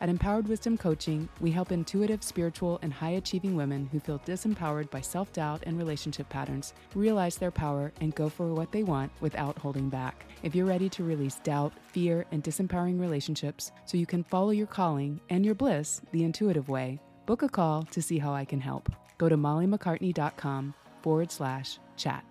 At 0.00 0.08
Empowered 0.08 0.48
Wisdom 0.48 0.78
Coaching, 0.78 1.28
we 1.42 1.50
help 1.50 1.72
intuitive, 1.72 2.24
spiritual, 2.24 2.78
and 2.80 2.90
high 2.90 3.16
achieving 3.20 3.54
women 3.54 3.86
who 3.92 4.00
feel 4.00 4.18
disempowered 4.20 4.88
by 4.88 5.02
self 5.02 5.30
doubt 5.34 5.62
and 5.66 5.76
relationship 5.76 6.26
patterns 6.30 6.72
realize 6.94 7.36
their 7.36 7.50
power 7.50 7.92
and 8.00 8.14
go 8.14 8.30
for 8.30 8.54
what 8.54 8.72
they 8.72 8.82
want 8.82 9.12
without 9.20 9.58
holding 9.58 9.90
back. 9.90 10.24
If 10.42 10.54
you're 10.54 10.64
ready 10.64 10.88
to 10.88 11.04
release 11.04 11.38
doubt, 11.40 11.74
fear, 11.88 12.24
and 12.32 12.42
disempowering 12.42 12.98
relationships 12.98 13.72
so 13.84 13.98
you 13.98 14.06
can 14.06 14.24
follow 14.24 14.52
your 14.52 14.66
calling 14.66 15.20
and 15.28 15.44
your 15.44 15.54
bliss 15.54 16.00
the 16.12 16.24
intuitive 16.24 16.70
way, 16.70 16.98
book 17.30 17.44
a 17.44 17.48
call 17.48 17.84
to 17.84 18.02
see 18.02 18.18
how 18.18 18.32
I 18.34 18.44
can 18.44 18.58
help. 18.58 18.90
Go 19.16 19.28
to 19.28 19.36
mollymaccartney.com 19.36 20.74
forward 21.00 21.30
slash 21.30 21.78
chat. 21.96 22.24